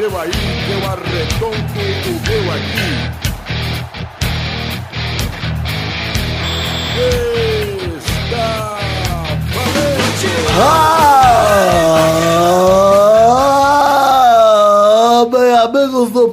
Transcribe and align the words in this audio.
seu 0.00 0.18
aí, 0.18 0.30
eu 0.72 0.80
arredondo 0.88 1.56
o 2.06 2.12
meu 2.26 2.44
aqui. 2.52 2.90
Está 6.96 7.59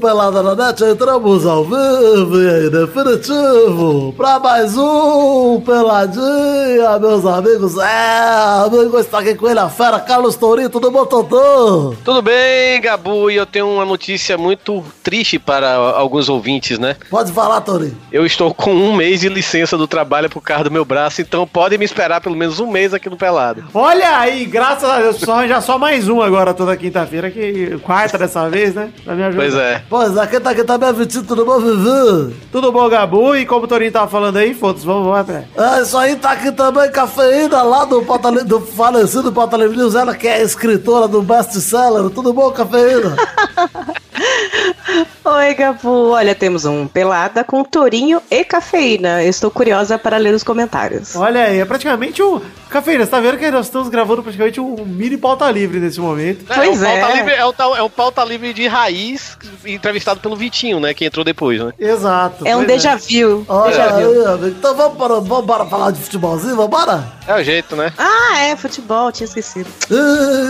Pelada 0.08 0.42
na 0.42 0.56
Net, 0.56 0.82
entramos 0.86 1.46
ao 1.46 1.66
vivo 1.66 2.42
e 2.42 2.68
em 2.68 2.70
definitivo 2.70 4.14
para 4.16 4.40
mais 4.40 4.78
um 4.78 5.60
Peladinha, 5.60 6.98
meus 6.98 7.26
amigos. 7.26 7.78
É, 7.78 8.64
amigo, 8.66 8.98
está 9.00 9.20
aqui 9.20 9.36
com 9.36 9.50
ele 9.50 9.60
a 9.60 9.68
fera, 9.68 10.00
Carlos 10.00 10.38
Tourinho, 10.38 10.70
tudo 10.70 10.90
bom, 10.90 11.06
Totô? 11.06 11.94
Tudo 12.06 12.22
bem, 12.22 12.80
Gabu? 12.80 13.30
E 13.30 13.36
eu 13.36 13.46
tenho 13.46 13.70
uma 13.70 13.84
notícia 13.84 14.38
muito 14.38 14.82
triste 15.04 15.38
para 15.38 15.74
alguns 15.74 16.30
ouvintes, 16.30 16.80
né? 16.80 16.96
Pode 17.10 17.34
falar, 17.34 17.60
Tourinho. 17.60 17.98
Eu 18.10 18.26
estou 18.26 18.54
com 18.54 18.74
um 18.74 18.96
mês 18.96 19.20
de 19.20 19.28
licença 19.28 19.78
do 19.78 19.90
trabalho 19.90 20.30
por 20.30 20.40
causa 20.40 20.64
do 20.64 20.72
meu 20.72 20.86
braço, 20.86 21.20
então 21.22 21.46
podem 21.46 21.78
me 21.78 21.84
esperar 21.84 22.22
pelo 22.22 22.38
menos 22.38 22.62
um 22.62 22.72
mês 22.72 22.94
aqui 22.94 23.10
no 23.10 23.18
Pelado. 23.18 23.66
Olha 23.74 24.20
aí, 24.20 24.46
graças 24.46 24.90
a 24.90 25.00
Deus, 25.00 25.18
só 25.18 25.46
já 25.46 25.60
só 25.60 25.78
mais 25.78 26.08
um 26.08 26.22
agora 26.22 26.54
toda 26.54 26.78
quinta-feira, 26.78 27.30
que 27.30 27.78
quarta 27.84 28.18
dessa 28.18 28.50
vez, 28.50 28.74
né? 28.74 28.90
Pra 29.04 29.14
me 29.14 29.24
ajudar. 29.24 29.44
Pois 29.44 29.56
é. 29.56 29.84
Pois, 29.98 30.16
aqui 30.16 30.40
tá 30.40 30.52
aqui 30.52 30.64
também, 30.64 30.94
Vitinho, 30.94 31.24
tudo 31.24 31.44
bom, 31.44 31.60
Vivi? 31.60 32.36
Tudo 32.52 32.72
bom, 32.72 32.88
Gabu? 32.88 33.36
E 33.36 33.48
como 33.48 33.66
o 33.66 33.68
Torinho 33.68 33.92
tava 33.92 34.08
falando 34.08 34.38
aí, 34.38 34.54
foda-se, 34.54 34.86
vamos, 34.86 35.06
vamos 35.06 35.22
atrás. 35.22 35.48
É, 35.58 35.82
isso 35.82 35.98
aí 35.98 36.16
tá 36.16 36.34
aqui 36.34 36.52
também, 36.52 36.92
cafeína 36.92 37.64
lá 37.64 37.84
do, 37.84 38.04
Pauta 38.04 38.32
do 38.46 38.62
falecido 38.62 39.32
Pauta 39.32 39.58
Livre 39.58 39.76
News, 39.76 39.96
ela 39.96 40.14
que 40.14 40.28
é 40.28 40.44
escritora 40.44 41.08
do 41.08 41.24
best-seller. 41.24 42.12
Tudo 42.12 42.32
bom, 42.32 42.52
cafeína? 42.52 43.16
Oi, 45.26 45.54
Gabu. 45.54 46.12
Olha, 46.12 46.34
temos 46.34 46.66
um 46.66 46.88
pelada 46.88 47.44
com 47.44 47.64
tourinho 47.64 48.22
e 48.32 48.44
cafeína. 48.44 49.24
Eu 49.24 49.30
Estou 49.30 49.52
curiosa 49.52 49.98
para 49.98 50.18
ler 50.18 50.34
os 50.34 50.44
comentários. 50.44 51.16
Olha 51.16 51.44
aí, 51.44 51.60
é 51.60 51.66
praticamente 51.66 52.24
um. 52.24 52.42
Cafeína, 52.70 53.06
você 53.06 53.12
tá 53.12 53.20
vendo 53.20 53.38
que 53.38 53.50
nós 53.50 53.68
estamos 53.68 53.88
gravando 53.90 54.24
praticamente 54.24 54.60
um 54.60 54.86
mini 54.86 55.18
pauta 55.18 55.50
livre 55.52 55.80
nesse 55.80 56.00
momento. 56.00 56.46
Pois 56.46 56.82
é, 56.82 56.98
um 56.98 57.00
pauta 57.00 57.14
é. 57.14 57.16
livre, 57.18 57.34
é, 57.34 57.46
um, 57.46 57.76
é 57.76 57.84
um 57.84 57.90
pauta 57.90 58.24
livre 58.24 58.54
de 58.54 58.68
raiz, 58.68 59.38
entrevistado 59.66 60.20
pelo 60.20 60.36
Vitinho, 60.36 60.80
né? 60.80 60.94
Que 60.94 61.06
entrou 61.06 61.24
depois, 61.24 61.62
né? 61.62 61.74
Exato. 61.80 62.48
É 62.48 62.56
um 62.56 62.66
pois 62.66 62.68
déjà 62.68 62.96
vu. 62.96 63.46
Olha 63.48 63.72
Déjà 63.72 63.90
vu. 63.90 64.46
aí. 64.46 64.50
Então 64.52 64.76
vamos 64.76 64.98
para, 64.98 65.20
vamos 65.20 65.46
para 65.46 65.66
falar 65.66 65.92
de 65.92 66.00
futebolzinho, 66.00 66.56
vambora? 66.56 67.06
É 67.28 67.36
o 67.36 67.44
jeito, 67.44 67.76
né? 67.76 67.94
Ah, 67.98 68.40
é, 68.40 68.56
futebol, 68.56 69.12
tinha 69.12 69.26
esquecido. 69.26 69.70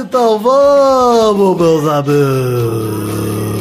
Então 0.02 0.40
vamos, 0.40 1.58
meus 1.58 1.88
amigos. 1.88 3.56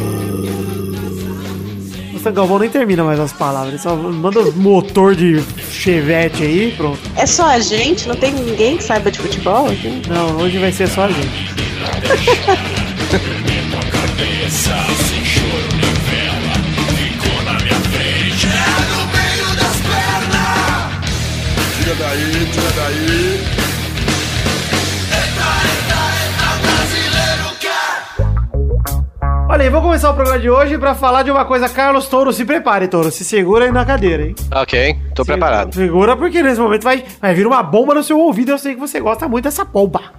Galvão 2.31 2.59
nem 2.59 2.69
termina 2.69 3.05
mais 3.05 3.19
as 3.19 3.33
palavras, 3.33 3.73
ele 3.73 3.83
só 3.83 3.95
manda 3.97 4.43
motor 4.53 5.15
de 5.15 5.43
chevette 5.71 6.43
aí, 6.43 6.75
pronto. 6.77 6.99
É 7.17 7.27
só 7.27 7.47
a 7.47 7.59
gente? 7.59 8.09
Não 8.09 8.17
tem 8.17 8.33
ninguém 8.33 8.77
que 8.77 8.85
saiba 8.85 9.11
de 9.11 9.19
futebol 9.19 9.67
aqui? 9.67 10.03
Não, 10.09 10.37
hoje 10.39 10.59
vai 10.59 10.73
ser 10.73 10.89
só 10.89 11.05
a 11.05 11.09
gente. 11.09 11.55
Tira 21.79 21.95
daí, 21.95 22.47
tira 22.53 22.71
daí. 22.77 23.66
Olha 29.57 29.65
aí, 29.65 29.71
vou 29.71 29.81
começar 29.81 30.11
o 30.11 30.15
programa 30.15 30.39
de 30.39 30.51
hoje 30.51 30.77
pra 30.77 30.95
falar 30.95 31.23
de 31.23 31.31
uma 31.31 31.47
coisa. 31.47 31.67
Carlos 31.67 32.07
Touro, 32.09 32.31
se 32.31 32.45
prepare, 32.45 32.89
Touro. 32.89 33.11
Se 33.11 33.25
segura 33.25 33.65
aí 33.65 33.73
na 33.73 33.87
cadeira, 33.87 34.23
hein? 34.23 34.35
Ok, 34.55 34.95
tô 35.15 35.25
preparado. 35.25 35.75
Segura 35.75 36.15
porque 36.15 36.43
nesse 36.43 36.61
momento 36.61 36.83
vai, 36.83 37.03
vai 37.19 37.33
vir 37.33 37.47
uma 37.47 37.63
bomba 37.63 37.95
no 37.95 38.03
seu 38.03 38.19
ouvido. 38.19 38.51
Eu 38.51 38.59
sei 38.59 38.75
que 38.75 38.81
você 38.81 39.01
gosta 39.01 39.27
muito 39.27 39.45
dessa 39.45 39.65
bomba. 39.65 40.13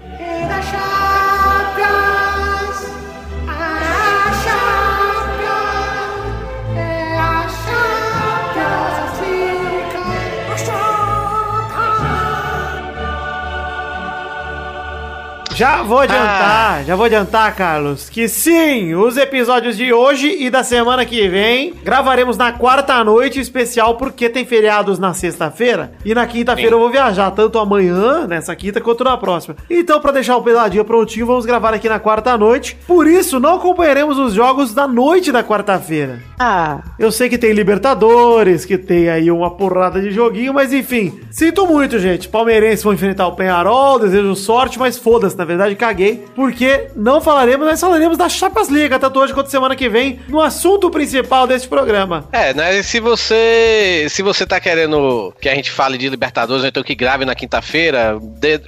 Já 15.58 15.82
vou 15.82 15.98
adiantar, 16.02 16.84
já 16.86 16.96
vou 16.96 17.06
adiantar, 17.08 17.56
Carlos, 17.56 18.10
que 18.10 18.28
sim, 18.28 18.94
os 18.94 19.18
episódios 19.18 19.76
de 19.76 19.92
hoje 19.92 20.38
e 20.40 20.52
da 20.52 20.64
semana 20.64 21.04
que 21.04 21.28
vem 21.28 21.74
gravaremos 21.84 22.38
na 22.38 22.52
quarta 22.52 23.04
noite 23.04 23.40
especial 23.40 23.96
porque 23.96 24.30
tem 24.30 24.46
feriados 24.46 25.00
na 25.00 25.16
sexta-feira 25.16 25.94
e 26.06 26.14
na 26.14 26.28
quinta-feira 26.28 26.76
eu 26.76 26.80
vou 26.80 26.92
viajar, 26.92 27.32
tanto 27.32 27.58
amanhã, 27.58 28.28
nessa 28.28 28.56
quinta, 28.56 28.80
quanto 28.80 29.04
na 29.04 29.18
próxima. 29.18 29.56
Então, 29.68 30.00
pra 30.00 30.12
deixar 30.12 30.38
o 30.38 30.44
peladinho 30.44 30.86
prontinho, 30.86 31.26
vamos 31.26 31.44
gravar 31.44 31.74
aqui 31.74 31.90
na 31.90 31.98
quarta 32.00 32.38
noite. 32.38 32.78
Por 32.86 33.08
isso, 33.08 33.40
não 33.40 33.56
acompanharemos 33.56 34.20
os 34.20 34.36
jogos 34.36 34.76
da 34.76 34.88
noite 34.88 35.32
da 35.32 35.44
quarta-feira. 35.44 36.20
Ah, 36.40 36.82
Eu 37.00 37.12
sei 37.12 37.30
que 37.30 37.38
tem 37.38 37.52
Libertadores, 37.54 38.64
que 38.64 38.78
tem 38.78 39.10
aí 39.10 39.32
uma 39.32 39.50
porrada 39.50 40.00
de 40.00 40.12
joguinho, 40.12 40.54
mas 40.54 40.72
enfim, 40.72 41.20
sinto 41.32 41.66
muito, 41.66 41.98
gente. 41.98 42.30
Palmeirense 42.30 42.84
vão 42.84 42.94
enfrentar 42.94 43.26
o 43.26 43.32
Penharol, 43.36 43.98
desejo 43.98 44.36
sorte, 44.36 44.78
mas 44.78 45.00
foda-se, 45.00 45.36
na 45.36 45.47
verdade, 45.48 45.76
caguei, 45.76 46.26
porque 46.36 46.88
não 46.96 47.20
falaremos, 47.22 47.66
nós 47.66 47.80
falaremos 47.80 48.18
da 48.18 48.30
Chapas 48.30 48.70
Liga, 48.70 49.00
tanto 49.00 49.20
hoje 49.20 49.34
quanto 49.34 49.50
semana 49.50 49.76
que 49.76 49.90
vem, 49.90 50.20
no 50.28 50.42
assunto 50.42 50.90
principal 50.92 51.48
desse 51.48 51.68
programa. 51.68 52.28
É, 52.32 52.54
né? 52.54 52.84
Se 52.84 53.00
você 53.00 54.06
se 54.10 54.22
você 54.22 54.46
tá 54.46 54.60
querendo 54.60 55.34
que 55.42 55.50
a 55.50 55.56
gente 55.56 55.72
fale 55.72 55.98
de 55.98 56.10
Libertadores, 56.10 56.64
ou 56.64 56.70
então 56.70 56.84
que 56.84 56.94
grave 56.96 57.26
na 57.26 57.34
quinta-feira, 57.36 58.18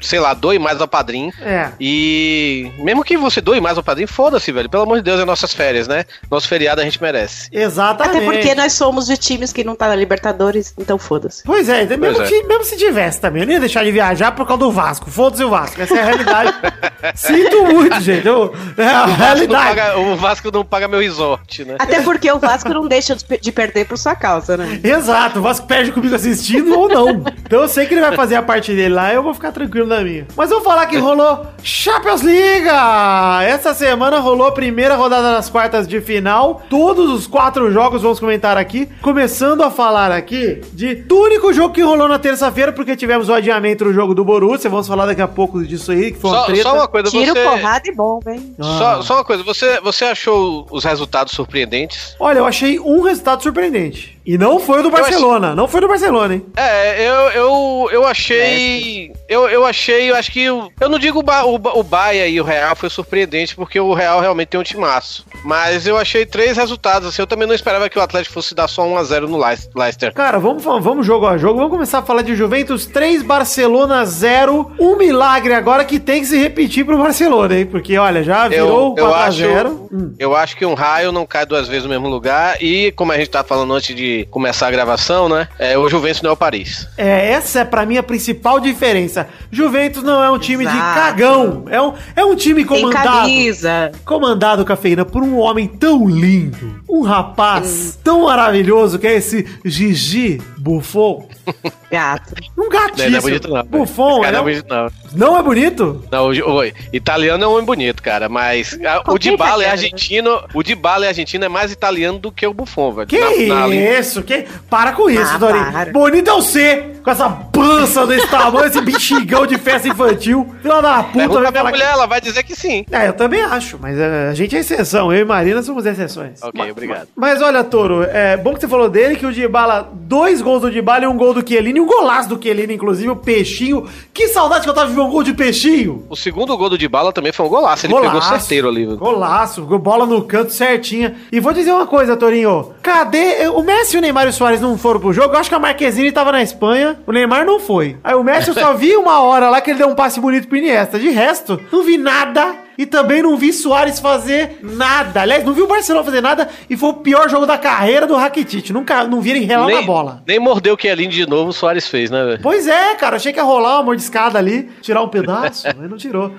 sei 0.02 0.20
lá, 0.20 0.34
doe 0.34 0.58
mais 0.58 0.82
ao 0.82 0.88
padrinho. 0.88 1.32
É. 1.42 1.70
E 1.80 2.72
mesmo 2.80 3.04
que 3.04 3.18
você 3.18 3.42
doe 3.42 3.60
mais 3.62 3.78
ao 3.78 3.84
padrinho, 3.84 4.08
foda-se, 4.08 4.52
velho. 4.52 4.70
Pelo 4.70 4.84
amor 4.84 4.98
de 4.98 5.04
Deus, 5.04 5.20
é 5.20 5.26
nossas 5.26 5.54
férias, 5.54 5.88
né? 5.88 6.06
Nosso 6.32 6.48
feriado 6.48 6.82
a 6.82 6.84
gente 6.84 7.02
merece. 7.02 7.50
Exatamente. 7.52 8.18
até 8.18 8.26
porque 8.26 8.56
nós 8.56 8.74
somos 8.74 9.06
de 9.08 9.18
times 9.18 9.52
que 9.52 9.64
não 9.64 9.76
tá 9.76 9.88
na 9.88 9.96
Libertadores, 9.96 10.74
então 10.78 10.98
foda-se. 10.98 11.44
Pois 11.44 11.68
é, 11.70 11.86
mesmo, 11.86 12.00
Pois 12.16 12.20
é. 12.20 12.24
que- 12.28 12.44
mesmo 12.48 12.64
se 12.64 12.78
tivesse 12.78 13.20
também, 13.20 13.42
eu 13.42 13.46
não 13.48 13.54
ia 13.54 13.60
deixar 13.60 13.84
de 13.84 13.92
viajar 13.92 14.32
por 14.32 14.46
causa 14.48 14.60
do 14.60 14.72
Vasco. 14.72 15.10
Foda-se 15.10 15.44
o 15.44 15.50
Vasco, 15.50 15.82
essa 15.82 15.96
é 15.98 16.02
a 16.02 16.06
realidade. 16.06 16.54
Sinto 17.16 17.64
muito, 17.66 18.00
gente. 18.02 18.26
eu- 18.28 18.54
é 18.78 18.86
a 18.88 19.04
O 19.06 19.08
Vasco, 19.08 19.10
não 19.10 19.16
realidade. 19.18 19.68
paga, 19.68 20.00
o 20.00 20.16
Vasco 20.16 20.52
não 20.52 20.66
paga 20.66 20.88
meu 20.88 21.00
resort, 21.00 21.66
né? 21.66 21.76
Até 21.80 22.02
porque 22.02 22.32
o 22.32 22.40
Vasco 22.40 22.70
não 22.70 22.88
deixa 22.88 23.16
de 23.16 23.24
de 23.40 23.52
perder 23.52 23.86
por 23.86 23.98
sua 23.98 24.16
causa, 24.16 24.58
né? 24.58 24.80
Exato, 24.84 25.40
o 25.40 25.42
Vasco 25.42 25.66
perde 25.66 25.92
comigo 25.92 26.14
assistindo 26.16 26.78
ou 26.78 26.90
não. 26.90 27.24
Então 27.42 27.62
eu 27.62 27.68
sei 27.68 27.86
que 27.86 27.94
ele 27.94 28.02
vai 28.02 28.16
fazer 28.16 28.36
a 28.36 28.42
parte 28.42 28.74
dele 28.76 28.94
lá, 28.94 29.14
eu 29.14 29.24
vou 29.24 29.34
ficar 29.34 29.52
tranquilo 29.52 29.88
na 29.88 30.02
minha. 30.02 30.28
Mas 30.36 30.50
vou 30.50 30.62
falar 30.62 30.86
que 30.88 30.98
rolou 30.98 31.46
Champions 31.64 32.22
Liga! 32.22 33.42
Essa 33.44 33.74
semana 33.74 34.20
rolou 34.20 34.48
a 34.48 34.52
primeira 34.52 34.96
rodada 34.96 35.32
das 35.34 35.50
quartas 35.50 35.88
de 35.88 36.02
final. 36.02 36.62
Todos 36.70 37.10
os 37.12 37.28
quatro 37.28 37.72
jogos 37.72 38.02
vamos 38.02 38.20
comentar 38.20 38.58
aqui. 38.58 38.88
Começando 39.02 39.64
a 39.64 39.72
falar 39.72 40.12
aqui 40.12 40.62
de 40.74 40.96
do 40.96 41.18
único 41.20 41.52
jogo 41.54 41.74
que 41.74 41.82
rolou 41.82 42.08
na 42.08 42.20
terça-feira, 42.20 42.72
porque 42.72 42.96
tivemos 42.96 43.30
o 43.30 43.34
adiamento 43.34 43.86
do 43.86 43.94
jogo 43.94 44.14
do 44.14 44.24
Borussia. 44.26 44.70
Vamos 44.70 44.88
falar 44.88 45.06
daqui 45.06 45.22
a 45.22 45.28
pouco 45.28 45.64
disso 45.66 45.92
aí, 45.92 46.12
que 46.12 46.20
foi 46.20 46.32
uma 46.32 46.40
Só. 46.40 46.46
Só 46.64 46.74
uma 46.74 46.88
coisa, 46.88 47.10
Tiro, 47.10 47.34
você. 47.34 47.44
porrada 47.44 47.90
e 47.90 47.96
bomba, 47.96 48.34
hein? 48.34 48.56
Só, 48.60 49.02
só 49.02 49.16
uma 49.16 49.24
coisa, 49.24 49.44
você, 49.44 49.80
você 49.82 50.06
achou 50.06 50.68
os 50.70 50.84
resultados 50.84 51.34
surpreendentes? 51.34 52.16
Olha, 52.20 52.40
eu 52.40 52.46
achei 52.46 52.80
um 52.80 53.02
resultado 53.02 53.42
surpreendente. 53.44 54.19
E 54.32 54.38
não 54.38 54.60
foi 54.60 54.80
o 54.82 54.84
do 54.84 54.90
achei- 54.90 55.02
Barcelona. 55.02 55.56
Não 55.56 55.68
foi 55.68 55.82
do 55.82 55.88
Barcelona, 55.88 56.36
hein? 56.36 56.46
É, 56.56 57.02
eu, 57.10 57.14
eu, 57.32 57.90
eu 57.94 58.06
achei. 58.06 59.12
Eu, 59.28 59.48
eu 59.50 59.66
achei, 59.66 60.12
eu 60.12 60.16
acho 60.16 60.32
que. 60.32 60.48
o- 60.50 60.70
Eu 60.80 60.88
não 60.88 61.00
digo 61.00 61.18
o, 61.20 61.24
Ba- 61.24 61.46
o, 61.46 61.56
o 61.56 61.84
Bahia 61.84 62.28
e 62.28 62.40
o 62.40 62.44
Real 62.44 62.76
foi 62.76 62.92
surpreendente, 62.92 63.56
porque 63.56 63.80
o 63.80 63.92
Real 63.92 64.20
realmente 64.20 64.50
tem 64.50 64.60
um 64.60 64.64
timaço. 64.64 65.26
Mas 65.44 65.88
eu 65.88 65.98
achei 65.98 66.28
três 66.28 66.58
resultados, 66.58 67.08
assim. 67.10 67.24
Eu 67.24 67.28
também 67.28 67.48
não 67.48 67.56
esperava 67.56 67.90
que 67.90 67.98
o 67.98 68.02
Atlético 68.04 68.34
fosse 68.36 68.54
dar 68.54 68.68
só 68.68 68.84
1x0 68.86 69.22
no 69.28 69.38
Leicester. 69.76 70.14
Cara, 70.14 70.38
vamos, 70.38 70.64
vamos 70.64 71.08
jogo 71.08 71.26
a 71.26 71.36
jogo. 71.36 71.56
Vamos 71.58 71.72
começar 71.72 72.00
a 72.00 72.04
falar 72.04 72.22
de 72.22 72.36
Juventus 72.36 72.86
3, 72.86 73.24
Barcelona 73.24 74.06
0. 74.06 74.74
Um 74.80 74.96
milagre 74.96 75.54
agora 75.56 75.84
que 75.86 76.00
tem 76.00 76.22
que 76.22 76.28
se 76.28 76.38
repetir 76.38 76.86
pro 76.86 76.98
Barcelona, 77.00 77.58
hein? 77.58 77.66
Porque, 77.66 77.98
olha, 77.98 78.22
já 78.24 78.48
virou 78.48 78.94
eu, 78.96 79.06
eu 79.06 79.12
4x0. 79.12 79.16
acho, 79.26 80.14
eu 80.20 80.36
acho 80.36 80.56
que 80.56 80.66
um 80.68 80.76
raio 80.76 81.12
não 81.12 81.26
cai 81.26 81.46
duas 81.48 81.68
vezes 81.68 81.84
no 81.86 81.90
mesmo 81.90 82.08
lugar. 82.08 82.58
E 82.62 82.92
como 82.92 83.12
a 83.12 83.18
gente 83.18 83.30
tá 83.30 83.44
falando 83.44 83.74
antes 83.74 83.96
de 83.96 84.19
começar 84.26 84.68
a 84.68 84.72
gravação, 84.72 85.30
né? 85.30 85.48
É, 85.58 85.78
o 85.78 85.90
Juventus 85.90 86.22
não 86.22 86.32
é 86.32 86.34
o 86.34 86.38
Paris. 86.38 86.88
É, 86.98 87.32
essa 87.32 87.60
é 87.60 87.66
pra 87.66 87.86
mim 87.86 87.98
a 87.98 88.04
principal 88.04 88.60
diferença. 88.60 89.28
Juventus 89.52 90.04
não 90.04 90.24
é 90.24 90.30
um 90.30 90.38
time 90.38 90.66
de 90.66 90.72
Exato. 90.72 91.00
cagão. 91.00 91.66
É 91.70 91.82
um, 91.82 91.94
é 92.16 92.26
um 92.26 92.36
time 92.36 92.66
comandado. 92.66 93.22
camisa. 93.22 93.92
Comandado, 94.06 94.66
cafeína, 94.66 95.06
por 95.06 95.24
um 95.24 95.38
homem 95.38 95.68
tão 95.68 96.08
lindo, 96.08 96.82
um 96.90 97.02
rapaz 97.02 97.98
tão 98.04 98.24
maravilhoso 98.26 99.00
que 99.00 99.08
é 99.08 99.16
esse 99.16 99.46
Gigi 99.64 100.42
Buffon. 100.60 101.28
Gato. 101.92 102.34
Um 102.58 102.70
gatíssimo. 102.70 103.10
Não 103.10 103.18
é 103.18 103.22
bonito, 103.22 103.48
não. 103.50 103.64
Buffon, 103.66 104.24
é 104.26 104.32
não 104.32 104.40
é 104.40 104.44
bonito, 104.44 104.66
não. 104.70 104.92
Não 105.16 105.38
é 105.38 105.42
bonito? 105.44 106.04
Não, 106.12 106.28
o, 106.30 106.60
o 106.60 106.64
italiano 106.94 107.44
é 107.44 107.48
um 107.48 107.52
homem 107.54 107.66
bonito, 107.66 108.04
cara, 108.04 108.30
mas 108.30 108.78
ah, 108.86 109.00
o 109.00 109.04
Qualquer 109.06 109.32
Dybala 109.32 109.64
é 109.64 109.68
italiano. 109.68 109.72
argentino, 109.72 110.44
o 110.54 110.62
Dybala 110.64 111.06
é 111.06 111.08
argentino 111.08 111.46
é 111.46 111.50
mais 111.50 111.72
italiano 111.72 112.20
do 112.20 112.32
que 112.32 112.46
o 112.46 112.54
Buffon, 112.54 112.92
velho. 112.92 113.08
Que 113.08 113.20
Na- 113.48 113.68
na- 113.68 113.76
isso? 113.76 114.22
Que... 114.22 114.46
Para 114.70 114.92
com 114.92 115.10
isso, 115.10 115.34
Ah, 115.34 115.38
Dorinho. 115.38 115.72
para. 115.72 115.92
Bonito 115.92 116.30
é 116.30 116.34
você, 116.34 116.92
com 117.04 117.10
essa 117.10 117.30
pança 117.30 118.06
desse 118.06 118.28
tamanho, 118.28 118.68
esse 118.68 118.82
bexigão 118.82 119.48
de 119.48 119.58
festa 119.58 119.88
infantil. 119.88 120.48
Filha 120.62 120.82
da 120.82 121.02
puta, 121.04 121.18
Pergunta 121.18 121.42
vai 121.42 121.52
pra 121.52 121.62
falar 121.62 121.72
mulher, 121.72 121.92
ela 121.92 122.06
vai 122.06 122.22
dizer 122.22 122.44
que 122.44 122.56
sim. 122.56 122.86
É, 122.92 123.08
eu 123.08 123.14
também 123.14 123.42
acho, 123.42 123.80
mas 123.82 123.98
é, 123.98 124.30
a 124.30 124.34
gente 124.36 124.56
é 124.56 124.60
exceção. 124.60 125.12
Eu 125.12 125.22
e 125.22 125.26
Marina 125.26 125.64
somos 125.64 125.86
exceções. 125.88 126.42
Ok, 126.44 126.52
Ma- 126.62 126.70
obrigado. 126.72 127.08
Mas 127.16 127.42
olha, 127.42 127.64
Toro, 127.64 128.04
é 128.04 128.38
bom 128.38 128.54
que 128.54 128.60
você 128.62 128.68
falou 128.68 128.90
dele, 128.90 129.16
que 129.16 129.26
o 129.26 129.32
Dybala, 129.34 129.90
dois 129.94 130.42
gols 130.42 130.49
do 130.58 130.72
Dybala 130.72 131.04
e 131.04 131.08
um 131.08 131.18
gol 131.18 131.34
do 131.34 131.46
Chiellini, 131.46 131.82
um 131.82 131.86
golaço 131.86 132.30
do 132.30 132.42
Chiellini, 132.42 132.76
inclusive, 132.76 133.10
o 133.10 133.16
Peixinho. 133.18 133.86
Que 134.14 134.30
saudade 134.30 134.64
que 134.64 134.70
eu 134.70 134.74
tava 134.74 134.88
de 134.88 134.96
ver 134.96 135.02
um 135.02 135.10
gol 135.10 135.22
de 135.22 135.34
Peixinho. 135.34 136.06
O 136.10 136.16
segundo 136.16 136.56
gol 136.56 136.70
do 136.70 136.78
Dybala 136.78 137.12
também 137.12 137.34
foi 137.34 137.46
um 137.46 137.50
golaço, 137.50 137.86
ele 137.86 137.94
pegou 137.94 138.22
certeiro 138.22 138.70
ali. 138.70 138.86
Golaço, 138.86 139.62
bola 139.64 140.06
no 140.06 140.22
canto 140.24 140.54
certinha. 140.54 141.16
E 141.32 141.40
vou 141.42 141.52
dizer 141.52 141.74
uma 141.74 141.86
coisa, 141.86 142.16
Torinho. 142.16 142.72
Cadê? 142.82 143.48
O 143.50 143.62
Messi, 143.62 143.98
o 143.98 144.02
Neymar 144.02 144.28
e 144.28 144.30
o 144.30 144.34
Soares 144.34 144.62
não 144.62 144.78
foram 144.78 145.00
pro 145.00 145.12
jogo. 145.12 145.34
Eu 145.34 145.40
acho 145.40 145.50
que 145.50 145.56
a 145.56 145.60
Marquezine 145.60 146.12
tava 146.12 146.32
na 146.32 146.42
Espanha. 146.42 147.00
O 147.06 147.12
Neymar 147.12 147.46
não 147.46 147.60
foi. 147.60 147.98
Aí 148.04 148.16
o 148.16 148.24
Messi 148.24 148.50
eu 148.50 148.54
só 148.54 148.74
vi 148.80 148.96
uma 148.96 149.20
hora 149.22 149.50
lá 149.50 149.60
que 149.60 149.72
ele 149.72 149.80
deu 149.80 149.90
um 149.90 149.96
passe 149.96 150.20
bonito 150.20 150.48
pro 150.48 150.58
Iniesta. 150.58 150.98
De 150.98 151.10
resto, 151.10 151.60
não 151.72 151.84
vi 151.84 151.98
nada. 151.98 152.69
E 152.80 152.86
também 152.86 153.22
não 153.22 153.36
vi 153.36 153.52
Soares 153.52 154.00
fazer 154.00 154.58
nada. 154.64 155.22
Aliás, 155.24 155.44
não 155.44 155.52
vi 155.52 155.62
o 155.62 155.68
Barcelona 155.68 156.06
fazer 156.06 156.22
nada. 156.22 156.48
E 156.70 156.78
foi 156.78 156.92
o 156.92 156.94
pior 156.94 157.30
jogo 157.30 157.46
da 157.46 157.58
carreira 157.58 158.08
do 158.08 158.16
Rakitic. 158.16 158.70
Nunca, 158.70 159.04
não 159.04 159.20
vi 159.20 159.32
ele 159.32 159.42
relar 159.42 159.68
na 159.68 159.76
Nem, 159.76 159.86
bola. 159.86 160.24
nem 160.26 160.40
mordeu 160.40 160.76
o 160.76 160.78
que 160.78 160.88
ali 160.88 161.06
de 161.06 161.28
novo 161.28 161.50
o 161.50 161.54
Soares 161.54 161.90
fez, 161.90 162.10
né, 162.10 162.24
velho? 162.24 162.40
Pois 162.42 162.70
é, 162.70 162.96
cara. 162.96 163.18
Achei 163.18 163.34
que 163.34 163.38
ia 163.38 163.44
rolar 163.44 163.76
uma 163.80 163.84
mordiscada 163.84 164.40
ali. 164.40 164.70
Tirar 164.82 165.04
um 165.04 165.10
pedaço. 165.10 165.68
mas 165.78 165.90
não 165.90 165.98
tirou. 165.98 166.32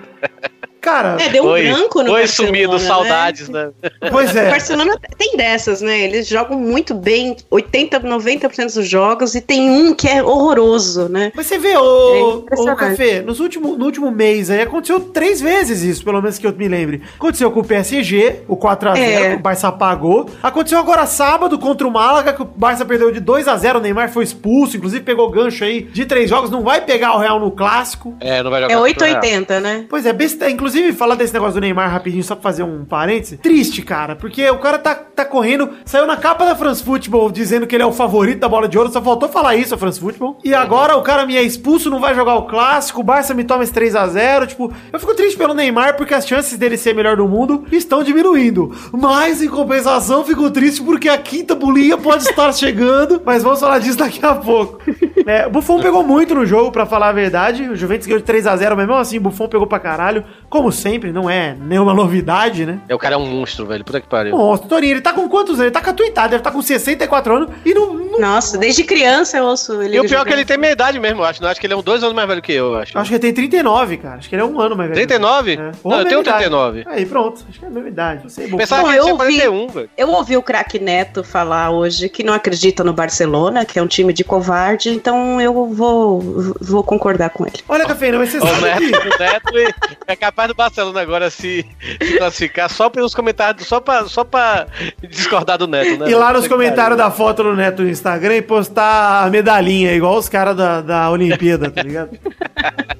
Cara, 0.81 1.17
É, 1.21 1.29
deu 1.29 1.44
um 1.44 1.49
Foi, 1.49 1.62
branco 1.65 2.03
no 2.03 2.11
foi 2.11 2.21
Barcelona, 2.21 2.27
sumido, 2.56 2.73
né? 2.73 2.79
saudades, 2.79 3.49
né? 3.49 3.71
pois 4.11 4.35
O 4.35 4.38
é. 4.38 4.49
Barcelona 4.50 4.97
tem 5.19 5.37
dessas, 5.37 5.81
né? 5.81 6.00
Eles 6.00 6.27
jogam 6.27 6.59
muito 6.59 6.94
bem, 6.94 7.37
80, 7.50 8.00
90% 8.00 8.75
dos 8.75 8.88
jogos, 8.88 9.35
e 9.35 9.41
tem 9.41 9.69
um 9.69 9.94
que 9.94 10.09
é 10.09 10.23
horroroso, 10.23 11.09
né? 11.09 11.32
Mas 11.35 11.47
você 11.47 11.59
vê, 11.59 11.73
É 11.73 11.79
ô, 11.79 11.82
ô 11.82 12.38
impressionante. 12.38 12.79
Café, 12.79 13.21
nos 13.23 13.41
último, 13.41 13.77
no 13.77 13.85
último 13.85 14.11
mês 14.11 14.50
aí 14.50 14.62
aconteceu 14.62 15.00
três 15.00 15.41
vezes 15.41 15.82
isso, 15.82 16.05
pelo 16.05 16.21
menos 16.23 16.38
que 16.38 16.47
eu 16.47 16.53
me 16.53 16.69
lembre. 16.69 17.03
Aconteceu 17.17 17.50
com 17.50 17.61
o 17.61 17.65
PSG, 17.65 18.41
o 18.49 18.56
4x0, 18.56 18.97
É. 18.99 19.35
o 19.35 19.38
Barça 19.38 19.69
apagou. 19.69 20.29
Aconteceu 20.43 20.79
agora 20.79 21.05
sábado 21.06 21.59
contra 21.59 21.87
o 21.87 21.91
Málaga, 21.91 22.33
que 22.33 22.43
o 22.43 22.44
Barça 22.44 22.85
perdeu 22.85 23.11
de 23.12 23.21
2x0, 23.21 23.76
o 23.76 23.81
Neymar 23.81 24.11
foi 24.11 24.25
expulso, 24.25 24.76
inclusive 24.76 25.05
pegou 25.05 25.29
gancho 25.31 25.62
aí 25.65 25.83
de 25.83 26.06
três 26.06 26.31
jogos, 26.31 26.50
não 26.50 26.62
vai 26.62 26.81
pegar 26.81 27.15
o 27.15 27.19
Real 27.19 27.38
no 27.38 27.50
clássico. 27.50 28.15
É, 28.21 28.43
não 28.43 28.50
vai 28.50 28.62
jogar 28.62 28.75
É 28.75 28.76
contra 28.79 29.05
o 29.05 29.06
Real. 29.06 29.19
880, 29.21 29.61
né? 29.61 29.85
Pois 29.88 30.06
é, 30.06 30.12
besta, 30.12 30.49
inclusive 30.49 30.70
falar 30.93 31.15
desse 31.15 31.33
negócio 31.33 31.55
do 31.55 31.61
Neymar 31.61 31.91
rapidinho, 31.91 32.23
só 32.23 32.35
pra 32.35 32.43
fazer 32.43 32.63
um 32.63 32.85
parêntese. 32.85 33.37
Triste, 33.37 33.83
cara, 33.83 34.17
porque 34.17 34.49
o 34.51 34.59
cara 34.59 34.79
tá, 34.79 34.95
tá 34.95 35.25
correndo, 35.25 35.71
saiu 35.85 36.07
na 36.07 36.17
capa 36.17 36.45
da 36.45 36.55
France 36.55 36.83
Football 36.83 37.31
dizendo 37.31 37.67
que 37.67 37.75
ele 37.75 37.83
é 37.83 37.87
o 37.87 37.93
favorito 37.93 38.41
da 38.41 38.49
bola 38.49 38.69
de 38.69 38.79
ouro, 38.79 38.91
só 38.91 39.01
faltou 39.03 39.29
falar 39.29 39.57
isso 39.57 39.75
a 39.75 39.79
France 39.79 40.01
Football. 40.01 40.39
E 40.45 40.55
agora 40.55 40.97
o 40.97 41.03
cara 41.03 41.27
me 41.27 41.37
é 41.37 41.43
expulso, 41.43 41.91
não 41.91 42.01
vai 42.01 42.15
jogar 42.15 42.35
o 42.35 42.47
clássico, 42.47 43.01
o 43.01 43.05
Barça 43.05 43.35
me 43.35 43.45
toma 43.45 43.65
esse 43.65 43.73
3x0. 43.73 44.47
Tipo, 44.47 44.73
eu 44.93 45.01
fico 45.01 45.15
triste 45.15 45.37
pelo 45.37 45.55
Neymar 45.55 45.97
porque 45.97 46.15
as 46.15 46.27
chances 46.27 46.59
dele 46.59 46.77
ser 46.77 46.95
melhor 46.95 47.17
do 47.17 47.27
mundo 47.29 47.65
estão 47.73 48.03
diminuindo. 48.03 48.75
Mas 48.93 49.43
em 49.43 49.49
compensação, 49.49 50.25
fico 50.25 50.51
triste 50.51 50.83
porque 50.83 51.09
a 51.09 51.19
quinta 51.19 51.55
bolinha 51.55 51.97
pode 51.97 52.25
estar 52.25 52.53
chegando, 52.55 53.21
mas 53.25 53.43
vamos 53.43 53.61
falar 53.61 53.79
disso 53.79 53.99
daqui 53.99 54.25
a 54.25 54.35
pouco. 54.35 54.79
É, 55.27 55.47
o 55.47 55.51
Buffon 55.51 55.81
pegou 55.81 56.03
muito 56.03 56.35
no 56.35 56.47
jogo, 56.47 56.73
pra 56.73 56.87
falar 56.87 57.09
a 57.09 57.13
verdade. 57.13 57.69
O 57.69 57.77
Juventus 57.77 58.07
ganhou 58.07 58.21
de 58.21 58.33
3x0, 58.33 58.71
mas 58.77 58.87
mesmo 58.87 58.95
assim 58.95 59.19
o 59.19 59.21
Buffon 59.21 59.49
pegou 59.49 59.67
pra 59.67 59.79
caralho. 59.79 60.25
Como 60.50 60.70
sempre, 60.73 61.12
não 61.12 61.31
é 61.31 61.55
nenhuma 61.58 61.94
novidade, 61.94 62.67
né? 62.67 62.81
É, 62.88 62.94
o 62.94 62.99
cara 62.99 63.14
é 63.14 63.19
um 63.19 63.25
monstro, 63.25 63.64
velho. 63.67 63.85
Puta 63.85 64.00
que 64.00 64.08
pariu. 64.08 64.37
Nossa, 64.37 64.64
Torinho, 64.64 64.94
ele 64.94 65.00
tá 65.00 65.12
com 65.12 65.29
quantos 65.29 65.52
anos? 65.55 65.62
Ele 65.62 65.70
tá 65.70 65.81
com 65.81 65.91
a 65.91 65.93
tua 65.93 66.06
idade, 66.06 66.31
deve 66.31 66.41
estar 66.41 66.50
com 66.50 66.61
64 66.61 67.35
anos 67.37 67.49
e 67.64 67.73
não. 67.73 67.94
não- 67.94 68.19
Nossa, 68.20 68.58
desde 68.58 68.82
criança 68.85 69.38
eu 69.38 69.44
ouço 69.44 69.81
ele. 69.81 69.97
E 69.97 70.00
o 70.00 70.05
pior 70.05 70.23
é 70.23 70.25
que 70.25 70.32
ele 70.32 70.44
tem 70.44 70.58
minha 70.58 70.73
idade 70.73 70.99
mesmo, 70.99 71.20
eu 71.20 71.25
acho. 71.25 71.41
Não, 71.41 71.49
acho 71.49 71.61
que 71.61 71.67
ele 71.67 71.73
é 71.75 71.76
um 71.76 71.82
dois 71.82 72.02
anos 72.02 72.14
mais 72.14 72.26
velho 72.29 72.43
que 72.43 72.52
eu, 72.52 72.73
eu 72.73 72.79
acho. 72.81 72.99
Acho 72.99 73.08
que 73.08 73.14
ele 73.14 73.20
tem 73.23 73.32
39, 73.32 73.97
cara. 73.99 74.17
Acho 74.17 74.29
que 74.29 74.35
ele 74.35 74.43
é 74.43 74.44
um 74.44 74.61
ano 74.61 74.76
mais 74.76 74.91
velho. 74.91 75.06
39? 75.06 75.52
É. 75.52 75.56
Não, 75.56 75.73
Ou 75.85 75.93
eu 75.93 76.05
tenho 76.05 76.19
mesma 76.19 76.20
idade. 76.23 76.38
39. 76.38 76.85
Aí, 76.88 77.06
pronto. 77.06 77.44
Acho 77.49 77.58
que 77.58 77.64
é 77.64 77.69
a 77.69 77.70
mesma 77.70 77.88
idade. 77.88 78.23
Você 78.25 78.43
é 78.44 78.49
bom. 78.49 78.56
Pensava 78.58 78.82
Bom, 78.82 78.88
que 78.88 78.94
ele 78.94 78.99
eu 79.00 79.05
tinha 79.05 79.14
ouvi- 79.14 79.41
41, 79.41 79.69
velho. 79.69 79.91
Eu 79.97 80.08
ouvi 80.11 80.37
o 80.37 80.43
craque 80.43 80.79
Neto 80.81 81.23
falar 81.23 81.70
hoje 81.70 82.08
que 82.08 82.25
não 82.25 82.35
acredita 82.35 82.82
no 82.82 82.93
Barcelona, 82.93 83.64
que 83.64 83.79
é 83.79 83.82
um 83.82 83.87
time 83.87 84.12
de 84.12 84.25
covarde, 84.25 84.91
então 84.91 85.41
eu 85.41 85.52
vou, 85.73 86.20
vou 86.61 86.82
concordar 86.82 87.31
com 87.31 87.47
ele. 87.47 87.61
Olha, 87.69 87.87
Cafeína, 87.87 88.19
mas 88.19 88.31
você 88.31 88.38
O 88.38 88.41
sabe 88.47 88.61
Neto, 88.62 88.81
que... 88.81 89.08
o 89.08 89.19
Neto 89.19 89.75
é 90.08 90.17
capaz 90.17 90.40
do 90.49 90.55
Barcelona 90.55 91.01
agora 91.01 91.31
se, 91.31 91.65
se 92.03 92.19
classificar 92.19 92.71
só 92.71 92.89
pelos 92.89 93.15
comentários, 93.15 93.67
só 93.67 93.81
pra, 93.81 94.07
só 94.07 94.25
pra 94.25 94.67
discordar 95.09 95.59
do 95.59 95.67
Neto, 95.67 95.99
né? 95.99 96.11
Ir 96.11 96.15
lá 96.15 96.33
nos 96.33 96.49
comentários 96.49 96.97
pariu. 96.97 96.97
da 96.97 97.11
foto 97.11 97.43
do 97.43 97.55
Neto 97.55 97.83
no 97.83 97.89
Instagram 97.89 98.37
e 98.37 98.43
postar 98.43 99.25
a 99.25 99.31
medalhinha, 99.31 99.93
igual 99.93 100.17
os 100.17 100.29
caras 100.29 100.57
da, 100.57 100.81
da 100.81 101.11
Olimpíada, 101.11 101.71
tá 101.71 101.83
ligado? 101.83 102.11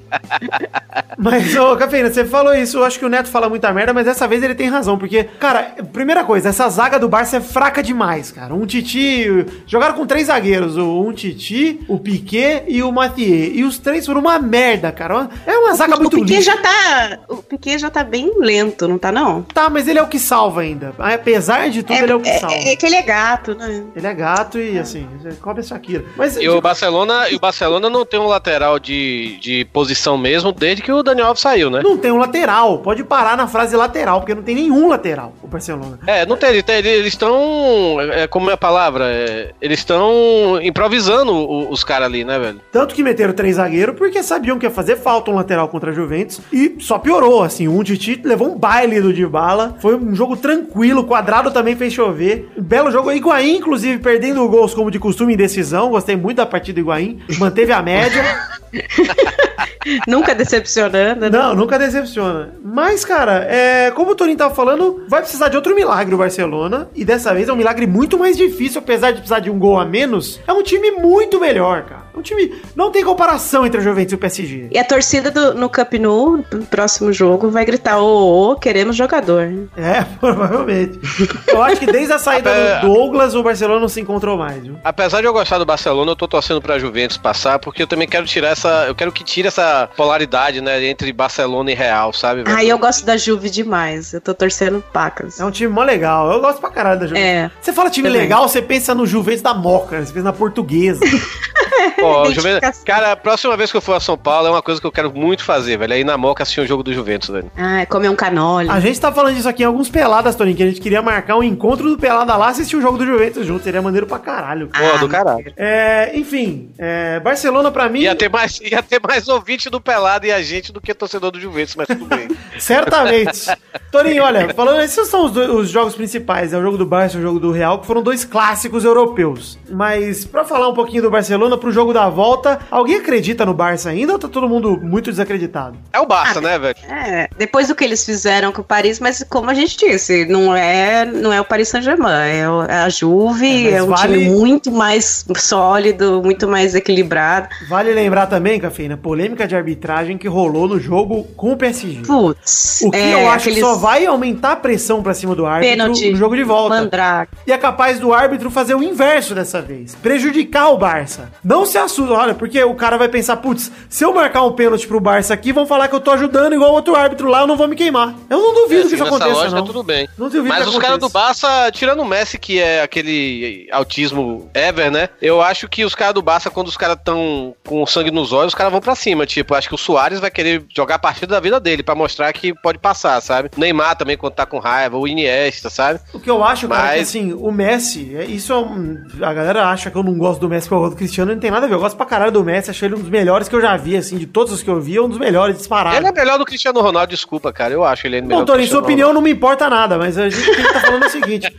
mas, 1.17 1.55
ô, 1.55 1.75
Cafeína, 1.75 2.11
você 2.11 2.25
falou 2.25 2.53
isso, 2.53 2.77
eu 2.77 2.83
acho 2.83 2.99
que 2.99 3.05
o 3.05 3.09
Neto 3.09 3.29
fala 3.29 3.49
muita 3.49 3.71
merda, 3.71 3.93
mas 3.93 4.05
dessa 4.05 4.27
vez 4.27 4.43
ele 4.43 4.55
tem 4.55 4.69
razão, 4.69 4.97
porque, 4.97 5.23
cara, 5.23 5.75
primeira 5.91 6.23
coisa, 6.23 6.49
essa 6.49 6.67
zaga 6.69 6.99
do 6.99 7.09
Barça 7.09 7.37
é 7.37 7.41
fraca 7.41 7.81
demais, 7.81 8.31
cara. 8.31 8.53
Um 8.53 8.65
Titi, 8.65 9.45
jogaram 9.65 9.95
com 9.95 10.05
três 10.05 10.27
zagueiros, 10.27 10.77
o 10.77 11.01
um 11.01 11.13
Titi, 11.13 11.79
o 11.87 11.99
Piquet 11.99 12.63
e 12.67 12.83
o 12.83 12.91
Mathieu, 12.91 13.51
e 13.53 13.63
os 13.63 13.77
três 13.77 14.05
foram 14.05 14.21
uma 14.21 14.39
merda, 14.39 14.91
cara. 14.91 15.29
É 15.45 15.57
uma 15.57 15.73
zaga 15.73 15.95
o 15.95 15.99
muito 15.99 16.17
Piquet 16.17 16.35
lixo. 16.35 16.45
já 16.45 16.57
tá. 16.57 17.19
O 17.31 17.43
Piquet 17.43 17.77
já 17.79 17.89
tá 17.89 18.03
bem 18.03 18.31
lento, 18.39 18.87
não 18.87 18.97
tá, 18.97 19.11
não? 19.11 19.41
Tá, 19.43 19.69
mas 19.69 19.87
ele 19.87 19.99
é 19.99 20.03
o 20.03 20.07
que 20.07 20.19
salva 20.19 20.61
ainda. 20.61 20.93
Apesar 20.99 21.69
de 21.69 21.83
tudo, 21.83 21.97
ele 21.97 22.11
é 22.11 22.15
o 22.15 22.19
que 22.19 22.33
salva. 22.39 22.55
é, 22.55 22.73
é 22.73 22.75
que 22.75 22.85
ele 22.85 22.95
é 22.95 23.01
gato, 23.01 23.55
né? 23.55 23.83
Ele 23.95 24.07
é 24.07 24.13
gato 24.13 24.59
e 24.59 24.77
assim, 24.77 25.07
cobre 25.41 25.61
a 25.61 25.63
Shakira. 25.63 26.05
Mas 26.17 26.37
E 26.37 26.47
o 26.49 26.59
Barcelona, 26.61 27.29
e 27.29 27.35
o 27.35 27.39
Barcelona 27.39 27.89
não 27.89 28.05
tem 28.05 28.19
um 28.19 28.27
lateral 28.27 28.79
de, 28.79 29.37
de 29.39 29.65
posição 29.65 30.17
mesmo 30.17 30.51
desde 30.51 30.81
que 30.81 30.91
o 30.91 31.01
Daniel 31.03 31.27
Alves 31.27 31.41
saiu, 31.41 31.69
né? 31.69 31.81
não 31.83 31.97
tem 31.97 32.11
um 32.11 32.17
lateral. 32.17 32.79
Pode 32.79 33.03
parar 33.03 33.35
na 33.37 33.47
frase 33.47 33.75
lateral, 33.75 34.19
porque 34.19 34.35
não 34.35 34.43
tem 34.43 34.55
nenhum 34.55 34.87
lateral 34.89 35.33
o 35.41 35.47
Barcelona. 35.47 35.99
É, 36.07 36.25
não 36.25 36.35
tem, 36.37 36.61
tem- 36.63 36.77
eles 36.85 37.13
estão, 37.13 37.97
é, 38.13 38.27
como 38.27 38.49
é 38.49 38.53
a 38.53 38.57
palavra, 38.57 39.05
É, 39.11 39.51
eles 39.61 39.79
estão 39.79 40.59
improvisando 40.61 41.31
o- 41.33 41.69
os 41.71 41.83
caras 41.83 42.07
ali, 42.07 42.23
né, 42.23 42.39
velho? 42.39 42.61
Tanto 42.71 42.93
que 42.95 43.03
meteram 43.03 43.33
três 43.33 43.55
zagueiros 43.57 43.95
porque 43.97 44.21
sabiam 44.23 44.57
que 44.57 44.65
ia 44.65 44.71
fazer 44.71 44.97
falta 44.97 45.29
um 45.31 45.35
lateral 45.35 45.67
contra 45.67 45.91
a 45.91 45.93
Juventus 45.93 46.39
e 46.51 46.75
só 46.79 46.97
piorou, 46.97 47.20
assim. 47.43 47.67
Um 47.67 47.83
Titi 47.83 48.21
levou 48.23 48.51
um 48.51 48.57
baile 48.57 49.01
do 49.01 49.13
Dybala. 49.13 49.77
Foi 49.79 49.95
um 49.95 50.15
jogo 50.15 50.35
tranquilo, 50.35 51.01
o 51.01 51.05
quadrado 51.05 51.51
também 51.51 51.75
fez 51.75 51.93
chover. 51.93 52.49
Um 52.57 52.61
belo 52.61 52.91
jogo. 52.91 53.11
Higuaín, 53.11 53.57
inclusive, 53.57 53.99
perdendo 53.99 54.47
gols 54.47 54.73
como 54.73 54.91
de 54.91 54.99
costume 54.99 55.33
em 55.33 55.37
decisão. 55.37 55.89
Gostei 55.89 56.15
muito 56.15 56.37
da 56.37 56.45
partida 56.45 56.75
do 56.75 56.85
Higuaín. 56.85 57.19
Manteve 57.37 57.71
a 57.71 57.81
média. 57.81 58.23
Nunca 60.07 60.35
decepcionando, 60.35 61.21
né? 61.21 61.29
Não, 61.29 61.55
nunca 61.55 61.77
decepciona. 61.77 62.53
Mas, 62.63 63.03
cara, 63.03 63.45
é, 63.49 63.91
como 63.91 64.11
o 64.11 64.15
Toninho 64.15 64.37
tava 64.37 64.53
falando, 64.53 65.03
vai 65.07 65.21
precisar 65.21 65.49
de 65.49 65.55
outro 65.55 65.75
milagre 65.75 66.13
o 66.13 66.17
Barcelona. 66.17 66.87
E 66.93 67.03
dessa 67.03 67.33
vez 67.33 67.49
é 67.49 67.53
um 67.53 67.55
milagre 67.55 67.87
muito 67.87 68.17
mais 68.17 68.37
difícil, 68.37 68.79
apesar 68.79 69.11
de 69.11 69.17
precisar 69.17 69.39
de 69.39 69.49
um 69.49 69.57
gol 69.57 69.79
a 69.79 69.85
menos. 69.85 70.39
É 70.47 70.53
um 70.53 70.61
time 70.61 70.91
muito 70.91 71.39
melhor, 71.39 71.83
cara. 71.83 72.03
É 72.13 72.19
um 72.19 72.21
time. 72.21 72.53
Não 72.75 72.91
tem 72.91 73.03
comparação 73.03 73.65
entre 73.65 73.79
a 73.79 73.83
Juventus 73.83 74.11
e 74.11 74.15
o 74.15 74.17
PSG. 74.17 74.67
E 74.71 74.77
a 74.77 74.83
torcida 74.83 75.31
do- 75.31 75.53
no 75.53 75.69
Camp 75.69 75.93
Nou, 75.93 76.43
no 76.51 76.65
próximo 76.65 77.11
jogo, 77.13 77.49
vai 77.49 77.63
gritar: 77.65 77.99
ô, 77.99 78.51
ô, 78.51 78.55
queremos 78.55 78.95
jogador. 78.95 79.51
É, 79.77 80.03
provavelmente. 80.19 80.99
Eu 81.47 81.61
acho 81.63 81.77
que 81.79 81.85
desde 81.91 82.13
a 82.13 82.19
saída 82.19 82.51
do 82.81 82.87
Douglas, 82.87 83.33
o 83.35 83.43
Barcelona 83.43 83.79
não 83.79 83.87
se 83.87 84.01
encontrou 84.01 84.37
mais, 84.37 84.61
viu? 84.63 84.75
Apesar 84.83 85.21
de 85.21 85.27
eu 85.27 85.33
gostar 85.33 85.57
do 85.57 85.65
Barcelona, 85.65 86.11
eu 86.11 86.15
tô 86.15 86.27
torcendo 86.27 86.61
pra 86.61 86.77
Juventus 86.79 87.17
passar, 87.17 87.59
porque 87.59 87.83
eu 87.83 87.87
também 87.87 88.07
quero 88.07 88.25
tirar 88.25 88.49
essa. 88.49 88.85
Eu 88.87 88.95
quero 88.95 89.11
que 89.11 89.23
tire 89.23 89.47
essa 89.47 89.89
polaridade, 89.95 90.61
né, 90.61 90.83
entre 90.85 91.11
Barcelona 91.13 91.71
e 91.71 91.75
Real, 91.75 92.11
sabe? 92.13 92.43
velho? 92.43 92.55
Ai, 92.55 92.67
eu 92.71 92.77
gosto 92.77 93.05
da 93.05 93.15
Juve 93.17 93.49
demais. 93.49 94.13
Eu 94.13 94.21
tô 94.21 94.33
torcendo 94.33 94.83
pacas. 94.93 95.39
É 95.39 95.45
um 95.45 95.51
time 95.51 95.71
mó 95.71 95.83
legal. 95.83 96.31
Eu 96.31 96.41
gosto 96.41 96.59
pra 96.59 96.69
caralho 96.69 96.99
da 96.99 97.07
Juventus. 97.07 97.27
É. 97.27 97.51
Você 97.61 97.71
fala 97.73 97.89
time 97.89 98.07
Também. 98.07 98.21
legal, 98.23 98.47
você 98.47 98.61
pensa 98.61 98.93
no 98.95 99.05
Juventus 99.05 99.41
da 99.41 99.53
Moca, 99.53 99.99
né? 99.99 100.05
você 100.05 100.11
pensa 100.13 100.25
na 100.25 100.33
portuguesa. 100.33 100.99
O 102.03 102.31
Juventus, 102.31 102.83
cara, 102.83 103.11
a 103.11 103.15
próxima 103.15 103.55
vez 103.57 103.71
que 103.71 103.77
eu 103.77 103.81
for 103.81 103.93
a 103.93 103.99
São 103.99 104.17
Paulo 104.17 104.47
é 104.47 104.51
uma 104.51 104.61
coisa 104.61 104.79
que 104.81 104.87
eu 104.87 104.91
quero 104.91 105.11
muito 105.13 105.43
fazer, 105.43 105.77
velho. 105.77 105.93
É 105.93 105.99
ir 105.99 106.03
na 106.03 106.17
Moca 106.17 106.43
assistir 106.43 106.61
um 106.61 106.65
jogo 106.65 106.83
do 106.83 106.93
Juventus, 106.93 107.29
velho. 107.29 107.51
Ah, 107.57 107.85
comer 107.85 108.09
um 108.09 108.15
canole. 108.15 108.69
A 108.69 108.79
gente 108.79 108.99
tá 108.99 109.11
falando 109.11 109.35
disso 109.35 109.47
aqui 109.49 109.63
em 109.63 109.65
alguns 109.65 109.89
peladas, 109.89 110.35
Toninho, 110.35 110.55
que 110.57 110.63
a 110.63 110.67
gente 110.67 110.81
queria 110.81 111.01
marcar 111.01 111.37
um 111.37 111.43
encontro 111.43 111.89
do 111.89 111.97
Pelada 111.97 112.35
lá 112.35 112.47
e 112.47 112.51
assistir 112.51 112.75
o 112.75 112.81
jogo 112.81 112.97
do 112.97 113.05
Juventus 113.05 113.45
junto. 113.45 113.63
Seria 113.63 113.81
maneiro 113.81 114.05
pra 114.07 114.19
caralho. 114.19 114.67
Pô, 114.67 114.77
Ah, 114.79 114.97
do 114.97 115.07
caralho. 115.09 115.53
É, 115.57 116.11
enfim, 116.15 116.69
é, 116.77 117.19
Barcelona 117.19 117.71
pra 117.71 117.87
mim, 117.89 118.01
Ia 118.01 118.15
ter, 118.15 118.29
mais, 118.29 118.59
ia 118.61 118.81
ter 118.81 118.99
mais 119.05 119.27
ouvinte 119.27 119.69
do 119.69 119.79
Pelado 119.81 120.25
e 120.25 120.31
a 120.31 120.41
gente 120.41 120.71
do 120.71 120.81
que 120.81 120.93
torcedor 120.93 121.31
do 121.31 121.39
Juventus, 121.39 121.75
mas 121.75 121.87
tudo 121.87 122.05
bem. 122.05 122.27
certamente. 122.59 123.47
Toninho, 123.91 124.23
olha, 124.23 124.53
falando, 124.53 124.81
esses 124.81 125.07
são 125.07 125.25
os, 125.25 125.31
do- 125.31 125.57
os 125.57 125.69
jogos 125.69 125.95
principais, 125.95 126.53
é 126.53 126.57
o 126.57 126.61
jogo 126.61 126.77
do 126.77 126.85
Barça 126.85 127.17
e 127.17 127.19
o 127.19 127.23
jogo 127.23 127.39
do 127.39 127.51
Real, 127.51 127.79
que 127.79 127.85
foram 127.87 128.01
dois 128.01 128.23
clássicos 128.23 128.85
europeus. 128.85 129.57
Mas 129.69 130.25
pra 130.25 130.43
falar 130.45 130.69
um 130.69 130.73
pouquinho 130.73 131.03
do 131.03 131.11
Barcelona, 131.11 131.57
pro 131.57 131.71
jogo 131.71 131.90
da 131.93 132.09
volta, 132.09 132.59
alguém 132.69 132.95
acredita 132.97 133.45
no 133.45 133.53
Barça 133.53 133.89
ainda 133.89 134.13
ou 134.13 134.19
tá 134.19 134.27
todo 134.27 134.47
mundo 134.47 134.79
muito 134.81 135.09
desacreditado? 135.11 135.77
É 135.93 135.99
o 135.99 136.05
Barça, 136.05 136.39
né, 136.41 136.57
velho? 136.59 136.75
É, 136.89 137.29
depois 137.37 137.67
do 137.67 137.75
que 137.75 137.83
eles 137.83 138.05
fizeram 138.05 138.51
com 138.51 138.61
o 138.61 138.63
Paris, 138.63 138.99
mas 138.99 139.23
como 139.29 139.49
a 139.49 139.53
gente 139.53 139.77
disse, 139.77 140.25
não 140.25 140.55
é, 140.55 141.05
não 141.05 141.31
é 141.31 141.39
o 141.41 141.45
Paris 141.45 141.69
Saint-Germain, 141.69 142.11
é, 142.31 142.49
o- 142.49 142.63
é 142.63 142.77
a 142.83 142.89
Juve, 142.89 143.67
É, 143.67 143.73
é, 143.77 143.83
um 143.83 143.87
vale- 143.87 144.19
time 144.19 144.29
muito 144.37 144.71
mais 144.71 145.25
sólido, 145.37 146.21
muito 146.23 146.47
mais 146.47 146.73
equilibrado. 146.75 147.47
Vale 147.69 147.93
lembrar 147.93 148.27
também, 148.27 148.59
Cafeína, 148.59 148.97
polêmica 148.97 149.47
de 149.47 149.55
arbitragem 149.55 150.17
que 150.17 150.27
rolou 150.27 150.67
no 150.67 150.79
jogo 150.79 151.23
com 151.35 151.51
o 151.53 151.57
PSG. 151.57 152.01
Putz, 152.05 152.81
O 152.83 152.91
que 152.91 152.97
é, 152.97 153.13
eu 153.13 153.29
acho 153.29 153.43
que 153.45 153.49
aqueles 153.51 153.59
só 153.59 153.75
vai 153.75 154.05
aumentar 154.05 154.53
a 154.53 154.55
pressão 154.55 155.01
pra 155.03 155.13
cima 155.13 155.35
do 155.35 155.45
árbitro 155.45 155.71
pênalti, 155.77 156.09
no 156.11 156.15
jogo 156.17 156.35
de 156.35 156.43
volta. 156.43 156.75
Mandrake. 156.75 157.31
E 157.45 157.51
é 157.51 157.57
capaz 157.57 157.99
do 157.99 158.13
árbitro 158.13 158.49
fazer 158.49 158.75
o 158.75 158.83
inverso 158.83 159.35
dessa 159.35 159.61
vez. 159.61 159.95
Prejudicar 159.95 160.69
o 160.71 160.77
Barça. 160.77 161.29
Não 161.43 161.65
se 161.65 161.77
assusta, 161.83 162.13
olha, 162.13 162.33
porque 162.33 162.63
o 162.63 162.75
cara 162.75 162.97
vai 162.97 163.07
pensar, 163.09 163.37
putz, 163.37 163.71
se 163.89 164.03
eu 164.03 164.13
marcar 164.13 164.43
um 164.43 164.51
pênalti 164.53 164.87
pro 164.87 164.99
Barça 164.99 165.33
aqui, 165.33 165.51
vão 165.51 165.65
falar 165.65 165.87
que 165.87 165.95
eu 165.95 165.99
tô 165.99 166.11
ajudando 166.11 166.53
igual 166.53 166.71
outro 166.71 166.95
árbitro 166.95 167.27
lá, 167.29 167.41
eu 167.41 167.47
não 167.47 167.57
vou 167.57 167.67
me 167.67 167.75
queimar. 167.75 168.13
Eu 168.29 168.39
não 168.39 168.53
duvido 168.53 168.81
que 168.87 168.95
isso 168.95 168.95
É, 168.95 168.97
Seguindo 168.97 169.07
essa 169.07 169.15
aconteça, 169.15 169.33
lógica, 169.39 169.59
não. 169.59 169.65
tudo 169.65 169.83
bem. 169.83 170.07
Não 170.17 170.27
duvido 170.27 170.47
Mas 170.47 170.63
que 170.63 170.69
os 170.69 170.77
caras 170.77 170.99
do. 170.99 171.09
Barça, 171.09 171.69
tirando 171.71 171.99
o 172.01 172.05
Messi, 172.05 172.37
que 172.37 172.59
é 172.59 172.81
aquele 172.81 173.67
autismo 173.71 174.49
ever, 174.53 174.91
né? 174.91 175.09
Eu 175.21 175.41
acho 175.41 175.67
que 175.67 175.83
os 175.83 175.93
caras 175.95 176.13
do 176.13 176.21
Barça, 176.21 176.49
quando 176.49 176.67
os 176.67 176.77
caras 176.77 176.97
estão 176.97 177.53
com 177.65 177.85
sangue 177.85 178.11
nos 178.11 178.31
olhos, 178.31 178.47
os 178.53 178.55
caras 178.55 178.71
vão 178.71 178.81
pra 178.81 178.95
cima. 178.95 179.25
Tipo, 179.25 179.53
acho 179.55 179.67
que 179.67 179.75
o 179.75 179.77
Soares 179.77 180.19
vai 180.19 180.31
querer 180.31 180.63
jogar 180.75 180.95
a 180.95 180.99
partida 180.99 181.27
da 181.35 181.39
vida 181.39 181.59
dele 181.59 181.83
pra 181.83 181.95
mostrar 181.95 182.31
que 182.33 182.53
pode 182.53 182.79
passar, 182.79 183.19
sabe? 183.21 183.49
O 183.55 183.59
Neymar 183.59 183.95
também, 183.97 184.17
quando 184.17 184.33
tá 184.33 184.45
com 184.45 184.59
raiva, 184.59 184.97
o 184.97 185.07
Iniesta, 185.07 185.69
sabe? 185.69 185.99
O 186.13 186.19
que 186.19 186.29
eu 186.29 186.43
acho, 186.43 186.67
cara, 186.67 186.87
é 186.87 186.91
que 186.93 186.97
Mas- 186.99 187.09
assim, 187.09 187.33
o 187.33 187.51
Messi, 187.51 188.15
é- 188.15 188.25
isso 188.25 188.53
é 188.53 188.57
um, 188.57 188.97
A 189.21 189.33
galera 189.33 189.65
acha 189.67 189.89
que 189.91 189.97
eu 189.97 190.03
não 190.03 190.17
gosto 190.17 190.39
do 190.39 190.49
Messi 190.49 190.71
eu 190.71 190.79
gosto 190.79 190.91
do 190.93 190.97
Cristiano, 190.97 191.33
não 191.33 191.39
tem 191.39 191.51
nada 191.51 191.65
a 191.65 191.69
ver. 191.69 191.70
Eu 191.73 191.79
gosto 191.79 191.95
pra 191.97 192.05
caralho 192.05 192.31
do 192.31 192.43
Messi, 192.43 192.69
achei 192.69 192.87
ele 192.87 192.95
um 192.95 192.99
dos 192.99 193.09
melhores 193.09 193.47
que 193.47 193.55
eu 193.55 193.61
já 193.61 193.75
vi, 193.77 193.95
assim, 193.97 194.17
de 194.17 194.25
todos 194.25 194.51
os 194.53 194.61
que 194.63 194.69
eu 194.69 194.79
vi, 194.79 194.97
é 194.97 195.01
um 195.01 195.09
dos 195.09 195.17
melhores 195.17 195.57
disparados. 195.57 195.97
Ele 195.97 196.07
é 196.07 196.11
melhor 196.11 196.37
do 196.37 196.45
Cristiano 196.45 196.81
Ronaldo, 196.81 197.09
desculpa, 197.09 197.51
cara. 197.53 197.73
Eu 197.73 197.83
acho 197.83 198.07
ele 198.07 198.21
melhor 198.21 198.39
Bom, 198.39 198.45
Tony, 198.45 198.67
sua 198.67 198.79
opinião 198.79 199.13
não 199.13 199.21
me 199.21 199.31
importa 199.31 199.69
nada, 199.69 199.97
mas 199.97 200.17
a 200.17 200.29
gente 200.29 200.45
tem 200.45 200.63
que 200.65 200.73
tá 200.73 200.79
falando 200.81 201.05
o 201.05 201.09
seguinte: 201.09 201.53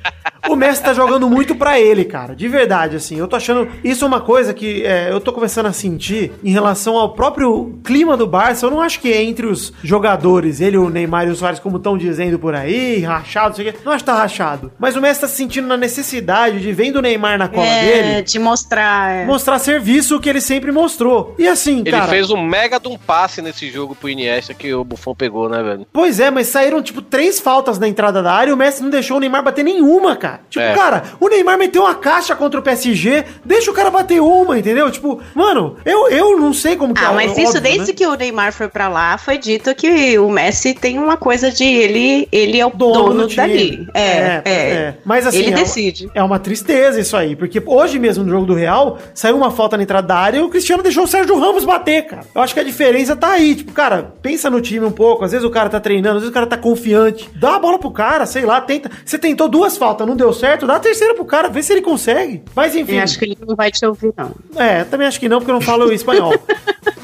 o 0.49 0.57
Messi 0.57 0.83
tá 0.83 0.93
jogando 0.95 1.29
muito 1.29 1.55
pra 1.55 1.79
ele, 1.81 2.05
cara. 2.05 2.35
De 2.35 2.49
verdade, 2.49 2.97
assim. 2.97 3.17
Eu 3.19 3.29
tô 3.29 3.37
achando. 3.37 3.69
Isso 3.85 4.05
é 4.05 4.09
uma 4.09 4.21
coisa 4.21 4.53
que 4.53 4.85
é, 4.85 5.11
eu 5.11 5.21
tô 5.21 5.33
começando 5.33 5.67
a 5.67 5.73
sentir 5.73 6.33
em 6.43 6.51
relação 6.51 6.97
ao 6.97 7.15
próprio 7.15 7.79
clima 7.85 8.17
do 8.17 8.27
Barça. 8.27 8.67
Eu 8.67 8.71
não 8.71 8.81
acho 8.81 9.01
que 9.01 9.13
é 9.13 9.23
entre 9.23 9.47
os 9.47 9.73
jogadores, 9.83 10.61
ele, 10.61 10.77
o 10.77 10.89
Neymar 10.91 11.27
e 11.27 11.31
o 11.31 11.37
Soares, 11.37 11.59
como 11.61 11.77
estão 11.77 11.97
dizendo 11.97 12.39
por 12.39 12.55
aí, 12.55 13.01
rachado, 13.03 13.49
não 13.51 13.55
sei 13.57 13.71
o. 13.71 13.75
Não 13.85 13.93
acho 13.93 14.05
que 14.05 14.11
tá 14.11 14.17
rachado. 14.17 14.73
Mas 14.79 14.97
o 14.97 15.01
Messi 15.01 15.21
tá 15.21 15.29
se 15.29 15.37
sentindo 15.37 15.67
na 15.67 15.77
necessidade 15.77 16.61
de, 16.61 16.73
vendo 16.73 16.97
o 16.97 17.03
Neymar 17.03 17.39
na 17.39 17.49
cola 17.49 17.67
É, 17.67 17.85
dele, 17.85 18.23
de 18.23 18.39
mostrar. 18.39 19.11
é. 19.13 19.25
mostrar 19.25 19.59
serviço 19.59 20.02
que 20.21 20.29
ele 20.29 20.41
sempre 20.41 20.71
mostrou. 20.73 21.35
E 21.39 21.47
assim, 21.49 21.81
Ele 21.81 21.91
cara. 21.91 22.07
fez 22.07 22.31
um 22.31 22.41
mega 22.43 22.79
de 22.79 22.89
um 22.89 22.97
passe 22.99 23.41
nesse 23.43 23.71
jogo 23.71 23.95
pro 23.95 24.09
Iniesta 24.09 24.53
que 24.55 24.73
o 24.75 24.85
Buffon 24.85 25.15
pegou, 25.15 25.49
né, 25.49 25.63
velho? 25.63 25.87
Pois 25.93 26.21
é, 26.21 26.31
mas 26.31 26.47
saíram, 26.49 26.83
tipo, 26.83 27.01
três 27.03 27.41
faltas 27.41 27.79
na 27.79 27.89
entrada 27.89 28.23
da 28.23 28.33
área 28.33 28.51
e 28.51 28.53
o 28.55 28.57
Messi 28.57 28.83
não 28.83 28.91
deixou 28.91 29.17
o 29.17 29.21
Neymar 29.21 29.43
bater 29.43 29.65
nenhuma, 29.65 30.17
cara. 30.17 30.41
Tipo, 30.51 30.65
É. 30.65 30.75
cara, 30.75 31.03
o 31.21 31.29
Neymar 31.29 31.59
meteu 31.59 31.83
uma 31.83 31.95
caixa 31.95 32.35
contra 32.35 32.59
o 32.61 32.63
PSG, 32.63 33.25
deixa 33.45 33.71
o 33.71 33.75
cara 33.75 33.91
bater 33.91 34.21
uma, 34.21 34.59
entendeu? 34.59 34.91
Tipo, 34.91 35.21
mano, 35.35 35.77
eu, 35.85 36.09
eu 36.09 36.39
não 36.39 36.53
sei 36.53 36.77
como 36.77 36.95
que 36.95 37.05
Ah, 37.05 37.13
é, 37.13 37.15
mas 37.15 37.31
óbvio, 37.31 37.45
isso 37.45 37.61
desde 37.61 37.89
né? 37.89 37.93
que 37.93 38.07
o 38.07 38.15
Neymar 38.15 38.53
foi 38.53 38.69
pra 38.69 38.89
lá, 38.89 39.17
foi 39.19 39.39
dito 39.39 39.75
que 39.75 40.19
o 40.19 40.29
Messi 40.31 40.75
tem 40.75 40.99
uma 40.99 41.17
coisa 41.17 41.51
de 41.51 41.65
ele, 41.65 42.29
ele 42.33 42.59
é 42.61 42.67
o 42.67 42.71
dono, 42.71 43.27
time. 43.27 43.37
dali. 43.37 43.89
É, 43.95 44.43
é. 44.45 44.95
Mas 45.05 45.27
assim, 45.27 45.39
ele 45.39 45.47
é 45.49 45.51
uma- 45.51 45.57
decide. 45.65 46.11
É 46.15 46.23
uma 46.23 46.39
tristeza 46.39 47.01
isso 47.01 47.17
aí, 47.17 47.35
porque 47.37 47.63
hoje 47.65 47.99
mesmo 47.99 48.25
no 48.25 48.31
jogo 48.31 48.47
do 48.47 48.55
Real, 48.55 48.99
saiu 49.15 49.37
uma 49.37 49.51
falta 49.51 49.77
na 49.77 49.83
entrada 49.93 50.09
da 50.09 50.17
área 50.17 50.39
e 50.39 50.41
o 50.41 50.49
Cristiano 50.49 50.83
deixou 50.83 51.05
o 51.05 51.07
Sérgio 51.07 51.39
Ramos 51.39 51.65
bater, 51.65 52.07
cara. 52.07 52.25
Eu 52.35 52.41
acho 52.41 52.55
que 52.55 52.61
a 52.61 52.65
diferença 52.65 53.15
tá 53.15 53.33
aí. 53.33 53.55
Tipo, 53.55 53.73
cara, 53.73 54.15
pensa 54.23 54.49
no 54.49 54.61
time 54.61 54.87
um 54.87 54.91
pouco. 54.91 55.25
Às 55.25 55.33
vezes 55.33 55.47
o 55.47 55.51
cara 55.51 55.69
tá 55.69 55.79
treinando, 55.79 56.17
às 56.17 56.23
vezes 56.23 56.31
o 56.31 56.35
cara 56.35 56.47
tá 56.47 56.57
confiante. 56.57 57.31
Dá 57.35 57.57
a 57.57 57.59
bola 57.59 57.79
pro 57.79 57.91
cara, 57.91 58.25
sei 58.27 58.45
lá, 58.45 58.61
tenta. 58.61 58.91
Você 59.05 59.19
tentou 59.19 59.49
duas 59.49 59.77
faltas, 59.77 60.07
não 60.07 60.17
deu 60.17 60.33
certo, 60.33 60.67
dá 60.67 60.77
a 60.77 60.81
terceira 60.81 61.15
pro 61.15 61.25
cara, 61.25 61.49
vê 61.49 61.63
se 61.63 61.73
ele 61.73 61.83
consegue. 61.83 62.43
Mas 62.55 62.75
enfim. 62.75 62.97
Eu 62.97 63.03
acho 63.03 63.19
que 63.19 63.25
ele 63.27 63.39
não 63.47 63.55
vai 63.55 63.71
te 63.71 63.85
ouvir, 63.85 64.13
não. 64.17 64.33
É, 64.57 64.85
também 64.85 65.07
acho 65.07 65.21
que 65.21 65.29
não, 65.29 65.39
porque 65.39 65.51
eu 65.51 65.55
não 65.55 65.61
falo 65.61 65.93
espanhol. 65.93 66.33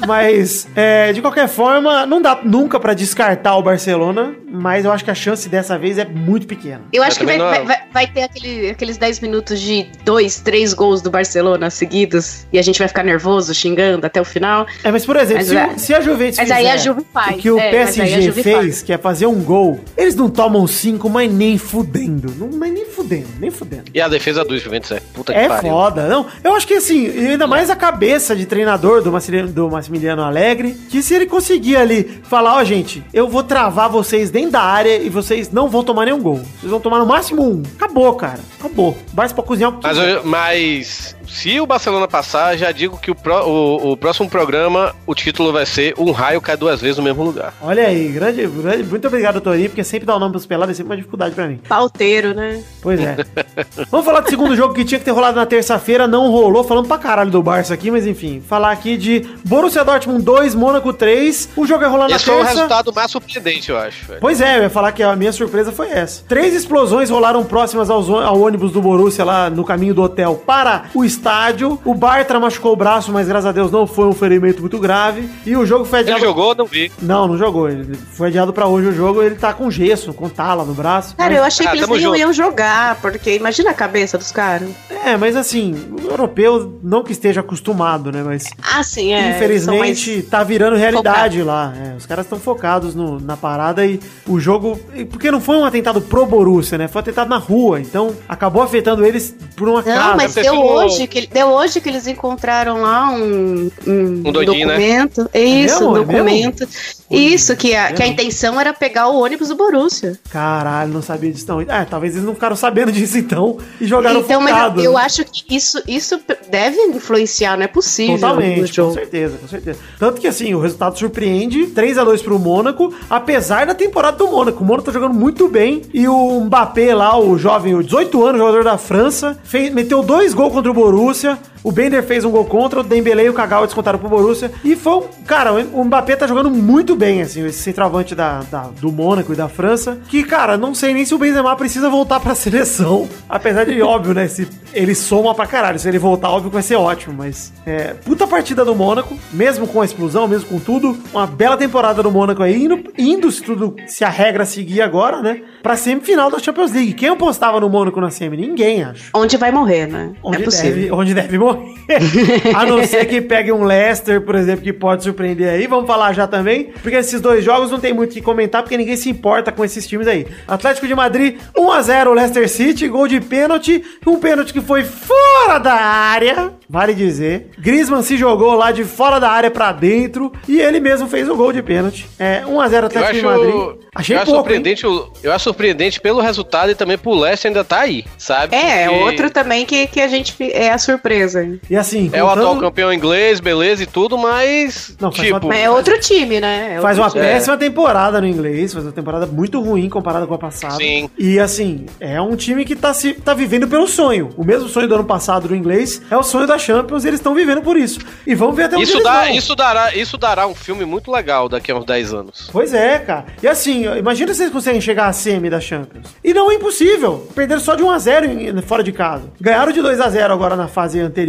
mas, 0.05 0.67
é, 0.75 1.11
de 1.13 1.21
qualquer 1.21 1.47
forma, 1.47 2.05
não 2.05 2.21
dá 2.21 2.39
nunca 2.43 2.79
pra 2.79 2.93
descartar 2.93 3.55
o 3.57 3.61
Barcelona, 3.63 4.33
mas 4.51 4.85
eu 4.85 4.91
acho 4.91 5.03
que 5.03 5.11
a 5.11 5.15
chance 5.15 5.47
dessa 5.49 5.77
vez 5.77 5.97
é 5.97 6.05
muito 6.05 6.47
pequena. 6.47 6.81
Eu 6.91 7.03
acho 7.03 7.19
que 7.19 7.25
vai, 7.25 7.37
não- 7.37 7.49
vai, 7.49 7.63
vai- 7.65 7.81
vai 7.93 8.07
ter 8.07 8.23
aquele- 8.23 8.69
aqueles 8.71 8.97
10 8.97 9.19
minutos 9.19 9.59
de 9.59 9.87
dois, 10.03 10.39
três 10.39 10.73
gols 10.73 11.01
do 11.01 11.09
Barcelona 11.09 11.69
seguidos 11.69 12.45
e 12.51 12.57
a 12.57 12.61
gente 12.61 12.79
vai 12.79 12.87
ficar 12.87 13.03
nervoso, 13.03 13.53
xingando 13.53 14.05
até 14.05 14.19
o 14.19 14.25
final. 14.25 14.65
É, 14.83 14.91
mas 14.91 15.05
por 15.05 15.15
exemplo, 15.15 15.37
Mas 15.37 15.47
se, 15.47 15.55
é- 15.57 15.77
se 15.77 15.93
a 15.93 16.01
Juventus 16.01 16.37
mas 16.39 16.51
aí 16.51 16.57
fizer 16.63 16.71
a 16.71 16.77
Juve 16.77 17.05
faz, 17.13 17.35
o 17.35 17.39
que 17.39 17.51
o 17.51 17.59
é, 17.59 17.63
aí 17.63 17.71
PSG 17.71 18.31
fez, 18.31 18.55
faz. 18.55 18.81
que 18.83 18.93
é 18.93 18.97
fazer 18.97 19.25
um 19.27 19.41
gol, 19.43 19.79
eles 19.97 20.15
não 20.15 20.29
tomam 20.29 20.65
cinco, 20.67 21.09
mas 21.09 21.31
nem 21.31 21.57
fudendo. 21.57 22.33
Não, 22.37 22.49
mas 22.57 22.71
nem 22.71 22.85
fudendo, 22.85 23.27
nem 23.39 23.51
fudendo. 23.51 23.83
E 23.93 24.01
a 24.01 24.07
defesa 24.07 24.43
do 24.43 24.57
Juventus 24.57 24.91
é 24.91 24.99
puta 25.13 25.33
que 25.33 25.39
É 25.39 25.47
pariu. 25.47 25.69
foda, 25.71 26.07
não. 26.07 26.25
Eu 26.43 26.55
acho 26.55 26.65
que 26.67 26.73
assim, 26.75 27.05
e 27.07 27.27
ainda 27.27 27.47
mais 27.47 27.69
a 27.69 27.75
cabeça 27.75 28.35
de 28.35 28.45
treinador 28.45 29.01
do 29.01 29.11
Massimiliano, 29.11 29.51
do 29.51 29.69
Massimiliano 29.89 30.23
Alegre, 30.23 30.73
que 30.89 31.01
se 31.01 31.15
ele 31.15 31.25
conseguir 31.25 31.75
ali 31.75 32.03
falar, 32.23 32.55
ó, 32.55 32.63
gente, 32.63 33.03
eu 33.11 33.27
vou 33.27 33.43
travar 33.43 33.89
vocês 33.89 34.29
dentro 34.29 34.51
da 34.51 34.61
área 34.61 34.97
e 34.97 35.09
vocês 35.09 35.51
não 35.51 35.67
vão 35.67 35.83
tomar 35.83 36.05
nenhum 36.05 36.21
gol. 36.21 36.41
Vocês 36.59 36.69
vão 36.69 36.79
tomar 36.79 36.99
no 36.99 37.05
máximo 37.05 37.43
um. 37.43 37.63
Acabou, 37.75 38.13
cara. 38.13 38.39
Acabou. 38.59 38.95
Barça 39.13 39.33
pra 39.33 39.43
cozinhar 39.43 39.71
o 39.71 39.79
que 39.79 39.87
Mas, 39.87 40.23
mas 40.23 41.15
se 41.29 41.59
o 41.59 41.65
Barcelona 41.65 42.07
passar, 42.07 42.57
já 42.57 42.71
digo 42.71 42.97
que 42.97 43.11
o, 43.11 43.15
pró- 43.15 43.45
o- 43.45 43.91
o 43.91 43.97
próximo 43.97 44.29
programa, 44.29 44.95
o 45.05 45.13
título 45.15 45.51
vai 45.53 45.65
ser 45.65 45.93
Um 45.97 46.11
Raio 46.11 46.41
Cai 46.41 46.57
Duas 46.57 46.81
Vezes 46.81 46.97
no 46.97 47.03
Mesmo 47.03 47.23
Lugar. 47.23 47.53
Olha 47.61 47.87
aí, 47.87 48.07
grande, 48.09 48.45
grande- 48.47 48.83
muito 48.83 49.07
obrigado, 49.07 49.39
Torinho, 49.41 49.69
porque 49.69 49.83
sempre 49.83 50.05
dá 50.05 50.15
o 50.15 50.19
nome 50.19 50.31
pros 50.31 50.45
pelados 50.45 50.73
é 50.73 50.77
sempre 50.77 50.91
uma 50.91 50.97
dificuldade 50.97 51.35
pra 51.35 51.47
mim. 51.47 51.59
Pauteiro, 51.67 52.33
né? 52.33 52.61
Pois 52.81 52.99
é. 52.99 53.17
Vamos 53.91 54.05
falar 54.05 54.21
do 54.21 54.29
segundo 54.29 54.55
jogo 54.55 54.73
que 54.73 54.83
tinha 54.85 54.99
que 54.99 55.05
ter 55.05 55.11
rolado 55.11 55.37
na 55.37 55.45
terça-feira, 55.45 56.07
não 56.07 56.29
rolou, 56.31 56.63
falando 56.63 56.87
pra 56.87 56.97
caralho 56.97 57.31
do 57.31 57.41
Barça 57.43 57.73
aqui, 57.73 57.91
mas 57.91 58.05
enfim. 58.07 58.41
Falar 58.47 58.71
aqui 58.71 58.97
de 58.97 59.25
Borussia 59.45 59.83
Dortmund 59.83 60.23
2, 60.23 60.55
Mônaco 60.55 60.91
3. 60.93 61.49
O 61.55 61.65
jogo 61.65 61.83
ia 61.83 61.89
rolar 61.89 62.09
na 62.09 62.15
Esse 62.15 62.25
foi 62.25 62.33
o 62.35 62.37
terça. 62.39 62.53
resultado 62.53 62.93
mais 62.93 63.11
surpreendente, 63.11 63.69
eu 63.69 63.77
acho. 63.77 64.05
velho. 64.07 64.19
Pois 64.19 64.41
é, 64.41 64.57
eu 64.57 64.63
ia 64.63 64.69
falar 64.69 64.91
que 64.91 65.03
a 65.03 65.15
minha 65.15 65.31
surpresa 65.31 65.71
foi 65.71 65.89
essa. 65.89 66.23
Três 66.27 66.53
explosões 66.53 67.09
rolaram 67.09 67.43
próximas 67.43 67.89
aos 67.89 68.09
ao 68.09 68.39
ônibus 68.39 68.71
do 68.71 68.81
Borussia 68.81 69.23
lá 69.23 69.49
no 69.49 69.63
caminho 69.63 69.93
do 69.93 70.01
hotel 70.01 70.41
para 70.45 70.85
o 70.93 71.03
estádio. 71.19 71.79
O 71.83 71.93
Bartra 71.93 72.39
machucou 72.39 72.73
o 72.73 72.75
braço, 72.75 73.11
mas 73.11 73.27
graças 73.27 73.45
a 73.47 73.51
Deus 73.51 73.69
não 73.71 73.85
foi 73.85 74.05
um 74.07 74.13
ferimento 74.13 74.61
muito 74.61 74.79
grave. 74.79 75.29
E 75.45 75.55
o 75.55 75.65
jogo 75.65 75.83
foi 75.85 75.99
Ele 75.99 76.11
adiado. 76.11 76.25
jogou, 76.25 76.55
não 76.55 76.65
vi. 76.65 76.91
Não, 77.01 77.27
não 77.27 77.37
jogou. 77.37 77.69
Ele 77.69 77.95
foi 78.13 78.29
adiado 78.29 78.53
pra 78.53 78.67
hoje 78.67 78.87
o 78.87 78.93
jogo. 78.93 79.21
Ele 79.21 79.35
tá 79.35 79.53
com 79.53 79.69
gesso, 79.69 80.13
com 80.13 80.29
tala 80.29 80.63
no 80.63 80.73
braço. 80.73 81.15
Cara, 81.15 81.29
Mas- 81.29 81.37
eu 81.39 81.43
achei 81.43 81.67
Ah, 81.67 81.71
que 81.71 81.77
eles 81.77 81.89
nem 81.89 81.99
junto. 81.99 82.17
iam 82.17 82.33
jogar, 82.33 82.95
porque 83.01 83.35
imagina 83.35 83.71
a 83.71 83.73
cabeça 83.73 84.17
dos 84.17 84.31
caras. 84.31 84.69
É, 85.05 85.17
mas 85.17 85.35
assim, 85.35 85.75
o 86.01 86.09
europeu 86.09 86.79
não 86.83 87.03
que 87.03 87.11
esteja 87.11 87.41
acostumado, 87.41 88.11
né? 88.11 88.23
Mas 88.23 88.45
Ah, 88.73 88.81
sim, 88.83 89.13
é. 89.13 89.31
infelizmente 89.31 90.21
tá 90.23 90.43
virando 90.43 90.75
realidade 90.77 91.43
lá. 91.43 91.73
É, 91.75 91.95
os 91.97 92.05
caras 92.05 92.25
estão 92.25 92.39
focados 92.39 92.95
no- 92.95 93.19
na 93.19 93.35
parada 93.35 93.85
e 93.85 93.99
o 94.27 94.39
jogo. 94.39 94.79
Porque 95.11 95.29
não 95.31 95.41
foi 95.41 95.57
um 95.57 95.65
atentado 95.65 96.01
pro 96.01 96.25
Borussia, 96.25 96.77
né? 96.77 96.87
Foi 96.87 96.99
um 96.99 97.03
atentado 97.03 97.29
na 97.29 97.37
rua. 97.37 97.79
Então 97.79 98.15
acabou 98.27 98.61
afetando 98.61 99.05
eles 99.05 99.35
por 99.55 99.67
uma 99.67 99.81
Não, 99.81 99.83
casa. 99.93 100.15
mas 100.15 100.33
ter 100.33 100.43
deu 100.43 100.55
hoje, 100.61 101.07
que, 101.09 101.27
deu 101.27 101.47
hoje 101.47 101.81
que 101.81 101.89
eles 101.89 102.07
encontraram 102.07 102.81
lá 102.81 103.11
um, 103.11 103.69
um, 103.85 104.23
Um 104.25 104.31
doidinho, 104.31 104.67
né? 104.67 104.75
documento. 104.75 105.29
Isso, 105.33 105.79
mesmo? 105.79 105.89
um 105.89 105.97
É 105.97 105.99
documento. 105.99 106.67
Isso, 107.09 107.55
que 107.55 107.75
a, 107.75 107.91
que 107.91 108.03
a 108.03 108.07
intenção 108.07 108.59
era 108.59 108.73
pegar 108.73 109.07
o 109.07 109.19
ônibus 109.19 109.49
do 109.49 109.55
Borussia. 109.55 110.19
Caralho, 110.29 110.93
não 110.93 111.01
sabia 111.01 111.31
disso 111.31 111.45
não. 111.47 111.61
É, 111.61 111.85
talvez 111.85 112.13
eles 112.13 112.25
não 112.25 112.35
ficaram 112.35 112.55
sabendo 112.55 112.91
disso 112.91 113.17
então 113.17 113.57
e 113.81 113.85
jogaram 113.85 114.19
então, 114.19 114.39
mas 114.39 114.53
focado. 114.53 114.79
eu, 114.79 114.85
eu 114.85 114.97
acho 114.97 115.25
que 115.25 115.55
isso, 115.55 115.81
isso 115.87 116.19
deve 116.49 116.77
influenciar, 116.77 117.57
não 117.57 117.63
é 117.63 117.67
possível 117.67 118.15
Totalmente, 118.15 118.79
com 118.79 118.93
certeza, 118.93 119.37
com 119.37 119.47
certeza. 119.47 119.79
Tanto 119.97 120.21
que 120.21 120.27
assim, 120.27 120.53
o 120.53 120.59
resultado 120.59 120.97
surpreende, 120.97 121.67
3 121.67 121.97
a 121.97 122.03
2 122.03 122.21
pro 122.21 122.37
Mônaco, 122.37 122.93
apesar 123.09 123.65
da 123.65 123.73
temporada 123.73 124.17
do 124.17 124.27
Mônaco. 124.27 124.63
O 124.63 124.65
Mônaco 124.65 124.85
tá 124.85 124.91
jogando 124.91 125.13
muito 125.13 125.47
bem 125.47 125.81
e 125.93 126.07
o 126.07 126.41
Mbappé 126.41 126.93
lá, 126.93 127.19
o 127.19 127.37
jovem, 127.37 127.73
o 127.75 127.83
18 127.83 128.23
anos, 128.23 128.39
jogador 128.39 128.63
da 128.63 128.77
França, 128.77 129.37
fez, 129.43 129.73
meteu 129.73 130.03
dois 130.03 130.33
gols 130.33 130.53
contra 130.53 130.69
o 130.69 130.73
Borussia. 130.73 131.37
O 131.63 131.71
Bender 131.71 132.03
fez 132.03 132.23
um 132.25 132.31
gol 132.31 132.45
contra, 132.45 132.79
o 132.79 132.83
Dembele 132.83 133.23
e 133.23 133.29
o 133.29 133.33
Kagawa 133.33 133.65
descontaram 133.67 133.99
pro 133.99 134.07
Borussia. 134.09 134.51
E 134.63 134.75
foi, 134.75 134.93
um- 134.93 135.03
cara, 135.25 135.51
o 135.53 135.83
Mbappé 135.83 136.15
tá 136.15 136.25
jogando 136.25 136.49
muito 136.49 136.95
bem, 136.95 137.21
assim, 137.21 137.45
esse 137.45 137.59
centroavante 137.59 138.15
da, 138.15 138.41
da- 138.49 138.69
do 138.79 138.91
Mônaco 138.91 139.33
e 139.33 139.35
da 139.35 139.49
França. 139.49 139.99
Que, 140.07 140.23
cara, 140.23 140.57
não 140.57 140.73
sei 140.73 140.93
nem 140.93 141.03
se 141.05 141.13
o 141.13 141.17
Benzema 141.17 141.55
precisa 141.55 141.89
voltar 141.89 142.19
pra 142.19 142.33
seleção. 142.35 143.07
Apesar 143.27 143.65
de, 143.65 143.81
óbvio, 143.81 144.13
né, 144.13 144.27
se 144.27 144.47
ele 144.73 144.95
soma 144.95 145.35
pra 145.35 145.45
caralho. 145.45 145.77
Se 145.79 145.87
ele 145.87 145.99
voltar, 145.99 146.29
óbvio 146.29 146.49
que 146.49 146.53
vai 146.55 146.63
ser 146.63 146.75
ótimo. 146.75 147.15
Mas, 147.17 147.51
é, 147.65 147.93
puta 148.05 148.25
partida 148.25 148.63
do 148.63 148.73
Mônaco, 148.73 149.17
mesmo 149.33 149.67
com 149.67 149.81
a 149.81 149.85
explosão, 149.85 150.27
mesmo 150.27 150.47
com 150.49 150.59
tudo. 150.59 150.97
Uma 151.13 151.27
bela 151.27 151.57
temporada 151.57 152.01
do 152.01 152.09
Mônaco 152.11 152.41
aí, 152.41 152.63
indo, 152.63 152.83
indo 152.97 153.29
se 153.31 153.41
tudo, 153.43 153.75
se 153.87 154.03
a 154.05 154.09
regra 154.09 154.45
seguir 154.45 154.81
agora, 154.81 155.21
né, 155.21 155.41
pra 155.61 155.75
semifinal 155.75 156.29
da 156.31 156.39
Champions 156.39 156.71
League. 156.71 156.93
Quem 156.93 157.09
apostava 157.09 157.59
no 157.59 157.67
Mônaco 157.69 157.99
na 157.99 158.09
semi? 158.09 158.37
Ninguém, 158.37 158.83
acho. 158.83 159.09
Onde 159.13 159.35
vai 159.35 159.51
morrer, 159.51 159.87
né? 159.87 160.11
Onde, 160.23 160.41
é 160.41 160.45
possível. 160.45 160.75
deve, 160.75 160.91
onde 160.91 161.13
deve 161.13 161.37
morrer. 161.37 161.48
a 162.55 162.65
não 162.65 162.83
ser 162.83 163.05
que 163.05 163.21
pegue 163.21 163.51
um 163.51 163.63
Leicester, 163.63 164.21
por 164.21 164.35
exemplo, 164.35 164.63
que 164.63 164.73
pode 164.73 165.03
surpreender 165.03 165.49
aí. 165.49 165.67
Vamos 165.67 165.87
falar 165.87 166.13
já 166.13 166.27
também. 166.27 166.71
Porque 166.81 166.97
esses 166.97 167.19
dois 167.21 167.43
jogos 167.43 167.71
não 167.71 167.79
tem 167.79 167.93
muito 167.93 168.11
o 168.11 168.13
que 168.13 168.21
comentar, 168.21 168.61
porque 168.61 168.77
ninguém 168.77 168.95
se 168.95 169.09
importa 169.09 169.51
com 169.51 169.63
esses 169.63 169.87
times 169.87 170.07
aí. 170.07 170.27
Atlético 170.47 170.87
de 170.87 170.95
Madrid, 170.95 171.37
1x0 171.55 172.13
Leicester 172.13 172.49
City, 172.49 172.87
gol 172.87 173.07
de 173.07 173.19
pênalti. 173.19 173.83
Um 174.05 174.17
pênalti 174.17 174.53
que 174.53 174.61
foi 174.61 174.83
fora 174.83 175.59
da 175.59 175.73
área, 175.73 176.53
vale 176.69 176.93
dizer. 176.93 177.49
Griezmann 177.57 178.03
se 178.03 178.17
jogou 178.17 178.53
lá 178.53 178.71
de 178.71 178.83
fora 178.83 179.19
da 179.19 179.29
área 179.29 179.51
pra 179.51 179.71
dentro. 179.71 180.31
E 180.47 180.59
ele 180.59 180.79
mesmo 180.79 181.07
fez 181.07 181.29
o 181.29 181.35
gol 181.35 181.51
de 181.51 181.61
pênalti. 181.61 182.07
É, 182.19 182.41
1x0 182.41 182.73
Eu 182.73 182.85
Atlético 182.85 182.99
acho, 182.99 183.13
de 183.13 183.23
Madrid. 183.23 183.79
Achei 183.95 184.15
eu 184.15 184.19
acho 184.19 184.25
pouco, 184.31 184.41
surpreendente, 184.41 184.83
eu 184.85 185.31
acho 185.33 185.43
surpreendente 185.43 185.99
pelo 185.99 186.21
resultado 186.21 186.71
e 186.71 186.75
também 186.75 186.97
pro 186.97 187.13
Leicester 187.13 187.49
ainda 187.49 187.63
tá 187.63 187.81
aí, 187.81 188.05
sabe? 188.17 188.55
É, 188.55 188.83
é 188.83 188.87
Porque 188.87 189.03
outro 189.03 189.29
também 189.29 189.65
que, 189.65 189.87
que 189.87 189.99
a 189.99 190.07
gente 190.07 190.35
é 190.51 190.71
a 190.71 190.77
surpresa. 190.77 191.38
E 191.69 191.75
assim, 191.75 192.09
É 192.13 192.23
o 192.23 192.27
atual 192.27 192.47
contando- 192.55 192.61
campeão 192.61 192.93
inglês, 192.93 193.39
beleza 193.39 193.83
e 193.83 193.85
tudo, 193.85 194.17
mas. 194.17 194.95
Não, 194.99 195.09
tipo. 195.09 195.37
uma- 195.37 195.47
Mas 195.49 195.59
é 195.59 195.69
outro 195.69 195.99
time, 195.99 196.39
né? 196.39 196.75
É 196.77 196.81
Faz 196.81 196.97
uma 196.97 197.07
É. 197.07 197.11
péssima 197.11 197.57
temporada 197.57 198.19
no 198.21 198.27
inglês, 198.27 198.73
faz 198.73 198.85
uma 198.85 198.91
temporada 198.91 199.25
muito 199.25 199.59
ruim 199.61 199.89
comparada 199.89 200.25
com 200.27 200.33
a 200.33 200.37
passada. 200.37 200.75
Sim. 200.75 201.09
E 201.17 201.39
assim, 201.39 201.85
é 201.99 202.19
um 202.21 202.35
time 202.35 202.65
que 202.65 202.75
tá, 202.75 202.93
se, 202.93 203.13
tá 203.13 203.33
vivendo 203.33 203.67
pelo 203.67 203.87
sonho. 203.87 204.29
O 204.37 204.43
mesmo 204.43 204.67
sonho 204.69 204.87
do 204.87 204.95
ano 204.95 205.03
passado 205.05 205.47
do 205.47 205.55
inglês 205.55 206.01
é 206.09 206.17
o 206.17 206.23
sonho 206.23 206.47
da 206.47 206.57
Champions 206.57 207.03
e 207.03 207.07
eles 207.07 207.19
estão 207.19 207.33
vivendo 207.33 207.61
por 207.61 207.77
isso. 207.77 207.99
E 208.25 208.35
vamos 208.35 208.55
ver 208.55 208.63
até 208.63 208.75
onde 208.75 208.83
Isso, 208.85 208.93
eles 208.97 209.03
dá, 209.03 209.21
vão. 209.25 209.31
isso, 209.35 209.55
dará, 209.55 209.95
isso 209.95 210.17
dará 210.17 210.47
um 210.47 210.55
filme 210.55 210.85
muito 210.85 211.11
legal 211.11 211.47
daqui 211.49 211.71
a 211.71 211.75
uns 211.75 211.85
10 211.85 212.13
anos. 212.13 212.49
Pois 212.51 212.73
é, 212.73 212.99
cara. 212.99 213.25
E 213.41 213.47
assim, 213.47 213.85
imagina 213.97 214.33
se 214.33 214.43
eles 214.43 214.53
conseguem 214.53 214.81
chegar 214.81 215.07
à 215.07 215.13
semi 215.13 215.49
da 215.49 215.59
Champions. 215.59 216.07
E 216.23 216.33
não 216.33 216.51
é 216.51 216.55
impossível. 216.55 217.27
Perderam 217.35 217.61
só 217.61 217.75
de 217.75 217.83
1x0 217.83 218.25
em- 218.25 218.61
fora 218.61 218.83
de 218.83 218.91
casa. 218.91 219.23
Ganharam 219.39 219.71
de 219.71 219.81
2x0 219.81 220.31
agora 220.33 220.55
na 220.55 220.67
fase 220.67 220.99
anterior. 220.99 221.28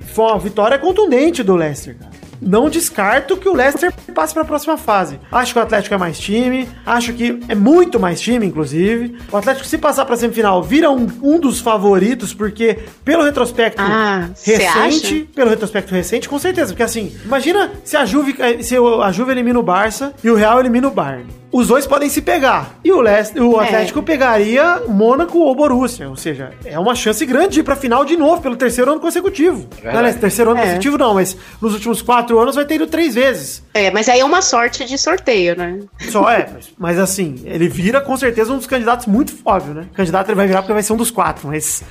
Foi 0.00 0.24
uma 0.26 0.38
vitória 0.38 0.78
contundente 0.78 1.42
do 1.42 1.54
Leicester, 1.54 1.96
cara. 1.98 2.10
Não 2.40 2.68
descarto 2.68 3.36
que 3.36 3.48
o 3.48 3.54
Leicester 3.54 3.92
passe 4.14 4.32
para 4.32 4.42
a 4.42 4.46
próxima 4.46 4.76
fase. 4.76 5.18
Acho 5.30 5.52
que 5.52 5.58
o 5.58 5.62
Atlético 5.62 5.94
é 5.94 5.98
mais 5.98 6.18
time, 6.18 6.68
acho 6.84 7.12
que 7.12 7.40
é 7.48 7.54
muito 7.54 7.98
mais 8.00 8.20
time, 8.20 8.46
inclusive. 8.46 9.16
O 9.30 9.36
Atlético, 9.36 9.66
se 9.66 9.78
passar 9.78 10.04
para 10.04 10.16
semifinal, 10.16 10.62
vira 10.62 10.90
um, 10.90 11.06
um 11.22 11.38
dos 11.38 11.60
favoritos, 11.60 12.32
porque 12.34 12.78
pelo 13.04 13.22
retrospecto 13.24 13.80
Ah, 13.82 14.28
recente, 14.44 15.06
acha? 15.22 15.26
pelo 15.34 15.50
retrospecto 15.50 15.94
recente, 15.94 16.28
com 16.28 16.38
certeza. 16.38 16.68
Porque 16.72 16.82
assim, 16.82 17.14
imagina 17.24 17.70
se 17.84 17.96
a 17.96 18.04
Juve, 18.04 18.34
eh, 18.38 18.62
se 18.62 18.76
a 18.76 19.12
Juve 19.12 19.32
elimina 19.32 19.58
o 19.58 19.62
Barça 19.62 20.12
e 20.22 20.30
o 20.30 20.34
Real 20.34 20.58
elimina 20.60 20.88
o 20.88 20.90
Bayern. 20.90 21.26
Os 21.52 21.68
dois 21.68 21.86
podem 21.86 22.08
se 22.10 22.20
pegar. 22.20 22.78
E 22.84 22.92
o, 22.92 23.00
Leicester, 23.00 23.42
o 23.42 23.58
É. 23.60 23.64
Atlético 23.64 24.02
pegaria 24.02 24.82
Mônaco 24.88 25.38
ou 25.38 25.54
Borussia. 25.54 26.08
Ou 26.08 26.16
seja, 26.16 26.50
é 26.64 26.78
uma 26.78 26.94
chance 26.94 27.24
grande 27.24 27.54
de 27.54 27.60
ir 27.60 27.62
pra 27.62 27.76
final 27.76 28.04
de 28.04 28.16
novo, 28.16 28.42
pelo 28.42 28.56
terceiro 28.56 28.90
ano 28.90 29.00
consecutivo. 29.00 29.66
Verdade. 29.76 29.96
Aliás, 29.96 30.16
terceiro 30.16 30.50
ano 30.50 30.60
É. 30.60 30.62
consecutivo 30.64 30.98
não, 30.98 31.14
mas 31.14 31.34
nos 31.62 31.72
últimos 31.72 32.02
quatro 32.02 32.25
anos 32.34 32.54
vai 32.54 32.64
ter 32.64 32.76
ido 32.76 32.86
três 32.86 33.14
vezes. 33.14 33.62
É, 33.74 33.90
mas 33.90 34.08
aí 34.08 34.20
é 34.20 34.24
uma 34.24 34.42
sorte 34.42 34.84
de 34.84 34.96
sorteio, 34.98 35.56
né? 35.56 35.80
Só 36.10 36.30
é, 36.30 36.48
mas, 36.52 36.72
mas 36.78 36.98
assim, 36.98 37.42
ele 37.44 37.68
vira 37.68 38.00
com 38.00 38.16
certeza 38.16 38.52
um 38.52 38.56
dos 38.56 38.66
candidatos 38.66 39.06
muito 39.06 39.34
óbvio, 39.44 39.74
né? 39.74 39.86
Candidato 39.94 40.28
ele 40.28 40.36
vai 40.36 40.46
virar 40.46 40.62
porque 40.62 40.72
vai 40.72 40.82
ser 40.82 40.92
um 40.92 40.96
dos 40.96 41.10
quatro, 41.10 41.48
mas. 41.48 41.82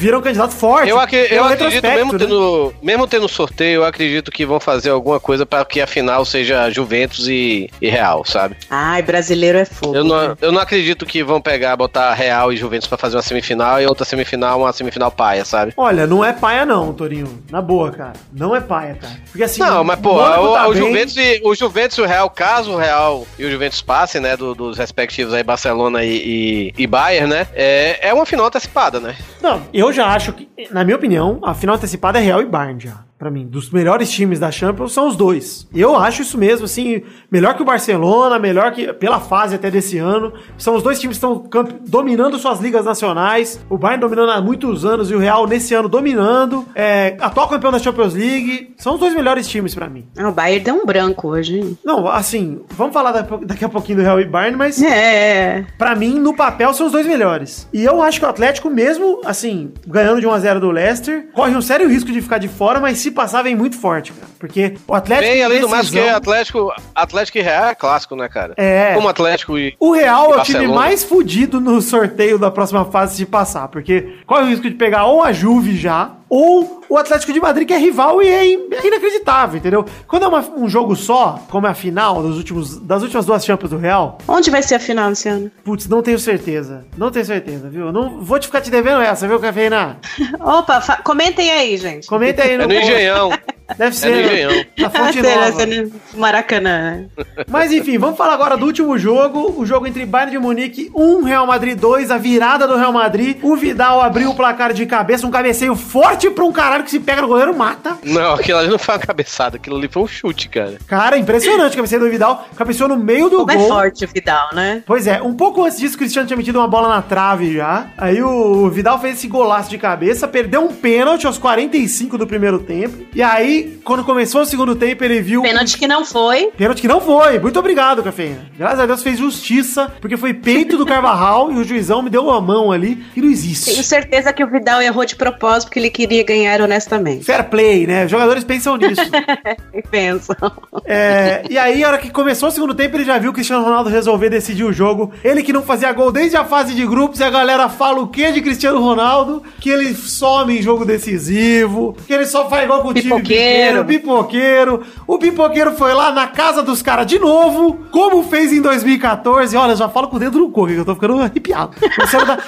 Vira 0.00 0.18
um 0.18 0.22
candidato 0.22 0.52
forte. 0.54 0.88
Eu, 0.88 0.98
acre- 0.98 1.28
pelo 1.28 1.40
eu 1.40 1.44
acredito, 1.44 1.82
mesmo 1.86 2.12
né? 2.12 2.18
tendo, 2.18 2.74
mesmo 2.82 3.06
tendo 3.06 3.28
sorteio, 3.28 3.76
eu 3.80 3.84
acredito 3.84 4.30
que 4.30 4.46
vão 4.46 4.58
fazer 4.58 4.90
alguma 4.90 5.20
coisa 5.20 5.44
para 5.44 5.64
que 5.64 5.80
a 5.80 5.86
final 5.86 6.24
seja 6.24 6.70
Juventus 6.70 7.28
e, 7.28 7.68
e 7.80 7.88
Real, 7.90 8.24
sabe? 8.24 8.56
Ai, 8.70 9.02
brasileiro 9.02 9.58
é 9.58 9.64
fogo. 9.64 9.94
Eu 9.94 10.04
né? 10.04 10.10
não, 10.10 10.36
eu 10.40 10.52
não 10.52 10.60
acredito 10.60 11.04
que 11.04 11.22
vão 11.22 11.40
pegar, 11.40 11.76
botar 11.76 12.14
Real 12.14 12.52
e 12.52 12.56
Juventus 12.56 12.88
para 12.88 12.96
fazer 12.98 13.16
uma 13.16 13.22
semifinal 13.22 13.80
e 13.80 13.86
outra 13.86 14.04
semifinal, 14.04 14.60
uma 14.60 14.72
semifinal 14.72 15.10
paia, 15.10 15.44
sabe? 15.44 15.72
Olha, 15.76 16.06
não 16.06 16.24
é 16.24 16.32
paia 16.32 16.64
não, 16.64 16.92
Torinho. 16.94 17.42
Na 17.50 17.60
boa, 17.60 17.90
cara. 17.90 18.12
Não 18.32 18.56
é 18.56 18.60
paia, 18.60 18.94
cara. 18.94 19.14
Porque 19.30 19.42
assim. 19.44 19.60
Não, 19.60 19.84
mas 19.84 19.98
pô, 20.00 20.14
o, 20.14 20.54
tá 20.54 20.66
o 20.68 20.72
bem. 20.72 20.82
Juventus 20.82 21.16
e, 21.16 21.40
o 21.44 21.54
Juventus 21.54 21.98
e 21.98 22.00
o 22.00 22.06
Real, 22.06 22.30
caso 22.30 22.72
o 22.72 22.76
Real 22.78 23.26
e 23.38 23.44
o 23.44 23.50
Juventus 23.50 23.82
passem, 23.82 24.20
né, 24.20 24.36
do- 24.36 24.54
dos 24.54 24.78
respectivos 24.78 25.34
aí 25.34 25.42
Barcelona 25.42 26.02
e, 26.04 26.72
e, 26.78 26.82
e 26.82 26.86
Bayern, 26.86 27.28
né, 27.28 27.46
é, 27.54 28.08
é 28.08 28.14
uma 28.14 28.24
final 28.24 28.46
antecipada, 28.46 28.98
né? 29.00 29.16
Não, 29.42 29.62
eu 29.74 29.89
já 29.92 30.06
acho 30.08 30.32
que, 30.32 30.48
na 30.70 30.84
minha 30.84 30.96
opinião, 30.96 31.40
a 31.42 31.54
final 31.54 31.76
antecipada 31.76 32.18
é 32.18 32.22
Real 32.22 32.42
e 32.42 32.46
Bayern 32.46 32.80
já. 32.80 33.09
Pra 33.20 33.30
mim, 33.30 33.46
dos 33.46 33.68
melhores 33.70 34.10
times 34.10 34.38
da 34.38 34.50
Champions 34.50 34.94
são 34.94 35.06
os 35.06 35.14
dois. 35.14 35.68
Eu 35.74 35.94
acho 35.94 36.22
isso 36.22 36.38
mesmo, 36.38 36.64
assim, 36.64 37.02
melhor 37.30 37.52
que 37.54 37.60
o 37.60 37.66
Barcelona, 37.66 38.38
melhor 38.38 38.72
que 38.72 38.90
pela 38.94 39.20
fase 39.20 39.54
até 39.56 39.70
desse 39.70 39.98
ano. 39.98 40.32
São 40.56 40.74
os 40.74 40.82
dois 40.82 40.98
times 40.98 41.18
que 41.18 41.26
estão 41.26 41.44
dominando 41.86 42.38
suas 42.38 42.60
ligas 42.60 42.86
nacionais. 42.86 43.60
O 43.68 43.76
Bayern 43.76 44.00
dominando 44.00 44.30
há 44.30 44.40
muitos 44.40 44.86
anos 44.86 45.10
e 45.10 45.14
o 45.14 45.18
Real 45.18 45.46
nesse 45.46 45.74
ano 45.74 45.86
dominando. 45.86 46.64
É, 46.74 47.14
atual 47.20 47.46
campeão 47.46 47.70
da 47.70 47.78
Champions 47.78 48.14
League. 48.14 48.74
São 48.78 48.94
os 48.94 49.00
dois 49.00 49.14
melhores 49.14 49.46
times 49.46 49.74
pra 49.74 49.86
mim. 49.86 50.06
Ah, 50.16 50.30
o 50.30 50.32
Bayern 50.32 50.64
deu 50.64 50.74
um 50.76 50.86
branco 50.86 51.28
hoje, 51.28 51.58
hein? 51.58 51.78
Não, 51.84 52.08
assim, 52.08 52.62
vamos 52.70 52.94
falar 52.94 53.12
da- 53.12 53.36
daqui 53.44 53.66
a 53.66 53.68
pouquinho 53.68 53.98
do 53.98 54.02
Real 54.02 54.18
e 54.18 54.24
Bayern, 54.24 54.56
mas 54.56 54.80
É. 54.82 55.66
Pra 55.76 55.94
mim, 55.94 56.18
no 56.18 56.34
papel, 56.34 56.72
são 56.72 56.86
os 56.86 56.92
dois 56.92 57.06
melhores. 57.06 57.68
E 57.70 57.84
eu 57.84 58.00
acho 58.00 58.18
que 58.18 58.24
o 58.24 58.28
Atlético, 58.30 58.70
mesmo 58.70 59.20
assim, 59.26 59.72
ganhando 59.86 60.22
de 60.22 60.26
1x0 60.26 60.58
do 60.58 60.70
Leicester, 60.70 61.28
corre 61.34 61.54
um 61.54 61.60
sério 61.60 61.86
risco 61.86 62.10
de 62.10 62.22
ficar 62.22 62.38
de 62.38 62.48
fora, 62.48 62.80
mas 62.80 62.96
se 62.98 63.09
passar, 63.10 63.42
vem 63.42 63.54
muito 63.56 63.78
forte, 63.78 64.12
cara. 64.12 64.29
Porque 64.40 64.74
o 64.88 64.94
Atlético. 64.94 65.28
Bem, 65.28 65.38
em 65.40 65.44
além 65.44 65.60
do 65.60 65.68
mais, 65.68 65.90
que 65.90 65.98
Atlético, 66.00 66.72
Atlético 66.94 67.38
e 67.38 67.42
Real 67.42 67.66
é 67.66 67.74
clássico, 67.74 68.16
né, 68.16 68.26
cara? 68.28 68.54
É. 68.56 68.94
Como 68.94 69.06
Atlético 69.06 69.58
e. 69.58 69.76
O 69.78 69.92
Real 69.92 70.32
é 70.34 70.38
o 70.38 70.42
time 70.42 70.66
mais 70.66 71.04
fudido 71.04 71.60
no 71.60 71.80
sorteio 71.82 72.38
da 72.38 72.50
próxima 72.50 72.86
fase 72.86 73.16
se 73.16 73.26
passar, 73.26 73.68
porque 73.68 74.16
corre 74.26 74.44
o 74.44 74.46
risco 74.46 74.62
de 74.68 74.74
pegar 74.76 75.04
ou 75.04 75.22
a 75.22 75.30
Juve 75.30 75.76
já, 75.76 76.12
ou 76.28 76.80
o 76.88 76.96
Atlético 76.96 77.32
de 77.34 77.40
Madrid, 77.40 77.68
que 77.68 77.74
é 77.74 77.78
rival 77.78 78.22
e 78.22 78.28
é, 78.28 78.46
é 78.46 78.86
inacreditável, 78.86 79.58
entendeu? 79.58 79.84
Quando 80.06 80.24
é 80.24 80.28
uma- 80.28 80.48
um 80.56 80.68
jogo 80.68 80.96
só, 80.96 81.38
como 81.50 81.66
é 81.66 81.70
a 81.70 81.74
final 81.74 82.22
dos 82.22 82.36
últimos, 82.38 82.78
das 82.78 83.02
últimas 83.02 83.26
duas 83.26 83.44
Champions 83.44 83.70
do 83.70 83.76
Real, 83.78 84.16
Onde 84.26 84.50
vai 84.50 84.62
ser 84.62 84.76
a 84.76 84.80
final 84.80 85.12
esse 85.12 85.28
ano? 85.28 85.50
putz, 85.64 85.86
não 85.88 86.00
tenho 86.02 86.18
certeza. 86.18 86.86
Não 86.96 87.10
tenho 87.10 87.24
certeza, 87.26 87.68
viu? 87.68 87.86
Eu 87.86 87.92
Não 87.92 88.22
vou 88.22 88.38
te 88.38 88.46
ficar 88.46 88.60
te 88.62 88.70
devendo 88.70 89.02
essa, 89.02 89.28
viu, 89.28 89.38
Cafeína? 89.38 89.98
Opa, 90.40 90.80
comentem 91.04 91.50
aí, 91.50 91.76
gente. 91.76 92.06
Comenta 92.06 92.42
aí 92.42 92.52
É 92.52 92.58
no 92.66 92.72
Engenhão. 92.72 93.30
Deve 93.76 93.96
ser. 93.96 94.24
Engenhão. 94.24 94.64
Na 94.78 94.90
Fonte 94.90 95.22
Nova. 95.22 95.62
é 95.62 96.16
Maracanã. 96.16 96.70
né? 96.70 97.06
Mas 97.48 97.72
enfim, 97.72 97.98
vamos 97.98 98.16
falar 98.16 98.34
agora 98.34 98.56
do 98.56 98.66
último 98.66 98.96
jogo. 98.98 99.54
O 99.56 99.64
jogo 99.66 99.86
entre 99.86 100.04
Bayern 100.06 100.32
de 100.32 100.38
Munique 100.38 100.90
1, 100.94 101.22
Real 101.22 101.46
Madrid 101.46 101.78
2. 101.78 102.10
A 102.10 102.18
virada 102.18 102.66
do 102.66 102.76
Real 102.76 102.92
Madrid. 102.92 103.38
O 103.42 103.56
Vidal 103.56 104.00
abriu 104.00 104.30
o 104.30 104.34
placar 104.34 104.72
de 104.72 104.86
cabeça. 104.86 105.26
Um 105.26 105.30
cabeceio 105.30 105.74
forte 105.76 106.30
pra 106.30 106.44
um 106.44 106.52
caralho 106.52 106.84
que 106.84 106.90
se 106.90 107.00
pega 107.00 107.22
no 107.22 107.28
goleiro, 107.28 107.56
mata. 107.56 107.98
Não, 108.02 108.34
aquilo 108.34 108.58
ali 108.58 108.68
não 108.68 108.78
foi 108.78 108.94
uma 108.94 109.00
cabeçada, 109.00 109.56
aquilo 109.56 109.76
ali 109.76 109.88
foi 109.88 110.02
um 110.02 110.06
chute, 110.06 110.48
cara. 110.48 110.78
Cara, 110.86 111.16
impressionante 111.18 111.72
o 111.72 111.76
cabeceio 111.76 112.00
do 112.00 112.10
Vidal. 112.10 112.48
Cabeceou 112.56 112.88
no 112.88 112.96
meio 112.96 113.28
do 113.28 113.38
Como 113.38 113.50
é 113.52 113.56
gol. 113.56 113.68
forte 113.68 114.04
o 114.04 114.08
Vidal, 114.08 114.50
né? 114.54 114.82
Pois 114.86 115.06
é, 115.06 115.20
um 115.22 115.34
pouco 115.34 115.64
antes 115.64 115.78
disso, 115.78 115.94
o 115.94 115.98
Cristiano 115.98 116.26
tinha 116.26 116.36
metido 116.36 116.58
uma 116.58 116.68
bola 116.68 116.88
na 116.88 117.02
trave 117.02 117.54
já. 117.54 117.86
Aí 117.96 118.22
o 118.22 118.68
Vidal 118.70 118.98
fez 119.00 119.16
esse 119.18 119.28
golaço 119.28 119.70
de 119.70 119.78
cabeça, 119.78 120.26
perdeu 120.28 120.62
um 120.64 120.68
pênalti 120.72 121.26
aos 121.26 121.38
45 121.38 122.16
do 122.18 122.26
primeiro 122.26 122.58
tempo. 122.58 123.04
E 123.14 123.22
aí, 123.22 123.59
quando 123.84 124.04
começou 124.04 124.42
o 124.42 124.46
segundo 124.46 124.74
tempo, 124.74 125.04
ele 125.04 125.20
viu. 125.20 125.42
Pênalti 125.42 125.78
que 125.78 125.86
não 125.86 126.04
foi. 126.04 126.50
Pênalti 126.56 126.80
que 126.80 126.88
não 126.88 127.00
foi. 127.00 127.38
Muito 127.38 127.58
obrigado, 127.58 128.02
Cafeína. 128.02 128.46
Graças 128.56 128.80
a 128.80 128.86
Deus 128.86 129.02
fez 129.02 129.18
justiça, 129.18 129.92
porque 130.00 130.16
foi 130.16 130.34
peito 130.34 130.76
do 130.76 130.86
Carvajal 130.86 131.50
e 131.52 131.56
o 131.56 131.64
juizão 131.64 132.02
me 132.02 132.10
deu 132.10 132.24
uma 132.24 132.40
mão 132.40 132.72
ali 132.72 132.96
que 133.14 133.20
não 133.20 133.28
Tenho 133.28 133.32
existe. 133.32 133.82
certeza 133.84 134.32
que 134.32 134.42
o 134.42 134.46
Vidal 134.50 134.80
errou 134.82 135.04
de 135.04 135.16
propósito 135.16 135.68
porque 135.68 135.78
ele 135.78 135.90
queria 135.90 136.24
ganhar 136.24 136.60
honestamente. 136.60 137.24
Fair 137.24 137.44
play, 137.44 137.86
né? 137.86 138.04
Os 138.04 138.10
jogadores 138.10 138.44
pensam 138.44 138.76
nisso. 138.76 139.02
Pensam. 139.90 140.36
É, 140.84 141.42
e 141.48 141.58
aí, 141.58 141.82
a 141.82 141.88
hora 141.88 141.98
que 141.98 142.10
começou 142.10 142.48
o 142.48 142.52
segundo 142.52 142.74
tempo, 142.74 142.96
ele 142.96 143.04
já 143.04 143.18
viu 143.18 143.30
o 143.30 143.34
Cristiano 143.34 143.64
Ronaldo 143.64 143.90
resolver 143.90 144.28
decidir 144.28 144.64
o 144.64 144.72
jogo. 144.72 145.12
Ele 145.24 145.42
que 145.42 145.52
não 145.52 145.62
fazia 145.62 145.92
gol 145.92 146.12
desde 146.12 146.36
a 146.36 146.44
fase 146.44 146.74
de 146.74 146.86
grupos, 146.86 147.20
e 147.20 147.24
a 147.24 147.30
galera 147.30 147.68
fala 147.68 148.00
o 148.00 148.08
que 148.08 148.30
de 148.32 148.40
Cristiano 148.40 148.80
Ronaldo? 148.80 149.42
Que 149.60 149.70
ele 149.70 149.94
some 149.94 150.58
em 150.58 150.62
jogo 150.62 150.84
decisivo, 150.84 151.96
que 152.06 152.12
ele 152.12 152.26
só 152.26 152.48
faz 152.48 152.64
igual 152.64 152.82
com 152.82 152.88
o 152.88 152.94
time 152.94 153.22
Pipoqueiro. 153.50 153.84
pipoqueiro, 153.84 154.78
pipoqueiro. 154.78 154.82
O 155.06 155.18
pipoqueiro 155.18 155.72
foi 155.72 155.92
lá 155.94 156.12
na 156.12 156.26
casa 156.26 156.62
dos 156.62 156.82
caras 156.82 157.06
de 157.06 157.18
novo, 157.18 157.78
como 157.90 158.22
fez 158.24 158.52
em 158.52 158.60
2014. 158.60 159.56
Olha, 159.56 159.74
já 159.76 159.88
falo 159.88 160.08
com 160.08 160.16
o 160.16 160.18
dedo 160.18 160.38
no 160.38 160.50
cu, 160.50 160.66
que 160.66 160.74
eu 160.74 160.84
tô 160.84 160.94
ficando 160.94 161.18
arrepiado. 161.20 161.72
A 161.82 162.24
dar- 162.24 162.44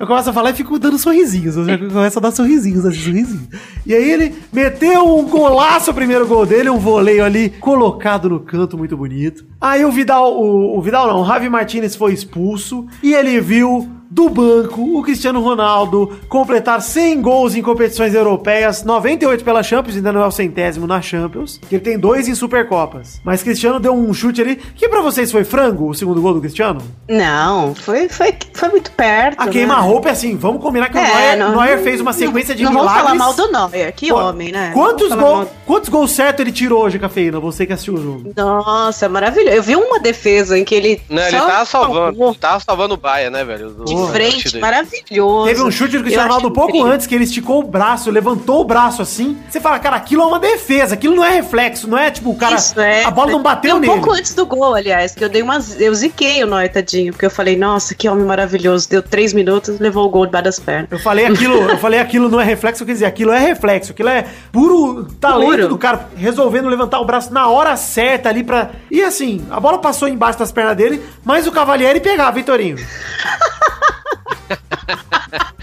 eu 0.00 0.06
começo 0.06 0.30
a 0.30 0.32
falar 0.32 0.50
e 0.50 0.54
fico 0.54 0.78
dando 0.78 0.98
sorrisinhos. 0.98 1.56
Eu 1.56 1.64
começo 1.90 2.18
a 2.18 2.22
dar 2.22 2.30
sorrisinhos, 2.30 2.84
assim, 2.84 2.98
sorrisinhos. 3.00 3.48
E 3.86 3.94
aí 3.94 4.10
ele 4.10 4.34
meteu 4.52 5.06
um 5.18 5.24
golaço, 5.24 5.90
o 5.90 5.94
primeiro 5.94 6.26
gol 6.26 6.44
dele, 6.46 6.68
um 6.70 6.78
voleio 6.78 7.24
ali 7.24 7.50
colocado 7.60 8.28
no 8.28 8.40
canto, 8.40 8.76
muito 8.78 8.96
bonito. 8.96 9.44
Aí 9.60 9.84
o 9.84 9.90
Vidal, 9.90 10.34
o, 10.40 10.78
o 10.78 10.82
Vidal 10.82 11.08
não, 11.08 11.22
o 11.22 11.26
Javi 11.26 11.48
Martinez 11.48 11.96
foi 11.96 12.12
expulso 12.12 12.86
e 13.02 13.14
ele 13.14 13.40
viu 13.40 13.88
do 14.10 14.28
banco 14.28 14.98
o 14.98 15.02
Cristiano 15.02 15.40
Ronaldo 15.40 16.18
completar 16.28 16.80
100 16.80 17.20
gols 17.20 17.54
em 17.54 17.62
competições 17.62 18.14
europeias, 18.14 18.82
98 18.82 19.44
pela 19.44 19.62
Champions, 19.62 19.96
ainda 19.96 20.12
não 20.12 20.22
é 20.22 20.26
o 20.26 20.30
centésimo 20.30 20.86
na 20.86 21.00
Champions, 21.02 21.60
que 21.68 21.74
ele 21.76 21.84
tem 21.84 21.98
dois 21.98 22.26
em 22.28 22.34
Supercopas. 22.34 23.20
Mas 23.24 23.42
Cristiano 23.42 23.78
deu 23.78 23.92
um 23.92 24.12
chute 24.14 24.40
ali, 24.40 24.56
que 24.56 24.88
pra 24.88 25.00
vocês 25.02 25.30
foi 25.30 25.44
frango, 25.44 25.88
o 25.90 25.94
segundo 25.94 26.20
gol 26.22 26.34
do 26.34 26.40
Cristiano? 26.40 26.80
Não, 27.08 27.74
foi, 27.74 28.08
foi, 28.08 28.34
foi 28.54 28.68
muito 28.70 28.90
perto. 28.92 29.40
A 29.40 29.48
queima-roupa 29.48 30.08
é 30.08 30.12
assim, 30.12 30.36
vamos 30.36 30.62
combinar 30.62 30.88
que 30.88 30.96
o 30.96 31.00
É, 31.00 31.36
Neuer, 31.36 31.38
não- 31.38 31.50
Neuer 31.62 31.82
fez 31.82 32.00
uma 32.00 32.12
sequência 32.12 32.54
de 32.54 32.62
não 32.64 32.70
milagres. 32.72 32.96
Não 32.96 33.04
vamos 33.16 33.34
falar 33.34 33.48
mal 33.48 33.62
do 33.62 33.70
Neuer, 33.70 33.92
que 33.94 34.08
Qu- 34.08 34.14
homem, 34.14 34.52
né? 34.52 34.70
Quantos, 34.72 35.10
Não 35.10 35.46
quantos 35.68 35.88
gols 35.88 36.10
certos 36.12 36.40
ele 36.40 36.50
tirou 36.50 36.82
hoje, 36.82 36.98
Cafeína? 36.98 37.38
Você 37.38 37.66
que 37.66 37.72
assistiu 37.72 37.94
o 37.94 38.02
jogo. 38.02 38.32
Nossa, 38.36 39.08
maravilhoso. 39.08 39.54
Eu 39.56 39.62
vi 39.62 39.76
uma 39.76 40.00
defesa 40.00 40.58
em 40.58 40.64
que 40.64 40.74
ele. 40.74 41.00
Não, 41.08 41.22
ele 41.22 41.36
tava 41.36 41.64
salvando. 41.64 41.94
salvou 42.16 42.28
Ele 42.30 42.38
tava 42.38 42.60
salvando 42.60 42.94
o 42.94 42.96
Baia, 42.96 43.30
né, 43.30 43.44
velho? 43.44 43.70
Do- 43.70 43.84
De 43.84 44.12
frente, 44.12 44.58
maravilhoso. 44.58 45.46
Teve 45.46 45.62
um 45.62 45.70
chute 45.70 45.96
do 45.96 46.02
Cristiano 46.02 46.28
Ronaldo 46.28 46.50
pouco 46.52 46.70
incrível. 46.70 46.92
antes, 46.92 47.06
que 47.06 47.14
ele 47.14 47.24
esticou 47.24 47.60
o 47.60 47.62
braço, 47.64 48.10
levantou 48.10 48.60
o 48.62 48.64
braço 48.64 49.02
assim. 49.02 49.36
Você 49.48 49.60
fala, 49.60 49.78
cara, 49.78 49.96
aquilo 49.96 50.22
é 50.22 50.26
uma 50.26 50.38
defesa, 50.40 50.94
aquilo 50.94 51.14
não 51.14 51.24
é 51.24 51.30
reflexo, 51.30 51.86
não 51.86 51.98
é 51.98 52.10
tipo, 52.10 52.30
o 52.30 52.34
cara. 52.36 52.54
Isso, 52.56 52.80
é. 52.80 53.04
A 53.04 53.10
bola 53.10 53.30
não 53.30 53.42
bateu 53.42 53.72
E 53.72 53.74
um 53.74 53.80
nele. 53.80 53.92
pouco 53.92 54.10
antes 54.12 54.34
do 54.34 54.46
gol, 54.46 54.74
aliás, 54.74 55.14
que 55.14 55.22
eu 55.22 55.28
dei 55.28 55.42
umas. 55.42 55.78
Eu 55.80 55.94
ziquei 55.94 56.42
o 56.42 56.46
Neuer, 56.46 56.72
tadinho, 56.72 57.12
porque 57.12 57.26
eu 57.26 57.30
falei, 57.30 57.56
nossa, 57.56 57.94
que 57.94 58.08
homem 58.08 58.24
maravilhoso. 58.24 58.88
Deu 58.88 59.02
três 59.02 59.32
minutos, 59.34 59.78
levou 59.78 60.06
o 60.06 60.08
gol 60.08 60.24
debaixo 60.26 60.44
das 60.44 60.58
pernas. 60.58 60.88
Eu 60.90 60.98
falei 60.98 61.26
aquilo, 61.26 61.54
eu 61.70 61.78
falei 61.78 62.00
aquilo 62.00 62.28
não 62.28 62.40
é 62.40 62.44
reflexo, 62.44 62.86
quer 62.86 62.92
dizer, 62.92 63.06
aquilo 63.06 63.32
é 63.32 63.38
reflexo, 63.38 63.92
aquilo 63.92 64.08
é 64.08 64.24
puro 64.52 65.04
talento 65.20 65.57
Puro. 65.62 65.74
do 65.74 65.78
cara 65.78 66.08
resolvendo 66.16 66.68
levantar 66.68 67.00
o 67.00 67.04
braço 67.04 67.32
na 67.32 67.48
hora 67.48 67.76
certa 67.76 68.28
ali 68.28 68.42
pra. 68.42 68.70
E 68.90 69.02
assim, 69.02 69.46
a 69.50 69.60
bola 69.60 69.78
passou 69.78 70.08
embaixo 70.08 70.38
das 70.38 70.52
pernas 70.52 70.76
dele, 70.76 71.02
mas 71.24 71.46
o 71.46 71.52
Cavalieri 71.52 72.00
pegava, 72.00 72.32
Vitorinho. 72.32 72.76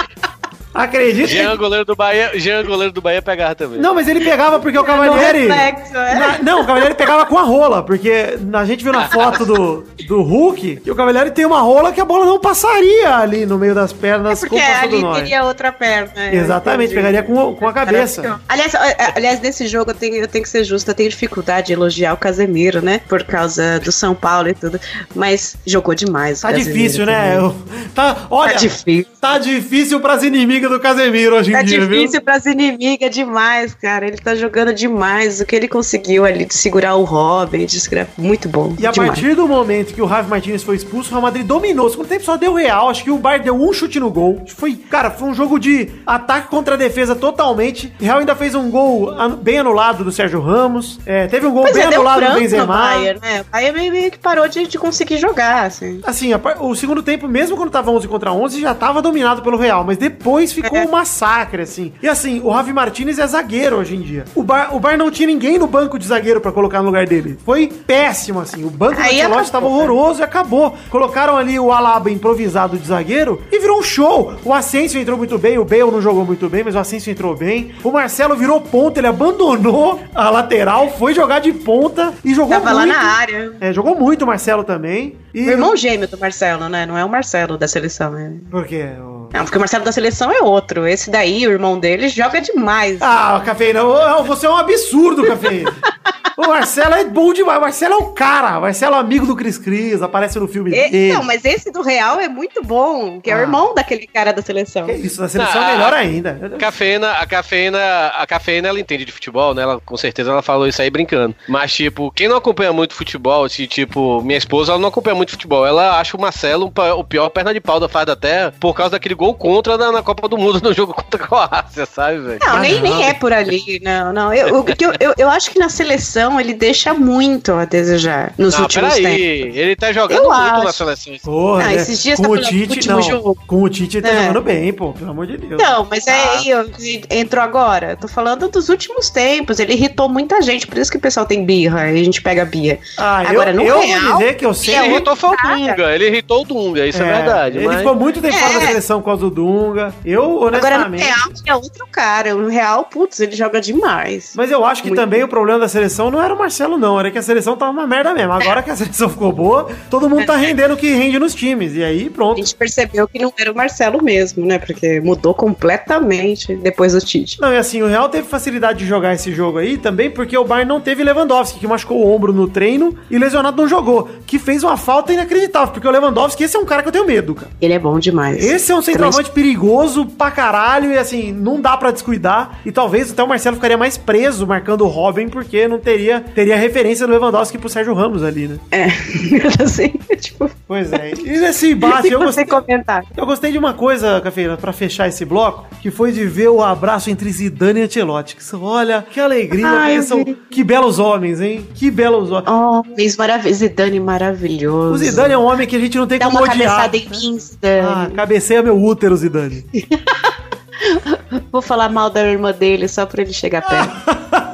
Acredita? 0.76 1.28
Jean, 1.28 1.56
goleiro 1.56 1.86
do 1.86 1.96
Bahia, 1.96 2.32
Jean, 2.36 2.64
goleiro 2.64 2.92
do 2.92 3.02
Bahia, 3.02 3.22
pegava 3.22 3.56
também. 3.56 3.80
Não, 3.80 3.96
mas 3.96 4.08
ele 4.08 4.20
pegava 4.24 4.60
porque 4.60 4.78
o 4.78 4.84
Cavalieri. 4.84 5.48
reflexo, 5.48 5.96
é. 5.98 6.16
Na- 6.16 6.38
não, 6.44 6.62
o 6.62 6.66
Cavalieri 6.66 6.96
pegava 6.96 7.26
com 7.26 7.38
a 7.38 7.44
rola, 7.44 7.82
porque 7.82 8.38
a 8.54 8.66
gente 8.66 8.84
viu 8.84 8.92
na 8.92 9.08
foto 9.08 9.46
do, 9.46 9.86
do 10.08 10.22
Hulk 10.22 10.78
que 10.84 10.92
o 10.92 10.96
Cavalieri 10.96 11.32
tem 11.32 11.46
uma 11.46 11.62
rola 11.62 11.92
que 11.94 12.02
a 12.02 12.06
bola 12.06 12.26
não 12.26 12.40
passaria 12.40 13.16
ali 13.16 13.46
no 13.46 13.58
meio 13.58 13.74
das 13.74 13.94
pernas 13.94 14.40
Porque 14.42 14.60
passou 14.60 14.90
do 14.90 15.08
ali 15.08 15.16
teria 15.22 15.44
outra 15.46 15.72
perna. 15.72 16.12
é, 16.16 16.36
Exatamente, 16.36 16.92
entendi. 16.94 16.96
pegaria 17.08 17.24
com, 17.24 17.56
com 17.56 17.68
a 17.68 17.74
cabeça. 17.74 18.40
Aliás, 18.50 18.74
é, 18.74 19.14
aliás, 19.16 19.40
nesse 19.40 19.68
jogo 19.68 19.92
eu 19.92 19.96
tenho, 19.96 20.16
eu 20.16 20.28
tenho 20.28 20.44
que 20.44 20.50
ser 20.50 20.64
justa, 20.66 20.92
eu 20.92 20.96
tenho 20.96 21.10
dificuldade 21.10 21.68
de 21.68 21.74
elogiar 21.74 22.14
o 22.14 22.18
Casemiro, 22.18 22.82
né? 22.82 23.00
Por 23.08 23.24
causa 23.24 23.80
do 23.80 23.92
São 23.92 24.14
Paulo 24.14 24.50
e 24.50 24.54
tudo. 24.54 24.80
Mas 25.16 25.56
jogou 25.66 25.96
demais. 25.96 26.40
o 26.40 26.42
Tá 26.42 26.50
Casemiro 26.52 26.74
difícil, 26.74 27.06
né? 27.06 27.38
Eu- 27.38 27.56
Tá, 27.94 28.18
olha, 28.30 28.52
Tá 28.54 28.58
difícil. 28.60 29.06
tá 29.22 29.38
difícil 29.38 30.00
pras 30.02 30.22
inimigas 30.24 30.65
do 30.70 30.80
Casemiro 30.80 31.36
hoje 31.36 31.50
em 31.52 31.54
Tá 31.54 31.62
dia, 31.62 31.80
difícil 31.80 32.12
viu? 32.12 32.22
pras 32.22 32.46
inimigas 32.46 33.12
demais, 33.12 33.74
cara. 33.76 34.08
Ele 34.08 34.18
tá 34.18 34.36
jogando 34.36 34.74
demais. 34.74 35.40
O 35.40 35.46
que 35.46 35.56
ele 35.56 35.68
conseguiu 35.68 36.26
ali 36.26 36.46
de 36.46 36.54
segurar 36.56 36.96
o 36.96 37.04
Robin, 37.04 37.66
de 37.66 37.80
segurar... 37.80 38.08
muito 38.18 38.48
bom. 38.50 38.76
E 38.80 38.86
a 38.86 38.92
demais. 38.92 39.12
partir 39.12 39.36
do 39.36 39.48
momento 39.48 39.94
que 39.94 40.02
o 40.02 40.08
Javi 40.08 40.30
Martinez 40.30 40.64
foi 40.64 40.76
expulso, 40.76 41.10
o 41.10 41.12
Real 41.12 41.22
Madrid 41.22 41.46
dominou. 41.46 41.88
O 41.88 41.90
segundo 41.90 42.08
tempo 42.08 42.24
só 42.24 42.38
deu 42.38 42.54
real. 42.54 42.90
Acho 42.90 43.04
que 43.04 43.12
o 43.12 43.18
Bayern 43.18 43.46
deu 43.46 43.56
um 43.56 43.72
chute 43.74 44.00
no 44.00 44.10
gol. 44.10 44.44
Foi, 44.48 44.76
cara, 44.76 45.12
foi 45.12 45.28
um 45.30 45.34
jogo 45.34 45.60
de 45.60 45.90
ataque 46.06 46.48
contra 46.50 46.76
a 46.76 46.78
defesa 46.78 47.16
totalmente. 47.16 47.94
O 48.00 48.04
Real 48.04 48.20
ainda 48.20 48.36
fez 48.36 48.56
um 48.56 48.70
gol 48.70 49.14
bem 49.42 49.60
anulado 49.60 50.04
do 50.04 50.12
Sérgio 50.12 50.40
Ramos. 50.42 51.00
É, 51.06 51.28
teve 51.28 51.46
um 51.48 51.52
gol 51.52 51.64
Pois 51.64 51.76
bem 51.76 51.84
é, 51.84 51.88
anulado 51.88 52.26
do 52.26 52.40
Benzema. 52.40 52.66
Bayern, 52.66 53.20
né? 53.22 53.42
O 53.42 53.52
Bayern 53.52 53.80
meio, 53.80 53.92
meio 53.92 54.12
que 54.12 54.20
parou 54.20 54.48
de, 54.48 54.68
de 54.68 54.78
conseguir 54.78 55.18
jogar, 55.18 55.66
assim. 55.66 56.00
Assim, 56.04 56.34
a 56.34 56.40
o 56.60 56.76
segundo 56.76 57.02
tempo, 57.04 57.28
mesmo 57.28 57.58
quando 57.58 57.70
tava 57.72 57.92
11 57.92 58.08
contra 58.08 58.32
11, 58.32 58.62
já 58.62 58.74
tava 58.74 59.02
dominado 59.02 59.42
pelo 59.42 59.58
Real, 59.58 59.84
mas 59.84 59.98
depois 59.98 60.52
ficou 60.62 60.80
um 60.80 60.92
massacre, 60.92 61.62
assim. 61.62 61.94
E 62.02 62.08
assim, 62.08 62.42
o 62.44 62.54
Javi 62.54 62.74
Martinez 62.74 63.20
é 63.20 63.28
zagueiro 63.28 63.78
hoje 63.78 63.96
em 63.96 64.02
dia. 64.02 64.26
O 64.36 64.44
Bar, 64.44 64.76
o 64.76 64.80
Bar 64.80 64.98
não 64.98 65.10
tinha 65.12 65.28
ninguém 65.28 65.58
no 65.58 65.68
banco 65.68 65.98
de 66.00 66.06
zagueiro 66.08 66.40
pra 66.42 66.52
colocar 66.52 66.80
no 66.80 66.86
lugar 66.86 67.06
dele. 67.06 67.38
Foi 67.46 67.68
péssimo, 67.68 68.40
assim. 68.40 68.64
O 68.64 68.70
banco 68.70 68.96
do 68.96 69.02
Ancelotti 69.02 69.22
acabou, 69.22 69.46
tava 69.52 69.70
né? 69.70 69.74
horroroso 69.76 70.20
e 70.20 70.24
acabou. 70.24 70.78
Colocaram 70.90 71.38
ali 71.38 71.60
o 71.60 71.72
Alaba 71.72 72.10
improvisado 72.10 72.78
de 72.78 72.88
zagueiro 72.88 73.42
e 73.52 73.60
virou 73.60 73.80
um 73.80 73.84
show. 73.84 74.34
O 74.44 74.54
Asensio 74.54 75.00
entrou 75.00 75.18
muito 75.18 75.38
bem, 75.38 75.58
o 75.58 75.66
Bale 75.66 75.92
não 75.92 76.02
jogou 76.02 76.26
muito 76.26 76.50
bem, 76.50 76.64
mas 76.64 76.76
o 76.76 76.80
Asensio 76.80 77.12
entrou 77.12 77.36
bem. 77.36 77.72
O 77.84 77.92
Marcelo 77.92 78.36
virou 78.36 78.62
ponta, 78.62 79.00
ele 79.00 79.08
abandonou 79.08 80.00
a 80.14 80.30
lateral, 80.30 80.90
foi 80.92 81.14
jogar 81.14 81.40
de 81.40 81.52
ponta 81.54 82.14
e 82.24 82.34
jogou 82.34 82.50
Tava 82.52 82.72
lá 82.72 82.86
muito. 82.86 82.96
na 82.96 83.02
área. 83.04 83.54
É, 83.60 83.74
jogou 83.74 83.96
muito 83.96 84.24
o 84.24 84.28
Marcelo 84.28 84.64
também. 84.64 85.16
E 85.34 85.46
O 85.48 85.50
irmão 85.52 85.76
gêmeo 85.76 86.08
do 86.08 86.18
Marcelo, 86.18 86.70
né? 86.70 86.86
Não 86.86 86.98
é 86.98 87.04
o 87.04 87.10
Marcelo 87.10 87.58
da 87.58 87.68
seleção, 87.68 88.12
né? 88.12 88.34
Por 88.50 88.66
quê? 88.66 88.86
O- 89.00 89.15
Não, 89.34 89.44
porque 89.44 89.58
o 89.58 89.60
Marcelo 89.60 89.84
da 89.84 89.92
seleção 89.92 90.32
é 90.32 90.42
outro. 90.42 90.88
Esse 90.88 91.10
daí, 91.10 91.48
o 91.48 91.52
irmão 91.52 91.80
dele, 91.80 92.08
joga 92.10 92.42
demais. 92.42 93.02
Ah, 93.02 93.42
Cafeína, 93.46 93.84
você 94.26 94.46
é 94.46 94.50
um 94.50 94.58
absurdo, 94.58 95.26
Cafeína. 95.26 95.74
o 96.38 96.48
Marcelo 96.48 96.94
é 96.96 97.04
bom 97.06 97.34
demais. 97.34 97.58
O 97.58 97.62
Marcelo 97.62 97.94
é 97.94 97.98
o 97.98 98.06
cara. 98.12 98.58
O 98.58 98.62
Marcelo 98.62 98.96
é 98.96 99.00
amigo 99.00 99.26
do 99.26 99.36
Cris 99.36 99.58
Cris, 99.58 100.02
aparece 100.02 100.40
no 100.40 100.48
filme 100.48 100.72
E- 100.72 100.90
dele. 100.90 101.14
não, 101.14 101.24
mas 101.24 101.44
esse 101.46 101.72
do 101.72 101.82
Real 101.82 102.20
é 102.20 102.28
muito 102.28 102.62
bom, 102.64 103.20
que 103.22 103.30
é 103.30 103.34
Ah. 103.34 103.38
o 103.38 103.40
irmão 103.42 103.74
daquele 103.74 104.08
cara 104.08 104.32
da 104.34 104.42
seleção. 104.42 104.86
Que 104.86 104.94
isso, 104.94 105.22
na 105.22 105.28
seleção 105.30 105.62
Ah, 105.62 105.70
é 105.70 105.74
melhor 105.74 105.94
ainda. 105.94 106.52
A 106.56 106.58
cafeína, 106.58 107.12
a 107.12 107.26
cafeína, 107.26 108.08
a 108.18 108.26
cafeína, 108.28 108.68
ela 108.68 108.80
entende 108.80 109.06
de 109.06 109.12
futebol, 109.12 109.54
né? 109.54 109.62
Ela, 109.64 109.80
com 109.80 109.98
certeza 109.98 110.32
ela 110.32 110.42
falou 110.42 110.68
isso 110.68 110.82
aí 110.82 110.90
brincando. 110.90 111.36
Mas, 111.48 111.74
tipo, 111.74 112.12
quem 112.12 112.28
não 112.28 112.38
acompanha 112.38 112.74
muito 112.74 112.94
futebol, 112.94 113.48
se, 113.50 113.68
tipo, 113.68 114.22
minha 114.22 114.38
esposa, 114.38 114.72
ela 114.72 114.82
não 114.82 114.90
acompanha 114.90 115.16
muito 115.16 115.32
futebol. 115.32 115.66
Ela 115.66 116.00
acha 116.00 116.18
o 116.18 116.22
Marcelo 116.22 116.72
o 116.98 117.04
pior 117.04 117.30
perna 117.30 117.54
de 117.54 117.62
pau 117.62 117.80
da 117.80 117.88
face 117.90 118.06
da 118.06 118.16
terra 118.16 118.54
por 118.60 118.74
causa 118.74 118.92
daquele 118.92 119.16
gol 119.16 119.34
contra 119.36 119.78
na, 119.78 119.92
na 119.92 120.02
Copa 120.04 120.28
do 120.28 120.38
Mundo 120.38 120.60
no 120.64 120.74
jogo 120.74 120.94
contra 120.94 121.22
a 121.24 121.28
Croácia, 121.28 121.86
sabe, 121.86 122.20
velho? 122.20 122.40
Não, 122.42 122.56
Ah, 122.56 122.60
nem, 122.60 122.82
nem 122.82 123.08
é 123.08 123.14
por 123.14 123.32
ali, 123.34 123.80
não, 123.84 124.12
não. 124.14 124.34
Eu, 124.34 124.48
eu, 124.50 124.66
eu, 125.00 125.14
eu 125.18 125.30
acho 125.30 125.50
que 125.52 125.60
na 125.60 125.70
seleção 125.70 126.25
ele 126.40 126.54
deixa 126.54 126.94
muito 126.94 127.54
a 127.54 127.66
desejar 127.66 128.34
nos 128.38 128.54
Não, 128.56 128.62
últimos 128.64 128.94
tempos. 128.96 129.10
peraí. 129.12 129.58
Ele 129.58 129.76
tá 129.76 129.92
jogando 129.92 130.18
Eu 130.24 130.24
muito 130.30 130.40
na 130.40 130.64
acho. 130.70 130.74
seleção. 130.74 131.14
Porra, 131.24 131.64
Ah, 131.64 131.68
né? 131.68 131.76
esses 131.76 132.02
dias 132.02 132.18
com 132.20 132.24
tá 132.24 132.30
o 132.30 132.38
Tite, 132.42 132.88
não. 132.88 133.02
jogo. 133.02 133.38
Com 133.48 133.64
o 133.64 133.70
Tite 133.70 133.98
ele 133.98 134.08
tá 134.08 134.14
É. 134.14 134.22
jogando 134.28 134.42
bem, 134.42 134.74
pô, 134.74 134.92
pelo 134.94 135.12
amor 135.12 135.28
de 135.28 135.38
Deus. 135.38 135.62
Não, 135.62 135.88
mas 135.90 136.06
é 136.08 136.12
Ah. 136.12 136.32
aí, 136.40 136.54
ó, 136.54 136.66
entrou 137.10 137.44
agora. 137.44 137.92
Eu 137.92 137.98
Tô 137.98 138.08
falando 138.08 138.48
dos 138.50 138.70
últimos 138.70 139.10
tempos. 139.10 139.60
Ele 139.60 139.74
irritou 139.74 140.08
muita 140.10 140.42
gente, 140.42 140.68
por 140.68 140.78
isso 140.78 140.92
que 140.92 140.98
o 140.98 141.02
pessoal 141.02 141.26
tem 141.26 141.44
birra 141.46 141.90
e 141.92 142.00
a 142.00 142.04
gente 142.04 142.22
pega 142.22 142.46
birra. 142.46 142.78
Ah, 142.98 143.24
Agora, 143.28 143.52
eu, 143.52 143.56
no 143.56 143.62
eu 143.64 143.80
Real, 143.82 144.02
vou 144.02 144.18
dizer 144.18 144.34
que 144.36 144.46
eu 144.46 144.54
sei. 144.54 144.76
Ele 144.76 144.86
é 144.86 144.90
irritou 144.92 145.16
foi 145.16 145.30
o. 145.30 145.36
Dunga, 145.36 145.96
ele 145.96 146.08
irritou 146.08 146.42
o 146.42 146.46
Dunga, 146.46 146.86
isso 146.86 147.02
é, 147.02 147.06
verdade. 147.14 147.58
Ele 147.58 147.68
mas- 147.68 147.78
ficou 147.78 147.96
muito 147.96 148.22
tempo 148.22 148.36
fora 148.36 148.54
da 148.54 148.64
É. 148.64 148.68
seleção 148.68 149.00
por 149.00 149.06
causa 149.06 149.22
do 149.24 149.30
Dunga. 149.32 149.94
Eu, 150.06 150.24
Agora 150.24 150.78
no 150.78 150.86
honestamente. 150.86 151.04
Real 151.04 151.30
é 151.48 151.56
outro 151.56 151.88
cara. 151.92 152.34
No 152.36 152.48
Real, 152.50 152.84
putz, 152.86 153.20
ele 153.20 153.36
joga 153.36 153.60
demais. 153.62 154.34
Mas 154.36 154.52
eu 154.52 154.66
acho 154.66 154.82
que 154.84 154.90
Muito. 154.90 155.00
também 155.02 155.24
o 155.24 155.28
problema 155.28 155.60
da 155.60 155.68
seleção 155.68 156.12
não 156.16 156.24
era 156.24 156.34
o 156.34 156.38
Marcelo, 156.38 156.78
não. 156.78 157.00
Era 157.00 157.12
que 157.12 157.18
a 157.18 157.22
seleção 157.22 157.56
tava 157.56 157.72
uma 157.72 157.86
merda 157.86 158.14
mesmo. 158.14 158.32
Agora 158.32 158.64
que 158.64 158.70
a 158.72 158.76
seleção 158.78 159.10
ficou 159.10 159.32
boa, 159.32 159.68
todo 159.90 160.10
mundo 160.10 160.26
tá 160.26 160.36
rendendo 160.36 160.74
o 160.74 160.78
que 160.78 160.92
rende 160.94 161.20
nos 161.20 161.36
times. 161.36 161.76
E 161.76 161.84
aí, 161.84 162.08
A 162.08 162.12
pronto. 162.12 162.38
gente 162.38 162.56
percebeu 162.56 163.08
que 163.08 163.20
não 163.20 163.32
era 163.38 163.52
o 163.52 163.56
Marcelo 163.56 164.04
mesmo, 164.04 164.46
né? 164.46 164.58
Porque 164.58 165.00
mudou 165.02 165.34
completamente 165.34 166.56
depois 166.56 166.94
do 166.94 167.00
Tite. 167.02 167.40
Não, 167.42 167.52
e 167.54 167.58
assim, 167.58 167.82
o 167.82 167.88
Real 167.88 168.08
teve 168.10 168.28
facilidade 168.28 168.80
de 168.80 168.86
jogar 168.86 169.14
esse 169.14 169.34
jogo 169.34 169.58
aí 169.58 169.78
também 169.78 170.10
porque 170.10 170.38
o 170.38 170.44
Bayern 170.46 170.70
não 170.70 170.80
teve 170.80 171.04
Lewandowski, 171.04 171.60
que 171.60 171.68
machucou 171.68 171.98
o 171.98 172.16
ombro 172.16 172.32
no 172.34 172.48
treino 172.48 172.96
e 173.10 173.18
lesionado 173.18 173.62
não 173.62 173.68
jogou. 173.68 174.10
Que 174.26 174.40
fez 174.40 174.64
uma 174.64 174.78
falta 174.78 175.14
inacreditável, 175.14 175.74
porque 175.74 175.88
o 175.88 175.92
Lewandowski, 175.92 176.44
esse 176.44 176.56
é 176.56 176.60
um 176.60 176.66
cara 176.66 176.82
que 176.82 176.88
eu 176.88 176.92
tenho 176.94 177.06
medo, 177.06 177.36
cara. 177.36 177.52
Ele 177.62 177.74
é 177.74 177.80
bom 177.80 178.00
demais. 178.00 178.44
Esse 178.44 178.72
é 178.72 178.76
um 178.76 178.82
centroavante 178.82 179.32
perigoso 179.32 180.06
pra 180.06 180.32
caralho 180.32 180.92
e 180.92 180.98
assim, 180.98 181.32
não 181.32 181.60
dá 181.60 181.76
pra 181.76 181.92
descuidar. 181.92 182.60
E 182.66 182.72
talvez 182.72 183.12
até 183.12 183.24
o 183.24 183.28
Marcelo 183.28 183.56
ficaria 183.56 183.78
mais 183.78 183.98
preso 183.98 184.46
marcando 184.48 184.82
o 184.86 184.88
Robin, 184.88 185.28
porque 185.28 185.68
não 185.68 185.80
teria, 185.80 186.05
teria 186.34 186.56
referência 186.56 187.06
do 187.06 187.14
Lewandowski 187.14 187.58
pro 187.58 187.70
Sérgio 187.70 187.94
Ramos 187.94 188.24
ali, 188.24 188.48
né? 188.48 188.60
É, 188.72 188.86
assim, 189.64 189.94
tipo, 190.20 190.50
Pois 190.68 190.92
é. 190.92 191.12
E 191.12 191.40
nesse 191.40 191.72
embate, 191.72 192.10
eu 192.12 192.20
gostei, 192.20 192.46
comentar. 192.46 193.04
eu 193.16 193.26
gostei 193.26 193.52
de 193.52 193.58
uma 193.58 193.74
coisa, 193.74 194.20
Cafeína, 194.20 194.58
pra 194.58 194.74
fechar 194.74 195.08
esse 195.08 195.24
bloco, 195.24 195.66
que 195.80 195.92
foi 195.92 196.12
de 196.12 196.26
ver 196.26 196.50
o 196.50 196.62
abraço 196.64 197.10
entre 197.10 197.30
Zidane 197.30 197.82
e 197.82 197.84
Ancelotti. 197.84 198.36
Olha, 198.56 199.06
que 199.10 199.20
alegria. 199.20 199.68
Ai, 199.68 199.98
que 199.98 200.04
são, 200.04 200.26
belos 200.66 200.98
homens, 200.98 201.40
hein? 201.40 201.68
Que 201.76 201.92
belos 201.92 202.32
homens. 202.32 202.50
Homens 202.50 203.16
maravilhosos. 203.16 203.60
Zidane 203.60 204.00
maravilhoso. 204.00 204.94
O 204.94 204.98
Zidane 204.98 205.34
é 205.34 205.38
um 205.38 205.46
homem 205.46 205.68
que 205.68 205.76
a 205.76 205.80
gente 205.80 205.98
não 205.98 206.08
tem 206.08 206.18
Dá 206.18 206.26
como 206.26 206.40
uma 206.40 206.52
odiar. 206.52 206.82
cabeçada 206.82 206.98
em 206.98 207.10
mim, 207.10 207.40
Zidane. 207.40 207.88
Ah, 207.88 208.12
cabeceia 208.16 208.64
meu 208.64 208.82
útero, 208.82 209.16
Zidane. 209.16 209.66
Vou 211.52 211.62
falar 211.62 211.90
mal 211.90 212.10
da 212.10 212.26
irmã 212.26 212.52
dele 212.52 212.88
só 212.88 213.06
pra 213.06 213.22
ele 213.22 213.34
chegar 213.34 213.62
perto. 213.62 214.45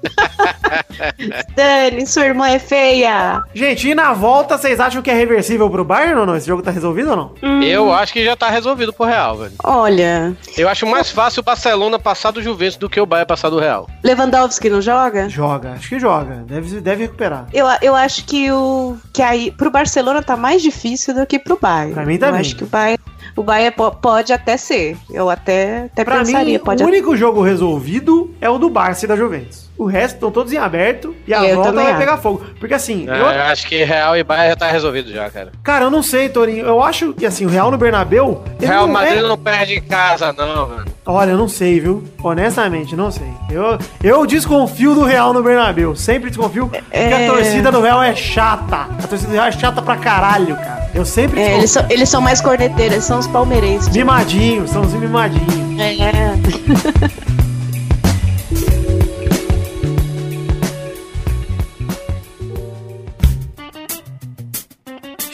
Dani, 1.54 2.06
sua 2.06 2.26
irmã 2.26 2.48
é 2.48 2.58
feia. 2.58 3.42
Gente, 3.54 3.88
e 3.88 3.94
na 3.94 4.12
volta, 4.12 4.56
vocês 4.58 4.80
acham 4.80 5.02
que 5.02 5.10
é 5.10 5.14
reversível 5.14 5.68
pro 5.70 5.84
Bayern 5.84 6.20
ou 6.20 6.26
não? 6.26 6.36
Esse 6.36 6.46
jogo 6.46 6.62
tá 6.62 6.70
resolvido 6.70 7.10
ou 7.10 7.16
não? 7.16 7.62
Eu 7.62 7.92
acho 7.92 8.12
que 8.12 8.24
já 8.24 8.36
tá 8.36 8.48
resolvido 8.50 8.92
pro 8.92 9.06
Real, 9.06 9.36
velho. 9.36 9.52
Olha, 9.64 10.34
Eu 10.56 10.68
acho 10.68 10.86
mais 10.86 11.10
fácil 11.10 11.40
o 11.40 11.44
Barcelona 11.44 11.98
passar 11.98 12.30
do 12.30 12.42
Juventus 12.42 12.76
do 12.76 12.88
que 12.88 13.00
o 13.00 13.06
Bayern 13.06 13.26
passar 13.28 13.50
do 13.50 13.58
Real. 13.58 13.88
Lewandowski 14.02 14.68
não 14.70 14.80
joga? 14.80 15.28
Joga, 15.28 15.72
acho 15.72 15.88
que 15.88 15.98
joga. 15.98 16.44
Deve, 16.46 16.80
deve 16.80 17.02
recuperar. 17.04 17.46
Eu, 17.52 17.66
eu 17.82 17.94
acho 17.94 18.24
que 18.24 18.50
o 18.50 18.96
que 19.12 19.22
aí 19.22 19.50
pro 19.50 19.70
Barcelona 19.70 20.22
tá 20.22 20.36
mais 20.36 20.62
difícil 20.62 21.14
do 21.14 21.26
que 21.26 21.38
pro 21.38 21.58
Bayern. 21.60 21.94
Pra 21.94 22.04
mim 22.06 22.14
Eu 22.14 22.20
também. 22.20 22.40
acho 22.40 22.56
que 22.56 22.64
o 22.64 22.66
Bayern, 22.66 23.02
o 23.36 23.72
po- 23.72 23.90
pode 23.92 24.32
até 24.32 24.56
ser. 24.56 24.96
Eu 25.10 25.28
até, 25.30 25.84
até 25.92 26.04
Pra 26.04 26.18
pensaria, 26.18 26.58
mim, 26.58 26.64
pode 26.64 26.82
o 26.82 26.86
até. 26.86 26.92
único 26.96 27.16
jogo 27.16 27.42
resolvido 27.42 28.34
é 28.40 28.48
o 28.48 28.58
do 28.58 28.68
Barça 28.70 29.04
e 29.04 29.08
da 29.08 29.16
Juventus. 29.16 29.69
O 29.80 29.86
resto 29.86 30.16
estão 30.16 30.30
todos 30.30 30.52
em 30.52 30.58
aberto 30.58 31.14
e 31.26 31.32
a 31.32 31.42
Eu 31.42 31.56
volta 31.56 31.72
vai 31.72 31.86
acho. 31.86 31.98
pegar 31.98 32.18
fogo. 32.18 32.44
Porque 32.60 32.74
assim, 32.74 33.08
É, 33.08 33.12
eu, 33.12 33.16
eu 33.24 33.42
acho 33.44 33.66
que 33.66 33.82
Real 33.82 34.14
e 34.14 34.22
Bayern 34.22 34.50
já 34.50 34.56
tá 34.56 34.66
resolvido 34.70 35.10
já, 35.10 35.30
cara. 35.30 35.52
cara, 35.64 35.86
eu 35.86 35.90
não 35.90 36.02
sei, 36.02 36.28
Torinho. 36.28 36.66
Eu 36.66 36.82
acho 36.82 37.14
que 37.14 37.24
assim, 37.24 37.46
o 37.46 37.48
Real 37.48 37.70
no 37.70 37.78
Bernabéu. 37.78 38.44
ele 38.58 38.66
Real 38.66 38.86
não 38.86 38.92
Madrid 38.92 39.18
é- 39.18 39.22
não 39.22 39.38
perde 39.38 39.76
em 39.76 39.80
casa, 39.80 40.34
não, 40.34 40.66
velho. 40.66 40.84
Olha, 41.06 41.30
eu 41.30 41.38
não 41.38 41.48
sei, 41.48 41.80
viu? 41.80 42.04
Honestamente, 42.22 42.94
não 42.94 43.10
sei. 43.10 43.26
Eu, 43.50 43.78
eu 44.04 44.26
desconfio 44.26 44.94
do 44.94 45.02
Real 45.02 45.32
no 45.32 45.42
Bernabéu. 45.42 45.96
Sempre 45.96 46.28
desconfio 46.28 46.68
porque 46.68 46.82
a 46.94 46.98
É. 46.98 47.26
torcida 47.26 47.72
do 47.72 47.80
Real 47.80 48.02
é 48.02 48.14
chata. 48.14 48.86
A 49.02 49.06
torcida 49.08 49.30
do 49.30 49.34
Real 49.34 49.46
é 49.46 49.52
chata 49.52 49.80
pra 49.80 49.96
caralho, 49.96 50.56
cara. 50.56 50.90
Eu 50.94 51.06
sempre 51.06 51.40
É, 51.40 51.44
desconfio. 51.44 51.58
eles, 51.60 51.70
são, 51.70 51.86
eles 51.88 52.08
são 52.10 52.20
mais 52.20 52.40
corneteiros, 52.42 52.92
eles 52.92 53.04
são 53.06 53.18
os 53.18 53.26
palmeirenses. 53.26 53.88
Mimadinhos, 53.88 54.68
são 54.70 54.82
os 54.82 54.92
mimadinhos. 54.92 55.80
É. 55.80 57.30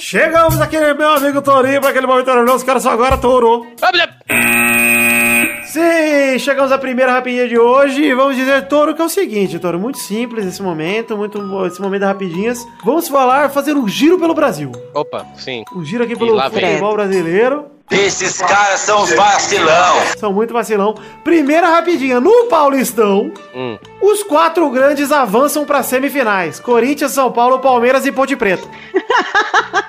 Chegamos 0.09 0.61
aqui, 0.61 0.79
meu 0.95 1.09
amigo 1.15 1.43
Torinho, 1.43 1.81
pra 1.81 1.91
aquele 1.91 2.07
momento 2.07 2.29
maravilhoso. 2.29 2.65
Cara, 2.65 2.79
só 2.79 2.91
agora 2.91 3.19
torou. 3.19 3.67
Sim, 5.65 6.39
chegamos 6.39 6.71
à 6.71 6.79
primeira 6.79 7.11
rapidinha 7.11 7.49
de 7.49 7.59
hoje 7.59 8.05
e 8.05 8.15
vamos 8.15 8.37
dizer, 8.37 8.69
Toro, 8.69 8.95
que 8.95 9.03
é 9.03 9.05
o 9.05 9.09
seguinte, 9.09 9.59
Toro, 9.59 9.81
muito 9.81 9.99
simples 9.99 10.47
esse 10.47 10.63
momento, 10.63 11.17
muito 11.17 11.39
esse 11.67 11.83
momento 11.83 12.03
das 12.03 12.11
rapidinhas. 12.11 12.65
Vamos 12.85 13.09
falar, 13.09 13.51
fazer 13.51 13.75
um 13.75 13.89
giro 13.89 14.17
pelo 14.17 14.33
Brasil. 14.33 14.71
Opa, 14.95 15.27
sim. 15.35 15.65
Um 15.75 15.85
giro 15.85 16.05
aqui 16.05 16.15
pelo 16.15 16.41
futebol 16.41 16.93
brasileiro. 16.95 17.67
Esses 17.91 18.39
caras 18.39 18.79
são 18.79 19.05
vacilão. 19.07 19.97
São 20.19 20.33
muito 20.33 20.53
vacilão. 20.55 20.95
Primeira 21.25 21.69
rapidinha, 21.69 22.21
no 22.21 22.45
Paulistão, 22.45 23.33
Hum. 23.53 23.77
os 24.01 24.23
quatro 24.23 24.71
grandes 24.71 25.11
avançam 25.11 25.65
para 25.65 25.83
semifinais. 25.83 26.61
Corinthians, 26.61 27.11
São 27.11 27.33
Paulo, 27.33 27.59
Palmeiras 27.59 28.07
e 28.07 28.13
Ponte 28.13 28.37
Preta. 28.37 28.69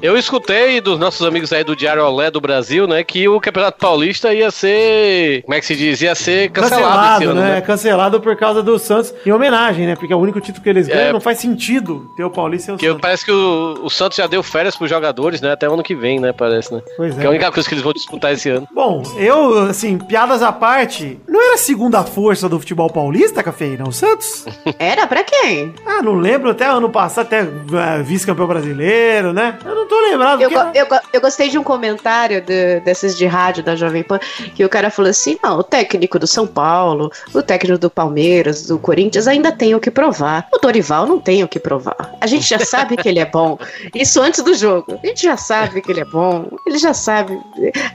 Eu 0.00 0.16
escutei 0.16 0.80
dos 0.80 0.96
nossos 0.96 1.26
amigos 1.26 1.52
aí 1.52 1.64
do 1.64 1.74
Diário 1.74 2.04
Olé 2.04 2.30
do 2.30 2.40
Brasil, 2.40 2.86
né, 2.86 3.02
que 3.02 3.28
o 3.28 3.40
Campeonato 3.40 3.78
Paulista 3.80 4.32
ia 4.32 4.48
ser, 4.48 5.42
como 5.42 5.54
é 5.54 5.60
que 5.60 5.66
se 5.66 5.74
diz, 5.74 6.00
ia 6.00 6.14
ser 6.14 6.50
cancelado, 6.50 6.84
Cancelado, 6.86 7.24
ano, 7.30 7.40
né? 7.40 7.54
né? 7.56 7.60
Cancelado 7.60 8.20
por 8.20 8.36
causa 8.36 8.62
do 8.62 8.78
Santos, 8.78 9.12
em 9.26 9.32
homenagem, 9.32 9.86
né? 9.88 9.96
Porque 9.96 10.12
é 10.12 10.16
o 10.16 10.20
único 10.20 10.40
título 10.40 10.62
que 10.62 10.68
eles 10.70 10.86
ganham, 10.86 11.08
É. 11.08 11.12
não 11.12 11.20
faz 11.20 11.38
sentido 11.38 12.08
ter 12.16 12.22
o 12.22 12.30
Paulista 12.30 12.70
e 12.70 12.74
o 12.74 12.76
Porque 12.76 12.86
Santos. 12.86 13.00
parece 13.02 13.24
que 13.24 13.32
o, 13.32 13.80
o 13.82 13.90
Santos 13.90 14.16
já 14.16 14.28
deu 14.28 14.40
férias 14.40 14.76
pros 14.76 14.88
jogadores, 14.88 15.40
né, 15.40 15.50
até 15.52 15.68
o 15.68 15.74
ano 15.74 15.82
que 15.82 15.96
vem, 15.96 16.20
né, 16.20 16.32
parece, 16.32 16.72
né? 16.72 16.80
Pois 16.96 17.16
é. 17.16 17.20
Que 17.20 17.24
é 17.24 17.26
a 17.26 17.30
única 17.30 17.50
coisa 17.50 17.68
que 17.68 17.74
eles 17.74 17.82
vão 17.82 17.92
disputar 17.92 18.32
esse 18.32 18.48
ano. 18.50 18.68
Bom, 18.72 19.02
eu, 19.18 19.62
assim, 19.64 19.98
piadas 19.98 20.42
à 20.42 20.52
parte, 20.52 21.18
não 21.28 21.42
era 21.42 21.54
a 21.54 21.58
segunda 21.58 22.04
força 22.04 22.48
do 22.48 22.60
futebol 22.60 22.88
paulista, 22.88 23.42
Cafeína? 23.42 23.88
O 23.88 23.92
Santos? 23.92 24.44
Era 24.78 25.08
pra 25.08 25.24
quem? 25.24 25.74
Ah, 25.84 26.00
não 26.02 26.14
lembro, 26.14 26.50
até 26.50 26.66
ano 26.66 26.88
passado, 26.88 27.26
até 27.26 27.40
eh, 27.40 28.02
vice-campeão 28.04 28.46
brasileiro, 28.46 29.32
né? 29.32 29.58
Eu 29.64 29.74
não 29.74 29.87
tô 29.88 30.00
lembrado. 30.00 30.40
Eu, 30.42 30.50
eu, 30.74 30.86
eu 31.12 31.20
gostei 31.20 31.48
de 31.48 31.58
um 31.58 31.62
comentário 31.64 32.40
de- 32.40 32.80
desses 32.80 33.16
de 33.16 33.26
rádio 33.26 33.62
da 33.62 33.74
Jovem 33.74 34.02
Pan, 34.02 34.18
que 34.54 34.64
o 34.64 34.68
cara 34.68 34.90
falou 34.90 35.10
assim: 35.10 35.38
não, 35.42 35.58
o 35.58 35.62
técnico 35.62 36.18
do 36.18 36.26
São 36.26 36.46
Paulo, 36.46 37.10
o 37.34 37.42
técnico 37.42 37.78
do 37.78 37.90
Palmeiras, 37.90 38.66
do 38.66 38.78
Corinthians 38.78 39.26
ainda 39.26 39.50
tem 39.50 39.74
o 39.74 39.80
que 39.80 39.90
provar. 39.90 40.46
O 40.52 40.58
Dorival 40.58 41.06
não 41.06 41.18
tem 41.18 41.42
o 41.42 41.48
que 41.48 41.58
provar. 41.58 41.96
A 42.20 42.26
gente 42.26 42.48
já 42.48 42.58
sabe 42.64 42.96
que 42.96 43.08
ele 43.08 43.18
é 43.18 43.26
bom. 43.26 43.58
Isso 43.94 44.20
antes 44.20 44.42
do 44.42 44.54
jogo. 44.54 44.98
A 45.02 45.06
gente 45.06 45.22
já 45.22 45.36
sabe 45.36 45.80
que 45.80 45.90
ele 45.90 46.00
é 46.00 46.04
bom. 46.04 46.46
Ele 46.66 46.78
já 46.78 46.92
sabe. 46.94 47.38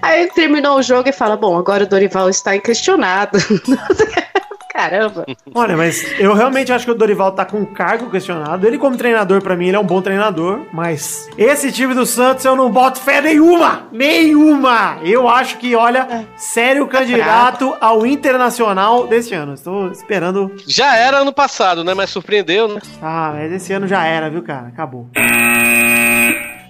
Aí 0.01 0.27
terminou 0.32 0.77
o 0.77 0.82
jogo 0.84 1.08
e 1.10 1.13
fala: 1.13 1.38
bom, 1.38 1.58
agora 1.58 1.84
o 1.84 1.88
Dorival 1.88 2.29
está 2.29 2.56
inquestionado. 2.56 3.38
Caramba. 4.73 5.25
Olha, 5.53 5.77
mas 5.77 6.03
eu 6.19 6.33
realmente 6.33 6.73
acho 6.73 6.86
que 6.86 6.91
o 6.91 6.95
Dorival 6.95 7.31
tá 7.31 7.45
com 7.45 7.59
um 7.59 7.65
cargo 7.65 8.09
questionado. 8.09 8.65
Ele, 8.65 8.79
como 8.79 8.97
treinador, 8.97 9.41
pra 9.41 9.55
mim, 9.55 9.67
ele 9.67 9.77
é 9.77 9.79
um 9.79 9.86
bom 9.86 10.01
treinador. 10.01 10.62
Mas 10.73 11.29
esse 11.38 11.71
time 11.71 11.93
do 11.93 12.05
Santos 12.07 12.43
eu 12.43 12.55
não 12.55 12.71
boto 12.71 12.99
fé 12.99 13.21
nenhuma! 13.21 13.83
Nenhuma! 13.91 14.97
Eu 15.03 15.29
acho 15.29 15.57
que, 15.57 15.75
olha, 15.75 16.25
sério 16.36 16.88
candidato 16.88 17.75
ao 17.79 18.03
internacional 18.05 19.05
desse 19.05 19.36
ano. 19.36 19.53
Estou 19.53 19.91
esperando. 19.91 20.51
Já 20.67 20.97
era 20.97 21.17
ano 21.19 21.31
passado, 21.31 21.83
né, 21.83 21.93
mas 21.93 22.09
surpreendeu, 22.09 22.67
né? 22.67 22.81
Ah, 23.01 23.31
mas 23.36 23.51
esse 23.51 23.71
ano 23.73 23.88
já 23.88 24.03
era, 24.05 24.29
viu, 24.29 24.41
cara? 24.41 24.67
Acabou. 24.67 25.07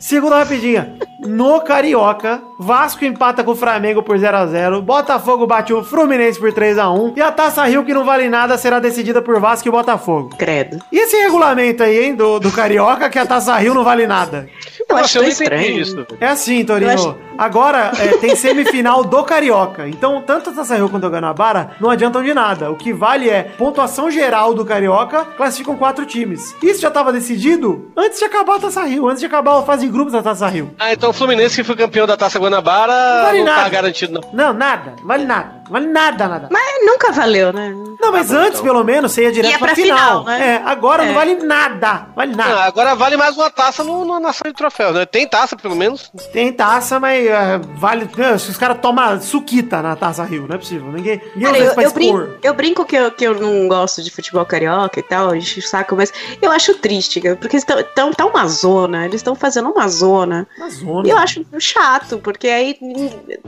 Segunda 0.03 0.39
rapidinha. 0.39 0.97
No 1.17 1.61
Carioca, 1.61 2.41
Vasco 2.59 3.05
empata 3.05 3.41
com 3.41 3.51
o 3.51 3.55
Flamengo 3.55 4.03
por 4.03 4.17
0x0. 4.17 4.81
Botafogo 4.81 5.47
bate 5.47 5.73
o 5.73 5.81
Fluminense 5.81 6.37
por 6.37 6.51
3x1. 6.51 7.13
E 7.15 7.21
a 7.21 7.31
Taça 7.31 7.63
Rio, 7.63 7.85
que 7.85 7.93
não 7.93 8.03
vale 8.03 8.27
nada, 8.27 8.57
será 8.57 8.79
decidida 8.79 9.21
por 9.21 9.39
Vasco 9.39 9.65
e 9.65 9.71
Botafogo. 9.71 10.35
Credo. 10.37 10.77
E 10.91 10.99
esse 10.99 11.15
regulamento 11.15 11.83
aí, 11.83 12.03
hein, 12.03 12.15
do, 12.15 12.37
do 12.37 12.51
Carioca, 12.51 13.09
que 13.09 13.17
a 13.17 13.25
Taça 13.25 13.55
Rio 13.55 13.73
não 13.73 13.85
vale 13.85 14.05
nada? 14.05 14.49
Eu 14.97 15.03
acho 15.03 15.17
eu 15.17 15.21
tão 15.21 15.29
não 15.29 15.31
estranho. 15.31 15.81
isso. 15.81 16.07
É 16.19 16.27
assim, 16.27 16.63
Torino. 16.65 16.91
Acho- 16.91 17.15
Agora 17.35 17.91
é, 17.97 18.17
tem 18.17 18.35
semifinal 18.35 19.03
do 19.03 19.23
Carioca. 19.23 19.87
Então, 19.87 20.21
tanto 20.21 20.51
a 20.51 20.53
Taça 20.53 20.75
Rio 20.75 20.87
quanto 20.87 21.07
a 21.07 21.09
Guanabara 21.09 21.71
não 21.79 21.89
adiantam 21.89 22.21
de 22.21 22.31
nada. 22.31 22.69
O 22.69 22.75
que 22.75 22.93
vale 22.93 23.27
é 23.27 23.41
pontuação 23.57 24.11
geral 24.11 24.53
do 24.53 24.63
Carioca, 24.63 25.25
classificam 25.35 25.75
quatro 25.75 26.05
times. 26.05 26.55
Isso 26.61 26.79
já 26.79 26.89
estava 26.89 27.11
decidido 27.11 27.91
antes 27.97 28.19
de 28.19 28.25
acabar 28.25 28.57
a 28.57 28.59
Taça 28.59 28.83
Rio, 28.83 29.07
antes 29.07 29.19
de 29.19 29.25
acabar 29.25 29.57
a 29.57 29.63
fase 29.63 29.85
de 29.87 29.91
grupos 29.91 30.13
da 30.13 30.21
Taça 30.21 30.47
Rio. 30.47 30.75
Ah, 30.77 30.93
então 30.93 31.09
o 31.09 31.13
Fluminense 31.13 31.55
que 31.55 31.63
foi 31.63 31.75
campeão 31.75 32.05
da 32.05 32.15
Taça 32.15 32.37
Guanabara 32.37 32.93
Não 32.93 33.23
vale 33.25 33.43
não 33.43 33.55
tá 33.55 33.69
garantido, 33.69 34.13
não. 34.13 34.29
Não, 34.31 34.53
nada. 34.53 34.93
Vale 35.03 35.25
nada. 35.25 35.63
Vale 35.69 35.87
nada, 35.87 36.27
nada. 36.27 36.49
Mas 36.51 36.85
nunca 36.85 37.11
valeu, 37.11 37.51
né? 37.51 37.73
Não, 37.99 38.11
mas 38.11 38.29
bom, 38.29 38.35
antes, 38.37 38.59
então. 38.59 38.63
pelo 38.63 38.83
menos, 38.83 39.11
você 39.11 39.23
ia 39.23 39.31
direto 39.31 39.51
Ia 39.53 39.57
pra, 39.57 39.67
pra 39.69 39.75
final. 39.75 39.97
final, 39.97 40.23
né? 40.25 40.55
É, 40.55 40.69
agora 40.69 41.03
não 41.03 41.11
É. 41.11 41.15
vale 41.15 41.35
nada. 41.35 42.07
Vale 42.15 42.35
nada. 42.35 42.53
Ah, 42.59 42.65
agora 42.65 42.93
vale 42.95 43.15
mais 43.17 43.35
uma 43.37 43.49
taça 43.49 43.83
no, 43.83 44.03
no, 44.05 44.19
na 44.19 44.33
sala 44.33 44.51
de 44.51 44.57
troféus, 44.83 44.95
né? 44.95 45.05
Tem 45.05 45.27
taça, 45.27 45.55
pelo 45.55 45.75
menos. 45.75 46.11
Tem 46.31 46.51
taça, 46.51 46.99
mas 46.99 47.25
é, 47.25 47.57
vale. 47.77 48.09
Se 48.37 48.49
os 48.49 48.57
caras 48.57 48.79
tomam 48.81 49.21
suquita 49.21 49.81
na 49.81 49.95
taça 49.95 50.23
Rio, 50.23 50.47
não 50.47 50.55
é 50.55 50.57
possível. 50.57 50.91
Ninguém, 50.91 51.21
ninguém 51.35 51.51
Cara, 51.51 51.57
eu, 51.57 51.81
eu 51.81 51.91
brinco, 51.91 52.29
eu 52.43 52.53
brinco 52.53 52.85
que 52.85 52.95
eu, 52.95 53.11
que 53.11 53.23
eu 53.25 53.39
não 53.39 53.67
gosto 53.67 54.01
de 54.01 54.11
futebol 54.11 54.45
carioca 54.45 54.99
e 54.99 55.03
tal, 55.03 55.35
enche 55.35 55.59
o 55.59 55.63
saco, 55.63 55.95
mas 55.95 56.11
eu 56.41 56.51
acho 56.51 56.75
triste, 56.75 57.21
porque 57.39 57.57
estão 57.57 57.83
tão, 57.95 58.13
tá 58.13 58.25
uma 58.25 58.47
zona, 58.47 59.05
eles 59.05 59.15
estão 59.15 59.35
fazendo 59.35 59.69
uma 59.69 59.87
zona. 59.87 60.47
Na 60.57 60.69
zona. 60.69 61.07
E 61.07 61.11
eu 61.11 61.17
acho 61.17 61.45
chato, 61.59 62.17
porque 62.19 62.47
aí, 62.47 62.77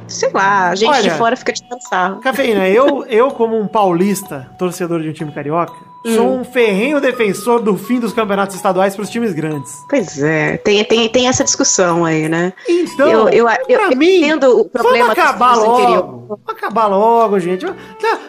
sei 0.07 0.29
lá, 0.31 0.69
a 0.69 0.75
gente 0.75 0.89
Olha, 0.89 1.01
de 1.01 1.09
fora 1.11 1.35
fica 1.35 1.51
de 1.51 1.67
dançar. 1.67 2.19
Cafeína, 2.19 2.67
eu, 2.69 3.05
eu, 3.05 3.31
como 3.31 3.59
um 3.59 3.67
paulista, 3.67 4.49
torcedor 4.57 5.01
de 5.01 5.09
um 5.09 5.13
time 5.13 5.31
carioca. 5.31 5.94
Sou 6.13 6.35
um 6.35 6.43
ferrenho 6.43 6.99
defensor 7.01 7.61
do 7.61 7.77
fim 7.77 7.99
dos 7.99 8.13
campeonatos 8.13 8.55
estaduais 8.55 8.95
pros 8.95 9.09
times 9.09 9.33
grandes. 9.33 9.73
Pois 9.89 10.21
é, 10.21 10.57
tem, 10.57 10.83
tem, 10.83 11.09
tem 11.09 11.27
essa 11.27 11.43
discussão 11.43 12.05
aí, 12.05 12.29
né? 12.29 12.53
Então, 12.67 13.07
eu, 13.07 13.29
eu, 13.29 13.49
eu, 13.67 13.79
pra 13.79 13.91
eu 13.91 13.97
mim, 13.97 14.17
entendo 14.17 14.59
o 14.59 14.65
problema 14.65 15.07
vamos 15.13 15.19
acabar 15.19 15.57
interior. 15.57 15.95
logo. 15.95 16.25
Vamos 16.27 16.43
acabar 16.47 16.87
logo, 16.87 17.39
gente. 17.39 17.65
Tá, 17.65 18.19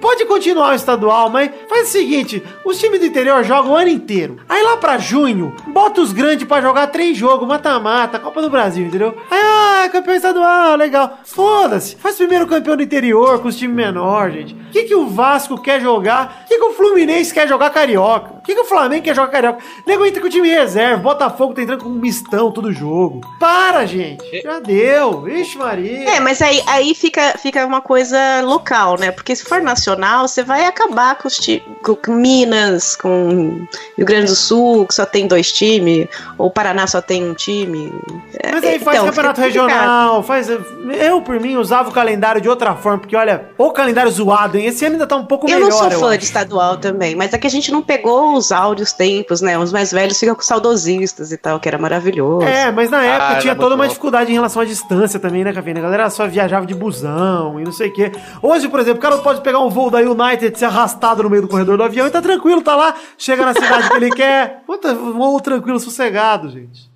Pode 0.00 0.24
continuar 0.26 0.72
o 0.72 0.74
estadual, 0.74 1.30
mas 1.30 1.50
faz 1.68 1.88
o 1.88 1.92
seguinte: 1.92 2.42
os 2.64 2.78
times 2.78 3.00
do 3.00 3.06
interior 3.06 3.42
jogam 3.44 3.72
o 3.72 3.76
ano 3.76 3.88
inteiro. 3.88 4.36
Aí 4.48 4.62
lá 4.62 4.76
pra 4.76 4.98
junho, 4.98 5.54
bota 5.68 6.00
os 6.00 6.12
grandes 6.12 6.46
pra 6.46 6.60
jogar 6.60 6.88
três 6.88 7.16
jogos, 7.16 7.46
mata-mata, 7.46 8.18
Copa 8.18 8.42
do 8.42 8.50
Brasil, 8.50 8.86
entendeu? 8.86 9.14
Aí, 9.30 9.40
ah, 9.40 9.88
campeão 9.90 10.16
estadual, 10.16 10.76
legal. 10.76 11.18
Foda-se. 11.24 11.96
Faz 11.96 12.16
primeiro 12.16 12.46
campeão 12.46 12.76
do 12.76 12.82
interior 12.82 13.40
com 13.40 13.48
os 13.48 13.56
times 13.56 13.76
menores, 13.76 14.34
gente. 14.34 14.54
O 14.54 14.70
que, 14.70 14.84
que 14.84 14.94
o 14.94 15.06
Vasco 15.06 15.60
quer 15.60 15.80
jogar? 15.80 16.42
O 16.44 16.48
que, 16.48 16.58
que 16.58 16.64
o 16.64 16.72
Fluminense 16.72 17.15
quer 17.24 17.48
jogar 17.48 17.70
carioca? 17.70 18.36
que, 18.46 18.54
que 18.54 18.60
o 18.60 18.64
Flamengo 18.64 19.02
quer 19.02 19.14
jogar 19.14 19.28
carioca? 19.32 19.58
Nego 19.84 20.06
entra 20.06 20.20
com 20.20 20.28
o 20.28 20.30
time 20.30 20.48
reserva, 20.48 21.02
Botafogo 21.02 21.52
tá 21.52 21.62
entrando 21.62 21.82
com 21.82 21.88
um 21.90 21.94
mistão 21.94 22.50
todo 22.52 22.72
jogo. 22.72 23.20
Para, 23.40 23.84
gente. 23.86 24.40
Já 24.42 24.60
deu. 24.60 25.22
Vixe, 25.22 25.58
Maria. 25.58 26.10
É, 26.10 26.20
mas 26.20 26.40
aí, 26.40 26.62
aí 26.66 26.94
fica, 26.94 27.36
fica 27.38 27.66
uma 27.66 27.80
coisa 27.80 28.16
local, 28.42 28.98
né? 28.98 29.10
Porque 29.10 29.34
se 29.34 29.44
for 29.44 29.60
nacional, 29.60 30.28
você 30.28 30.44
vai 30.44 30.64
acabar 30.64 31.16
com, 31.16 31.26
os 31.26 31.34
ti- 31.36 31.62
com, 31.82 32.12
Minas, 32.12 32.94
com 32.94 33.66
Rio 33.96 34.06
Grande 34.06 34.26
do 34.26 34.36
Sul, 34.36 34.86
que 34.86 34.94
só 34.94 35.04
tem 35.04 35.26
dois 35.26 35.50
times, 35.52 36.06
ou 36.38 36.48
Paraná 36.50 36.86
só 36.86 37.00
tem 37.02 37.28
um 37.28 37.34
time. 37.34 37.92
É, 38.38 38.52
Mas 38.52 38.64
aí 38.64 38.78
faz 38.78 38.96
então, 38.98 39.08
campeonato 39.08 39.40
regional, 39.40 40.22
faz. 40.22 40.48
Eu, 40.48 41.20
por 41.22 41.40
mim, 41.40 41.56
usava 41.56 41.88
o 41.88 41.92
calendário 41.92 42.40
de 42.40 42.48
outra 42.48 42.74
forma, 42.76 42.98
porque 42.98 43.16
olha, 43.16 43.46
o 43.58 43.70
calendário 43.72 44.10
zoado, 44.10 44.56
hein? 44.56 44.66
Esse 44.66 44.84
ano 44.84 44.94
ainda 44.94 45.06
tá 45.06 45.16
um 45.16 45.26
pouco 45.26 45.46
Eu 45.48 45.54
melhor. 45.58 45.70
não 45.70 45.76
sou 45.78 45.90
fã 45.90 46.08
acho. 46.10 46.18
de 46.18 46.24
estadual 46.24 46.76
também, 46.76 46.95
mas 47.14 47.32
é 47.32 47.38
que 47.38 47.46
a 47.46 47.50
gente 47.50 47.70
não 47.70 47.82
pegou 47.82 48.34
os 48.34 48.50
áudios 48.52 48.92
tempos, 48.92 49.40
né? 49.40 49.58
Os 49.58 49.72
mais 49.72 49.92
velhos 49.92 50.18
ficam 50.18 50.34
com 50.34 50.42
saudosistas 50.42 51.32
e 51.32 51.36
tal, 51.36 51.58
que 51.60 51.68
era 51.68 51.78
maravilhoso. 51.78 52.46
É, 52.46 52.70
mas 52.72 52.90
na 52.90 53.02
época 53.04 53.32
Ah, 53.32 53.38
tinha 53.38 53.54
toda 53.54 53.74
uma 53.74 53.84
bom. 53.84 53.88
dificuldade 53.88 54.30
em 54.30 54.34
relação 54.34 54.62
à 54.62 54.64
distância 54.64 55.18
também, 55.20 55.44
né, 55.44 55.52
Café? 55.52 55.70
A 55.70 55.74
galera 55.74 56.10
só 56.10 56.26
viajava 56.26 56.64
de 56.66 56.74
busão 56.74 57.58
e 57.60 57.64
não 57.64 57.72
sei 57.72 57.88
o 57.88 57.92
quê. 57.92 58.12
Hoje, 58.42 58.68
por 58.68 58.80
exemplo, 58.80 58.98
o 58.98 59.02
cara 59.02 59.18
pode 59.18 59.40
pegar 59.40 59.60
um 59.60 59.68
voo 59.68 59.90
da 59.90 59.98
United, 59.98 60.58
ser 60.58 60.64
arrastado 60.66 61.22
no 61.22 61.30
meio 61.30 61.42
do 61.42 61.48
corredor 61.48 61.76
do 61.76 61.82
avião 61.82 62.06
e 62.06 62.10
tá 62.10 62.22
tranquilo, 62.22 62.62
tá 62.62 62.74
lá, 62.76 62.94
chega 63.18 63.44
na 63.44 63.52
cidade 63.52 63.88
que 63.90 63.96
ele 63.96 64.10
quer. 64.10 64.62
Puta, 64.66 64.94
voo 64.94 65.40
tranquilo, 65.40 65.78
sossegado, 65.80 66.48
gente. 66.50 66.90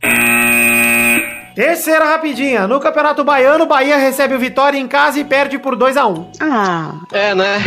Terceira 1.55 2.05
rapidinha. 2.05 2.67
No 2.67 2.81
Campeonato 2.81 3.25
Baiano, 3.25 3.67
Bahia 3.67 3.97
recebe 3.97 4.35
o 4.35 4.39
Vitória 4.39 4.79
em 4.79 4.87
casa 4.87 5.19
e 5.19 5.25
perde 5.25 5.59
por 5.59 5.77
2 5.77 5.97
a 5.97 6.07
1 6.07 6.31
Ah, 6.41 6.93
É, 7.13 7.35
né? 7.35 7.59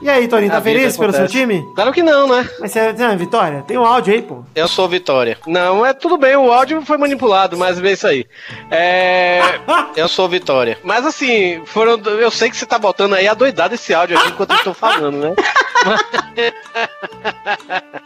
E 0.00 0.08
aí, 0.08 0.26
Toninho, 0.26 0.50
tá 0.50 0.60
feliz 0.62 0.96
pelo 0.96 1.12
seu 1.12 1.28
time? 1.28 1.62
Claro 1.74 1.92
que 1.92 2.02
não, 2.02 2.26
né? 2.26 2.48
Mas 2.58 2.72
você 2.72 2.78
é 2.78 3.16
Vitória? 3.16 3.62
Tem 3.66 3.76
um 3.76 3.84
áudio 3.84 4.14
aí, 4.14 4.22
pô. 4.22 4.42
Eu 4.54 4.66
sou 4.66 4.88
Vitória. 4.88 5.36
Não, 5.46 5.84
é 5.84 5.92
tudo 5.92 6.16
bem, 6.16 6.36
o 6.36 6.50
áudio 6.50 6.80
foi 6.82 6.96
manipulado, 6.96 7.56
mas 7.58 7.82
é 7.82 7.92
isso 7.92 8.06
aí. 8.06 8.24
É. 8.70 9.40
eu 9.96 10.08
sou 10.08 10.28
Vitória. 10.28 10.78
Mas 10.82 11.04
assim, 11.04 11.62
foram. 11.66 11.98
Eu 12.18 12.30
sei 12.30 12.48
que 12.48 12.56
você 12.56 12.64
tá 12.64 12.78
botando 12.78 13.14
aí 13.14 13.28
a 13.28 13.34
doidada 13.34 13.74
esse 13.74 13.92
áudio 13.92 14.18
aqui 14.18 14.28
enquanto 14.28 14.50
eu 14.52 14.56
estou 14.56 14.74
falando, 14.74 15.18
né? 15.18 15.34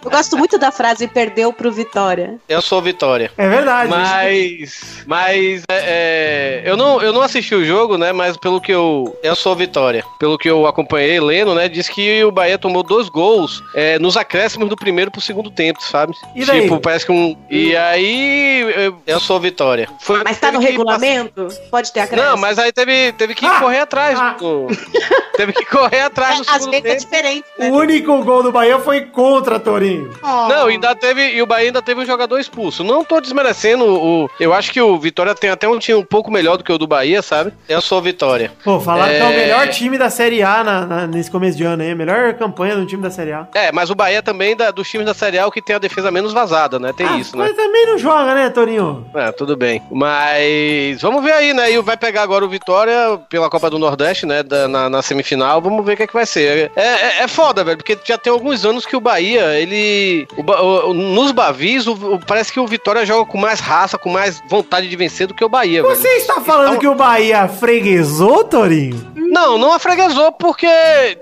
eu 0.04 0.11
gosto 0.11 0.37
muito 0.37 0.59
da 0.59 0.70
frase 0.70 1.09
perdeu 1.09 1.52
pro 1.52 1.72
Vitória. 1.72 2.38
Eu 2.48 2.62
sou 2.62 2.80
Vitória. 2.80 3.30
É 3.37 3.48
verdade. 3.48 3.90
Mas. 3.90 5.04
Mas. 5.07 5.62
é, 5.68 6.62
é, 6.62 6.62
eu, 6.64 6.76
não, 6.76 7.02
eu 7.02 7.12
não 7.12 7.22
assisti 7.22 7.54
o 7.54 7.64
jogo, 7.64 7.96
né? 7.98 8.12
Mas 8.12 8.37
pelo 8.37 8.61
que 8.61 8.72
eu. 8.72 9.16
Eu 9.22 9.35
sou 9.35 9.54
Vitória. 9.57 10.04
Pelo 10.18 10.38
que 10.38 10.48
eu 10.48 10.66
acompanhei 10.66 11.20
lendo, 11.20 11.54
né? 11.54 11.68
Diz 11.85 11.88
que 11.88 12.25
o 12.25 12.31
Bahia 12.31 12.57
tomou 12.57 12.83
dois 12.83 13.09
gols 13.11 13.62
é, 13.75 13.99
nos 13.99 14.16
acréscimos 14.16 14.68
do 14.68 14.77
primeiro 14.77 15.11
pro 15.11 15.20
segundo 15.20 15.51
tempo, 15.51 15.83
sabe? 15.83 16.14
E 16.35 16.44
daí? 16.44 16.62
Tipo, 16.62 16.81
parece 16.81 17.05
que 17.05 17.12
um. 17.12 17.37
E 17.51 17.77
aí. 17.77 18.92
Eu, 19.07 19.20
sou 19.20 19.38
Vitória. 19.38 19.88
Foi, 20.01 20.23
Mas 20.25 20.38
tá 20.38 20.51
no 20.51 20.59
regulamento? 20.61 21.49
Pode 21.70 21.92
ter 21.92 22.01
acréscimo? 22.01 22.31
Não, 22.31 22.37
mas 22.38 22.59
aí 22.59 22.73
teve, 22.73 23.12
teve 23.12 23.35
que 23.35 23.44
Ah! 23.44 23.61
correr 23.61 23.81
atrás. 23.81 24.18
Ah! 24.18 24.37
do- 24.38 24.68
teve 25.37 25.53
que 25.53 25.64
correr 25.66 26.01
atrás 26.03 26.37
do 26.38 26.42
É, 26.42 26.53
segundo 26.59 26.70
vezes 26.70 26.85
é 26.85 26.88
tempo. 26.88 27.01
diferente, 27.01 27.44
né? 27.59 27.70
O 27.70 27.75
único 27.75 28.23
gol 28.25 28.42
do 28.42 28.53
Bahia 28.53 28.79
foi 28.79 29.03
contra, 29.03 29.59
Torinho. 29.61 30.11
Oh. 30.23 30.49
Não, 30.49 30.66
ainda 30.68 30.94
teve. 30.94 31.33
E 31.35 31.42
o 31.42 31.47
Bahia 31.47 31.66
ainda 31.68 31.83
teve 31.83 32.01
um 32.01 32.07
jogador 32.07 32.38
expulso. 32.38 32.83
Não 32.85 33.05
tô 33.05 33.20
desmerecendo 33.20 33.85
o. 33.85 34.31
Eu 34.40 34.53
acho 34.55 34.73
que 34.73 34.81
o 34.81 34.99
Vitória 34.99 35.35
tem 35.35 35.51
até 35.51 35.68
um 35.68 35.79
time 35.79 35.99
um 35.99 36.05
pouco 36.05 36.31
melhor 36.31 36.57
do 36.57 36.64
que 36.64 36.73
o 36.73 36.79
do 36.79 36.87
Bahia, 36.87 37.20
sabe? 37.23 37.53
Eu 37.68 37.81
sou 37.81 38.01
Vitória. 38.01 38.53
Pô, 38.64 38.81
falaram 38.81 39.11
que 39.12 39.18
é 39.20 39.25
o 39.25 39.33
É. 39.33 39.37
melhor 39.37 39.68
time 39.68 39.99
da 39.99 40.09
Série 40.09 40.42
A 40.42 40.62
na- 40.64 40.87
na- 40.87 41.07
nesse 41.07 41.31
começo 41.31 41.57
de 41.57 41.64
ano 41.64 41.73
aí. 41.82 41.90
A 41.90 41.96
melhor 41.96 42.34
campanha 42.34 42.76
do 42.76 42.87
time 42.87 43.02
da 43.02 43.10
Série 43.10 43.32
A. 43.32 43.46
É, 43.54 43.72
mas 43.72 43.90
o 43.90 43.94
Bahia 43.94 44.22
também 44.22 44.56
da, 44.56 44.70
dos 44.70 44.88
times 44.88 45.06
da 45.06 45.14
Série 45.14 45.38
A 45.38 45.46
o 45.46 45.50
que 45.52 45.60
tem 45.62 45.76
a 45.76 45.78
defesa 45.78 46.10
menos 46.10 46.32
vazada, 46.32 46.78
né? 46.78 46.92
Tem 46.96 47.06
Ah, 47.06 47.18
isso, 47.18 47.37
né? 47.37 47.44
Mas 47.46 47.56
também 47.56 47.87
não 47.87 47.98
joga, 47.98 48.34
né, 48.34 48.50
Torinho? 48.50 49.06
É, 49.14 49.32
tudo 49.32 49.56
bem. 49.56 49.82
Mas 49.90 51.00
vamos 51.00 51.22
ver 51.22 51.32
aí, 51.32 51.52
né? 51.52 51.70
E 51.72 51.80
vai 51.80 51.96
pegar 51.96 52.22
agora 52.22 52.44
o 52.44 52.48
Vitória 52.48 53.18
pela 53.28 53.50
Copa 53.50 53.68
do 53.70 53.78
Nordeste, 53.78 54.26
né? 54.26 54.42
da- 54.42 54.68
na, 54.68 54.88
na 54.90 55.02
semifinal. 55.02 55.60
Vamos 55.60 55.84
ver 55.84 55.94
o 55.94 55.96
que, 55.96 56.02
é 56.02 56.06
que 56.06 56.12
vai 56.14 56.26
ser. 56.26 56.70
É, 56.76 56.82
é, 56.82 57.22
é 57.22 57.28
foda, 57.28 57.64
velho, 57.64 57.76
porque 57.78 57.98
já 58.04 58.16
tem 58.18 58.32
alguns 58.32 58.64
anos 58.64 58.84
que 58.87 58.96
o 58.96 59.00
Bahia, 59.00 59.58
ele. 59.58 60.26
o 60.37 60.42
o- 60.90 60.94
nos 60.94 61.32
Bavis, 61.32 61.87
o- 61.87 62.18
parece 62.26 62.52
que 62.52 62.60
o 62.60 62.66
Vitória 62.66 63.04
joga 63.04 63.24
com 63.30 63.38
mais 63.38 63.60
raça, 63.60 63.96
com 63.98 64.08
mais 64.10 64.40
vontade 64.48 64.88
de 64.88 64.96
vencer 64.96 65.26
do 65.26 65.34
que 65.34 65.44
o 65.44 65.48
Bahia, 65.48 65.82
velho. 65.82 65.94
Você 65.94 66.08
está 66.16 66.40
falando 66.40 66.68
Então- 66.68 66.78
que 66.80 66.88
o 66.88 66.94
Bahia 66.94 67.48
freguesou, 67.48 68.44
Torinho? 68.44 69.12
Não, 69.16 69.58
não 69.58 69.72
afreguesou 69.72 70.30
porque 70.32 70.66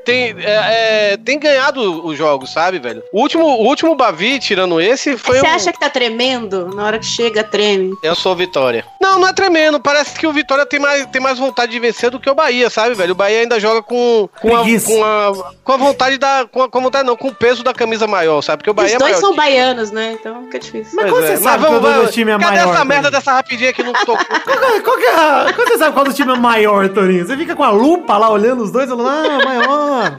tem, 0.05 0.35
é, 0.45 1.13
é, 1.13 1.17
tem 1.17 1.39
ganhado 1.39 2.05
os 2.07 2.17
jogos, 2.17 2.53
sabe, 2.53 2.79
velho? 2.79 3.03
O 3.13 3.21
último, 3.21 3.45
o 3.45 3.67
último 3.67 3.95
Bavi, 3.95 4.39
tirando 4.39 4.81
esse, 4.81 5.17
foi 5.17 5.39
Você 5.39 5.47
um... 5.47 5.51
acha 5.51 5.73
que 5.73 5.79
tá 5.81 5.91
tremendo? 5.91 6.75
Na 6.75 6.85
hora 6.85 6.99
que 6.99 7.07
chega, 7.07 7.43
treme. 7.45 7.95
Eu 8.03 8.15
sou 8.15 8.33
o 8.33 8.37
Vitória. 8.37 8.85
Não, 9.01 9.19
não 9.19 9.29
é 9.29 9.33
tremendo. 9.33 9.81
Parece 9.81 10.19
que 10.19 10.27
o 10.27 10.33
Vitória 10.33 10.65
tem 10.67 10.81
mais, 10.81 11.07
tem 11.07 11.21
mais 11.21 11.39
vontade 11.39 11.73
de 11.73 11.79
vencer 11.79 12.11
do 12.11 12.21
que 12.21 12.31
o 12.31 12.35
Bahia, 12.35 12.71
sabe, 12.71 12.95
velho? 12.95 13.13
O 13.13 13.17
Bahia 13.17 13.41
ainda 13.41 13.59
joga 13.61 13.83
com, 13.83 14.29
com, 14.41 14.57
a, 14.57 14.63
com, 14.63 15.05
a, 15.05 15.53
com 15.63 15.73
a 15.73 15.77
vontade 15.77 16.19
da. 16.19 16.47
Com 16.51 16.63
a, 16.63 16.69
com 16.69 16.79
a 16.79 16.83
vontade, 16.83 17.07
não, 17.07 17.17
com 17.17 17.29
o 17.29 17.35
peso 17.35 17.63
da 17.63 17.73
camisa 17.75 18.07
maior, 18.07 18.41
sabe? 18.43 18.59
Porque 18.59 18.71
o 18.71 18.75
Bahia 18.75 18.89
Os 18.91 18.95
é 18.95 18.99
dois 18.99 19.13
maior. 19.13 19.21
são 19.21 19.35
baianos, 19.37 19.91
né? 19.91 20.17
Então 20.19 20.43
fica 20.45 20.59
difícil. 20.59 20.93
Mas 20.95 21.11
Pois 21.11 21.13
como 21.13 21.25
é. 21.25 21.37
você 21.37 21.43
sabe 21.43 21.67
que 21.67 21.73
o 21.73 21.81
do 21.81 22.11
time 22.11 22.31
é 22.33 22.39
Cadê 22.39 22.57
maior? 22.57 22.75
essa 22.75 22.85
merda 22.85 23.11
dessa 23.11 23.33
rapidinha 23.33 23.73
que 23.73 23.83
não 23.83 23.93
tocou? 23.93 24.19
Qual, 24.43 24.83
qual 24.83 24.97
que 24.97 25.05
é 25.05 25.53
Como 25.53 25.69
você 25.69 25.79
sabe 25.79 25.93
qual 25.93 26.05
do 26.05 26.13
time 26.13 26.33
é 26.33 26.37
maior, 26.39 26.89
Torinho? 26.89 27.27
Você 27.27 27.37
fica 27.37 27.55
com 27.55 27.63
a 27.65 27.71
lupa 27.71 28.17
lá 28.19 28.31
olhando 28.31 28.63
os 28.63 28.71
dois 28.71 28.87
e 28.87 28.89
falando, 28.91 29.09
ah, 29.09 29.45
maior. 29.45 30.17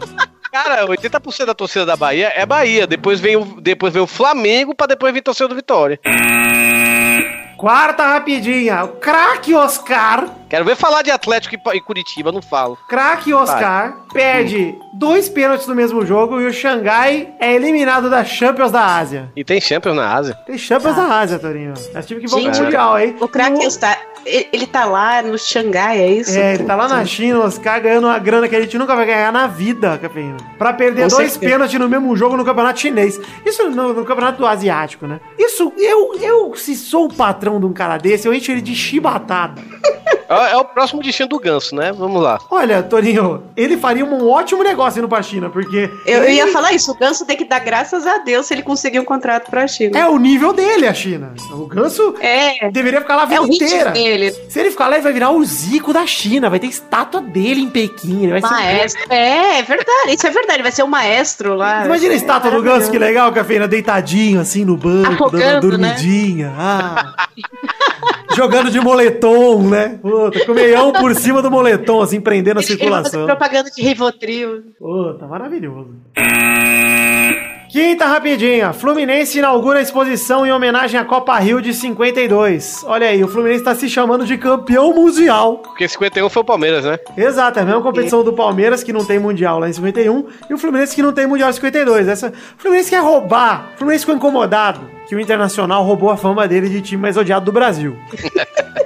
Cara, 0.53 0.85
80% 0.85 1.45
da 1.45 1.55
torcida 1.55 1.83
da 1.83 1.95
Bahia 1.95 2.31
é 2.35 2.45
Bahia. 2.45 2.85
Depois 2.85 3.19
vem 3.19 3.35
o, 3.35 3.43
depois 3.59 3.91
vem 3.91 4.03
o 4.03 4.05
Flamengo 4.07 4.75
pra 4.75 4.85
depois 4.85 5.11
vir 5.11 5.23
torcida 5.23 5.47
do 5.47 5.55
Vitória. 5.55 5.99
Quarta 7.57 8.05
rapidinha. 8.05 8.83
O 8.83 8.89
craque 8.89 9.55
Oscar. 9.55 10.25
Quero 10.49 10.63
ver 10.63 10.75
falar 10.75 11.01
de 11.01 11.09
Atlético 11.09 11.55
e 11.73 11.81
Curitiba, 11.81 12.31
não 12.31 12.41
falo. 12.41 12.77
Craque 12.87 13.33
Oscar 13.33 13.95
perde 14.13 14.75
dois 14.93 15.27
pênaltis 15.27 15.65
no 15.65 15.73
mesmo 15.73 16.05
jogo 16.05 16.39
e 16.39 16.45
o 16.45 16.53
Xangai 16.53 17.33
é 17.39 17.53
eliminado 17.55 18.07
da 18.07 18.23
Champions 18.23 18.69
da 18.69 18.85
Ásia. 18.97 19.31
E 19.35 19.43
tem 19.43 19.59
Champions 19.59 19.95
na 19.95 20.13
Ásia. 20.13 20.35
Tem 20.45 20.55
Champions 20.57 20.95
da 20.95 21.03
Ásia, 21.19 21.39
Torinho. 21.39 21.73
É 21.95 22.01
time 22.03 22.21
que 22.21 22.27
vão 22.27 22.43
pro 22.43 22.63
Mundial, 22.63 22.99
hein? 22.99 23.15
O 23.19 23.27
craque 23.27 23.53
No- 23.57 23.63
está. 23.63 23.97
Ele, 24.25 24.47
ele 24.53 24.67
tá 24.67 24.85
lá 24.85 25.21
no 25.21 25.37
Xangai, 25.37 25.99
é 25.99 26.11
isso? 26.11 26.37
É, 26.37 26.55
ele 26.55 26.63
tá 26.63 26.75
lá 26.75 26.87
na 26.87 27.05
China, 27.05 27.39
o 27.39 27.43
Oscar 27.43 27.81
ganhando 27.81 28.07
uma 28.07 28.19
grana 28.19 28.47
que 28.47 28.55
a 28.55 28.61
gente 28.61 28.77
nunca 28.77 28.95
vai 28.95 29.05
ganhar 29.05 29.31
na 29.31 29.47
vida, 29.47 29.97
Cafeína. 29.97 30.37
Pra 30.57 30.73
perder 30.73 31.09
Com 31.09 31.17
dois 31.17 31.37
pênaltis 31.37 31.79
no 31.79 31.89
mesmo 31.89 32.15
jogo 32.15 32.37
no 32.37 32.45
campeonato 32.45 32.79
chinês. 32.79 33.19
Isso 33.45 33.69
no, 33.69 33.93
no 33.93 34.05
campeonato 34.05 34.37
do 34.37 34.45
asiático, 34.45 35.05
né? 35.05 35.19
Isso, 35.37 35.73
eu, 35.77 36.15
eu, 36.21 36.55
se 36.55 36.75
sou 36.75 37.05
o 37.05 37.13
patrão 37.13 37.59
de 37.59 37.65
um 37.65 37.73
cara 37.73 37.97
desse, 37.97 38.27
eu 38.27 38.33
encho 38.33 38.51
ele 38.51 38.61
de 38.61 38.75
chibatada. 38.75 39.61
É, 40.29 40.51
é 40.53 40.57
o 40.57 40.65
próximo 40.65 41.01
destino 41.01 41.29
do 41.29 41.39
ganso, 41.39 41.75
né? 41.75 41.91
Vamos 41.91 42.21
lá. 42.21 42.39
Olha, 42.49 42.81
Torinho, 42.83 43.43
ele 43.55 43.77
faria 43.77 44.05
um 44.05 44.29
ótimo 44.29 44.63
negócio 44.63 44.99
indo 44.99 45.07
pra 45.09 45.21
China, 45.21 45.49
porque. 45.49 45.89
Eu, 46.05 46.19
eu 46.19 46.23
ele- 46.25 46.33
ia 46.33 46.47
falar 46.51 46.73
isso, 46.73 46.91
o 46.91 46.97
Ganso 46.97 47.25
tem 47.25 47.37
que 47.37 47.45
dar 47.45 47.59
graças 47.59 48.05
a 48.07 48.19
Deus 48.19 48.45
se 48.45 48.53
ele 48.53 48.61
conseguir 48.63 48.99
um 48.99 49.05
contrato 49.05 49.49
pra 49.49 49.67
China. 49.67 49.97
É 49.97 50.07
o 50.07 50.17
nível 50.17 50.53
dele, 50.53 50.87
a 50.87 50.93
China. 50.93 51.33
O 51.51 51.65
Ganso 51.65 52.15
É, 52.19 52.69
deveria 52.71 53.01
ficar 53.01 53.15
lá 53.15 53.23
a 53.23 53.25
vida 53.25 53.37
é 53.37 53.41
o 53.41 53.45
ritmo 53.45 53.65
inteira. 53.67 53.91
dele. 53.91 54.31
Se 54.49 54.59
ele 54.59 54.71
ficar 54.71 54.87
lá, 54.87 54.95
ele 54.95 55.03
vai 55.03 55.13
virar 55.13 55.31
o 55.31 55.43
Zico 55.43 55.93
da 55.93 56.05
China. 56.05 56.49
Vai 56.49 56.59
ter 56.59 56.67
estátua 56.67 57.21
dele 57.21 57.61
em 57.61 57.69
Pequim. 57.69 58.23
Ele 58.23 58.39
vai 58.39 58.41
ser. 58.41 58.47
Maestro. 58.49 59.01
É, 59.09 59.59
é 59.59 59.61
verdade, 59.63 60.13
isso 60.15 60.27
é 60.27 60.29
verdade. 60.29 60.61
Vai 60.63 60.71
ser 60.71 60.83
o 60.83 60.87
maestro 60.87 61.55
lá. 61.55 61.85
Imagina 61.85 62.13
a 62.13 62.17
estátua 62.17 62.51
do 62.51 62.61
Ganso, 62.61 62.89
que 62.91 62.97
legal, 62.99 63.31
Cafeína, 63.31 63.67
deitadinho 63.67 64.39
assim 64.41 64.63
no 64.65 64.77
banco, 64.77 65.03
dando 65.03 65.09
uma 65.09 65.57
Afogando, 65.57 65.77
né? 65.77 65.87
dormidinha. 65.89 66.53
Ah. 66.57 67.13
Jogando 68.35 68.71
de 68.71 68.79
moletom, 68.79 69.69
né? 69.69 69.99
Puta, 70.01 70.45
com 70.45 70.51
o 70.51 70.55
meião 70.55 70.91
por 70.91 71.13
cima 71.15 71.41
do 71.41 71.51
moletom, 71.51 72.01
assim, 72.01 72.19
prendendo 72.19 72.59
a 72.59 72.63
circulação. 72.63 73.25
propaganda 73.25 73.69
de 73.69 73.81
Rivotril. 73.81 74.63
Puta, 74.79 75.27
maravilhoso. 75.27 75.95
Quinta 77.73 78.05
rapidinha. 78.05 78.71
Fluminense 78.71 79.39
inaugura 79.39 79.79
a 79.79 79.81
exposição 79.81 80.45
em 80.45 80.51
homenagem 80.51 80.99
à 80.99 81.03
Copa 81.03 81.39
Rio 81.39 81.59
de 81.59 81.73
52. 81.73 82.83
Olha 82.85 83.07
aí, 83.07 83.23
o 83.23 83.27
Fluminense 83.27 83.63
tá 83.63 83.73
se 83.73 83.89
chamando 83.89 84.27
de 84.27 84.37
campeão 84.37 84.93
mundial. 84.93 85.57
Porque 85.57 85.87
51 85.87 86.29
foi 86.29 86.43
o 86.43 86.45
Palmeiras, 86.45 86.85
né? 86.85 86.99
Exato, 87.17 87.57
é 87.57 87.63
a 87.63 87.65
mesma 87.65 87.81
competição 87.81 88.23
do 88.23 88.31
Palmeiras, 88.31 88.83
que 88.83 88.93
não 88.93 89.03
tem 89.03 89.17
Mundial 89.17 89.57
lá 89.57 89.67
em 89.67 89.73
51, 89.73 90.23
e 90.47 90.53
o 90.53 90.57
Fluminense 90.59 90.93
que 90.93 91.01
não 91.01 91.11
tem 91.11 91.25
Mundial 91.25 91.49
em 91.49 91.53
52. 91.53 92.07
Essa, 92.07 92.27
o 92.27 92.61
Fluminense 92.61 92.91
quer 92.91 93.01
roubar, 93.01 93.71
o 93.73 93.77
Fluminense 93.79 94.05
ficou 94.05 94.17
incomodado 94.17 94.81
que 95.07 95.15
o 95.15 95.19
Internacional 95.19 95.83
roubou 95.83 96.11
a 96.11 96.15
fama 96.15 96.47
dele 96.47 96.69
de 96.69 96.79
time 96.79 97.01
mais 97.01 97.17
odiado 97.17 97.43
do 97.43 97.51
Brasil. 97.51 97.97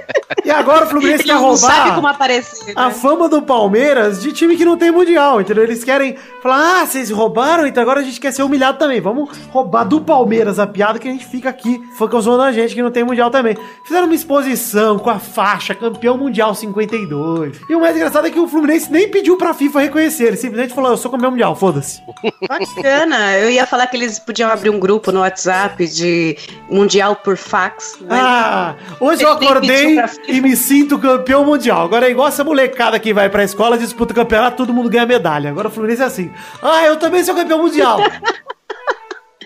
E 0.48 0.50
agora 0.50 0.86
o 0.86 0.88
Fluminense 0.88 1.24
quer 1.24 1.34
roubar 1.34 2.08
aparecer. 2.08 2.72
a 2.74 2.88
Né? 2.88 2.94
fama 2.94 3.28
do 3.28 3.42
Palmeiras 3.42 4.22
de 4.22 4.32
time 4.32 4.56
que 4.56 4.64
não 4.64 4.78
tem 4.78 4.90
mundial, 4.90 5.42
entendeu? 5.42 5.62
Eles 5.62 5.84
querem 5.84 6.16
falar, 6.42 6.80
ah, 6.80 6.86
vocês 6.86 7.10
roubaram, 7.10 7.66
então 7.66 7.82
agora 7.82 8.00
a 8.00 8.02
gente 8.02 8.18
quer 8.18 8.32
ser 8.32 8.42
humilhado 8.42 8.78
também. 8.78 8.98
Vamos 8.98 9.28
roubar 9.50 9.84
do 9.84 10.00
Palmeiras 10.00 10.58
a 10.58 10.66
piada 10.66 10.98
que 10.98 11.06
a 11.06 11.10
gente 11.10 11.26
fica 11.26 11.50
aqui, 11.50 11.78
ficam 11.98 12.18
zoando 12.18 12.44
a 12.44 12.52
gente 12.52 12.74
que 12.74 12.80
não 12.80 12.90
tem 12.90 13.04
mundial 13.04 13.30
também. 13.30 13.58
Fizeram 13.84 14.06
uma 14.06 14.14
exposição 14.14 14.98
com 14.98 15.10
a 15.10 15.18
faixa 15.18 15.74
campeão 15.74 16.16
mundial 16.16 16.54
52. 16.54 17.60
E 17.68 17.74
o 17.74 17.80
mais 17.80 17.94
engraçado 17.94 18.26
é 18.26 18.30
que 18.30 18.40
o 18.40 18.48
Fluminense 18.48 18.90
nem 18.90 19.06
pediu 19.06 19.36
pra 19.36 19.52
FIFA 19.52 19.80
reconhecer, 19.80 20.28
ele 20.28 20.36
simplesmente 20.38 20.72
falou, 20.72 20.92
eu 20.92 20.96
sou 20.96 21.10
campeão 21.10 21.30
mundial, 21.30 21.54
foda-se. 21.54 22.00
Bacana. 22.48 23.36
Eu 23.36 23.50
ia 23.50 23.66
falar 23.66 23.86
que 23.86 23.98
eles 23.98 24.18
podiam 24.18 24.50
abrir 24.50 24.70
um 24.70 24.80
grupo 24.80 25.12
no 25.12 25.20
WhatsApp 25.20 25.86
de 25.86 26.38
Mundial 26.70 27.16
por 27.16 27.36
fax. 27.36 27.98
Mas... 28.00 28.18
Ah, 28.18 28.76
hoje 28.98 29.22
eu 29.22 29.30
acordei 29.30 29.96
FIFA. 29.96 30.08
E 30.38 30.40
me 30.40 30.56
sinto 30.56 30.98
campeão 30.98 31.44
mundial. 31.44 31.84
Agora 31.84 32.06
é 32.06 32.10
igual 32.10 32.28
essa 32.28 32.42
molecada 32.42 32.98
que 32.98 33.12
vai 33.12 33.28
pra 33.28 33.44
escola, 33.44 33.76
disputa 33.76 34.12
o 34.12 34.16
campeonato, 34.16 34.56
todo 34.56 34.72
mundo 34.72 34.88
ganha 34.88 35.06
medalha. 35.06 35.50
Agora 35.50 35.68
o 35.68 35.70
Fluminense 35.70 36.02
é 36.02 36.06
assim. 36.06 36.32
Ah, 36.62 36.84
eu 36.84 36.96
também 36.96 37.22
sou 37.22 37.34
campeão 37.34 37.62
mundial. 37.62 37.98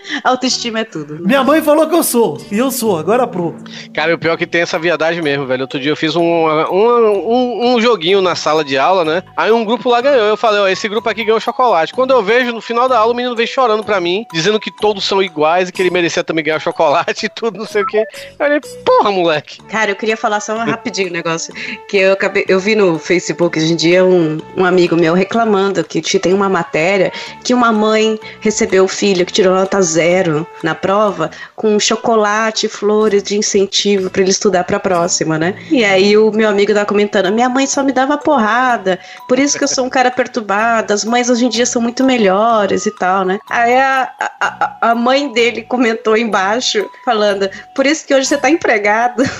Autoestima 0.23 0.79
é 0.79 0.83
tudo. 0.83 1.19
Minha 1.19 1.43
mãe 1.43 1.61
falou 1.61 1.87
que 1.87 1.95
eu 1.95 2.03
sou. 2.03 2.37
E 2.51 2.57
eu 2.57 2.71
sou, 2.71 2.97
agora 2.97 3.25
pronto. 3.27 3.63
Cara, 3.93 4.13
o 4.13 4.17
pior 4.17 4.33
é 4.33 4.37
que 4.37 4.47
tem 4.47 4.61
essa 4.61 4.79
viadagem 4.79 5.21
mesmo, 5.21 5.45
velho. 5.45 5.61
Outro 5.61 5.79
dia 5.79 5.91
eu 5.91 5.95
fiz 5.95 6.15
um, 6.15 6.23
um, 6.23 7.31
um, 7.31 7.75
um 7.75 7.81
joguinho 7.81 8.21
na 8.21 8.35
sala 8.35 8.63
de 8.63 8.77
aula, 8.77 9.03
né? 9.05 9.23
Aí 9.35 9.51
um 9.51 9.65
grupo 9.65 9.89
lá 9.89 10.01
ganhou. 10.01 10.25
Eu 10.25 10.37
falei, 10.37 10.59
ó, 10.59 10.67
esse 10.67 10.87
grupo 10.87 11.09
aqui 11.09 11.23
ganhou 11.23 11.39
chocolate. 11.39 11.93
Quando 11.93 12.11
eu 12.11 12.23
vejo, 12.23 12.51
no 12.51 12.61
final 12.61 12.87
da 12.87 12.97
aula, 12.97 13.13
o 13.13 13.15
menino 13.15 13.35
veio 13.35 13.47
chorando 13.47 13.83
pra 13.83 13.99
mim, 13.99 14.25
dizendo 14.33 14.59
que 14.59 14.71
todos 14.71 15.03
são 15.03 15.21
iguais 15.21 15.69
e 15.69 15.71
que 15.71 15.81
ele 15.81 15.89
merecia 15.89 16.23
também 16.23 16.43
ganhar 16.43 16.59
chocolate 16.59 17.25
e 17.27 17.29
tudo, 17.29 17.59
não 17.59 17.65
sei 17.65 17.83
o 17.83 17.85
quê. 17.85 18.05
Eu 18.31 18.37
falei, 18.37 18.59
porra, 18.85 19.11
moleque. 19.11 19.61
Cara, 19.63 19.91
eu 19.91 19.95
queria 19.95 20.17
falar 20.17 20.39
só 20.39 20.55
um 20.55 20.65
rapidinho 20.65 21.09
um 21.09 21.13
negócio. 21.13 21.53
Que 21.87 21.97
eu 21.97 22.13
acabei. 22.13 22.45
Eu 22.47 22.59
vi 22.59 22.75
no 22.75 22.97
Facebook 22.97 23.57
hoje 23.57 23.73
em 23.73 23.75
dia 23.75 24.05
um, 24.05 24.39
um 24.55 24.65
amigo 24.65 24.95
meu 24.95 25.13
reclamando 25.13 25.83
que 25.83 26.01
tem 26.19 26.33
uma 26.33 26.49
matéria 26.49 27.11
que 27.43 27.53
uma 27.53 27.71
mãe 27.71 28.19
recebeu 28.39 28.85
o 28.85 28.87
filho 28.87 29.25
que 29.25 29.33
tirou 29.33 29.53
nota 29.53 29.81
zero 29.93 30.45
na 30.63 30.73
prova 30.75 31.29
com 31.55 31.79
chocolate 31.79 32.67
flores 32.67 33.21
de 33.23 33.37
incentivo 33.37 34.09
pra 34.09 34.21
ele 34.21 34.31
estudar 34.31 34.63
pra 34.63 34.79
próxima, 34.79 35.37
né? 35.37 35.55
E 35.71 35.83
aí 35.85 36.17
o 36.17 36.31
meu 36.31 36.49
amigo 36.49 36.73
tava 36.73 36.85
comentando: 36.85 37.31
minha 37.31 37.49
mãe 37.49 37.65
só 37.67 37.83
me 37.83 37.91
dava 37.91 38.17
porrada, 38.17 38.99
por 39.27 39.37
isso 39.39 39.57
que 39.57 39.63
eu 39.63 39.67
sou 39.67 39.85
um 39.85 39.89
cara 39.89 40.09
perturbado, 40.11 40.93
as 40.93 41.05
mães 41.05 41.29
hoje 41.29 41.45
em 41.45 41.49
dia 41.49 41.65
são 41.65 41.81
muito 41.81 42.03
melhores 42.03 42.85
e 42.85 42.91
tal, 42.97 43.23
né? 43.25 43.39
Aí 43.49 43.75
a, 43.77 44.11
a, 44.19 44.31
a- 44.47 44.77
a 44.91 44.95
mãe 44.95 45.31
dele 45.31 45.61
comentou 45.63 46.17
embaixo, 46.17 46.89
falando: 47.05 47.49
por 47.75 47.85
isso 47.85 48.05
que 48.05 48.13
hoje 48.13 48.27
você 48.27 48.37
tá 48.37 48.49
empregado. 48.49 49.23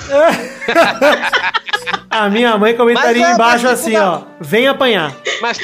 A 2.09 2.29
minha 2.29 2.55
mãe 2.57 2.75
comentaria 2.75 3.21
Mas 3.21 3.31
é, 3.31 3.34
embaixo 3.34 3.63
mas 3.65 3.79
assim, 3.79 3.97
ó. 3.97 4.21
Vem 4.39 4.67
apanhar. 4.67 5.15
Mas, 5.41 5.57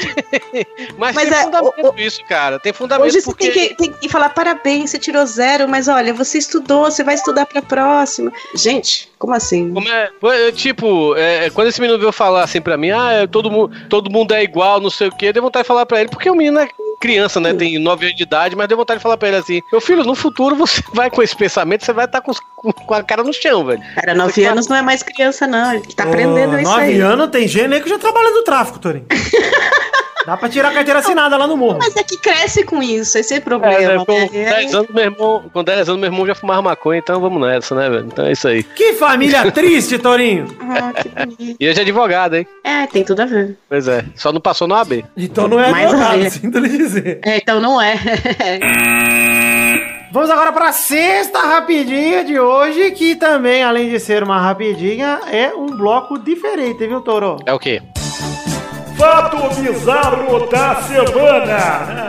mas, 0.98 1.14
Mas 1.14 1.28
tem 1.28 1.38
é, 1.38 1.42
fundamento 1.44 1.94
o- 1.94 2.00
isso, 2.00 2.24
cara. 2.24 2.58
Tem 2.58 2.72
fundamento 2.72 3.06
Hoje 3.06 3.20
você 3.20 3.26
porque... 3.30 3.50
tem 3.50 3.68
que, 3.68 3.74
tem 3.76 3.92
que 3.92 4.08
falar 4.08 4.30
parabéns, 4.30 4.90
você 4.90 4.98
tirou 4.98 5.24
zero, 5.26 5.68
mas 5.68 5.86
olha, 5.88 6.12
você 6.12 6.38
estudou, 6.38 6.84
você 6.90 7.04
vai 7.04 7.14
estudar 7.14 7.46
pra 7.46 7.62
próxima. 7.62 8.32
Gente, 8.54 9.08
como 9.18 9.32
assim? 9.32 9.72
Como 9.72 9.88
é, 9.88 10.10
é, 10.24 10.52
tipo, 10.52 11.14
é, 11.16 11.50
quando 11.50 11.68
esse 11.68 11.80
menino 11.80 11.98
veio 11.98 12.10
falar 12.12 12.42
assim 12.42 12.60
pra 12.60 12.76
mim, 12.76 12.90
ah, 12.90 13.12
é, 13.12 13.26
todo, 13.26 13.50
mu 13.50 13.70
todo 13.88 14.10
mundo 14.10 14.32
é 14.34 14.42
igual, 14.42 14.80
não 14.80 14.90
sei 14.90 15.08
o 15.08 15.16
quê, 15.16 15.32
deu 15.32 15.42
vontade 15.42 15.62
de 15.62 15.68
falar 15.68 15.86
pra 15.86 16.00
ele, 16.00 16.08
porque 16.10 16.28
o 16.28 16.34
menino 16.34 16.58
é 16.58 16.68
criança, 17.00 17.40
né? 17.40 17.54
Tem 17.54 17.78
9 17.78 18.04
anos 18.04 18.16
de 18.16 18.22
idade, 18.22 18.54
mas 18.54 18.68
deu 18.68 18.76
vontade 18.76 18.98
de 18.98 19.02
falar 19.02 19.16
pra 19.16 19.28
ele 19.28 19.38
assim: 19.38 19.62
Meu 19.72 19.80
filho, 19.80 20.04
no 20.04 20.14
futuro 20.14 20.54
você 20.54 20.82
vai 20.94 21.10
com 21.10 21.22
esse 21.22 21.34
pensamento, 21.34 21.84
você 21.84 21.92
vai 21.92 22.04
estar 22.04 22.20
com, 22.20 22.30
os- 22.30 22.40
com- 22.54 22.70
com 22.72 22.94
a 22.94 23.02
cara 23.02 23.24
no 23.24 23.32
chão, 23.32 23.64
velho. 23.64 23.80
Cara, 23.94 24.14
nove 24.14 24.44
anos 24.44 24.68
não 24.68 24.76
é 24.76 24.82
mais 24.82 25.02
criança, 25.02 25.46
não. 25.46 25.72
Ele 25.72 25.82
tá 25.94 26.04
aprendendo 26.04 26.54
Ô, 26.54 26.58
isso 26.60 26.70
nove 26.70 26.84
aí. 26.84 27.00
anos 27.00 27.30
tem 27.30 27.48
aí 27.74 27.80
que 27.80 27.88
já 27.88 27.98
trabalha 27.98 28.30
no 28.30 28.42
tráfico, 28.44 28.78
Torinho. 28.78 29.06
Dá 30.26 30.36
pra 30.36 30.48
tirar 30.48 30.68
a 30.68 30.72
carteira 30.72 31.00
assinada 31.00 31.36
lá 31.36 31.46
no 31.46 31.56
morro. 31.56 31.78
Mas 31.80 31.96
é 31.96 32.02
que 32.02 32.16
cresce 32.18 32.62
com 32.64 32.82
isso, 32.82 33.16
esse 33.18 33.34
é 33.34 33.36
o 33.36 33.38
É, 33.38 33.40
problema. 33.40 33.98
né, 33.98 34.04
com 34.04 34.12
né? 34.12 34.28
10 34.50 34.74
anos, 34.74 34.88
meu 34.90 35.04
irmão, 35.04 35.44
com 35.52 35.64
10 35.64 35.88
anos, 35.88 36.00
meu 36.00 36.10
irmão 36.12 36.26
já 36.26 36.34
fumava 36.34 36.62
maconha, 36.62 36.98
então 36.98 37.20
vamos 37.20 37.40
nessa, 37.40 37.74
né, 37.74 37.88
velho? 37.88 38.06
Então 38.06 38.26
é 38.26 38.32
isso 38.32 38.46
aí. 38.48 38.62
Que 38.62 38.92
família 38.94 39.50
triste, 39.50 39.98
Torinho. 39.98 40.46
Ah, 40.70 40.92
que 40.92 41.08
bonito. 41.08 41.56
E 41.58 41.68
hoje 41.68 41.78
é 41.78 41.82
advogado, 41.82 42.36
hein? 42.36 42.46
É, 42.62 42.86
tem 42.86 43.02
tudo 43.04 43.20
a 43.22 43.26
ver. 43.26 43.56
Pois 43.68 43.88
é, 43.88 44.04
só 44.14 44.32
não 44.32 44.40
passou 44.40 44.68
no 44.68 44.74
AB. 44.76 45.04
Então 45.16 45.48
não 45.48 45.58
é 45.60 45.70
Mais 45.70 45.86
advogado, 45.88 46.18
menos. 46.18 46.32
sinto 46.34 46.58
lhe 46.58 46.68
dizer. 46.68 47.20
É, 47.24 47.36
então 47.38 47.60
não 47.60 47.80
é. 47.80 47.94
Vamos 50.12 50.30
agora 50.30 50.52
pra 50.52 50.72
sexta 50.72 51.38
rapidinha 51.38 52.24
de 52.24 52.38
hoje, 52.38 52.90
que 52.92 53.14
também, 53.14 53.62
além 53.62 53.88
de 53.90 54.00
ser 54.00 54.22
uma 54.22 54.40
rapidinha, 54.40 55.20
é 55.30 55.52
um 55.54 55.66
bloco 55.66 56.18
diferente, 56.18 56.86
viu, 56.86 57.00
Toro? 57.00 57.36
É 57.46 57.52
o 57.52 57.58
quê? 57.58 57.80
Fato 59.00 59.48
bizarro 59.58 60.46
da 60.46 60.82
semana. 60.82 62.08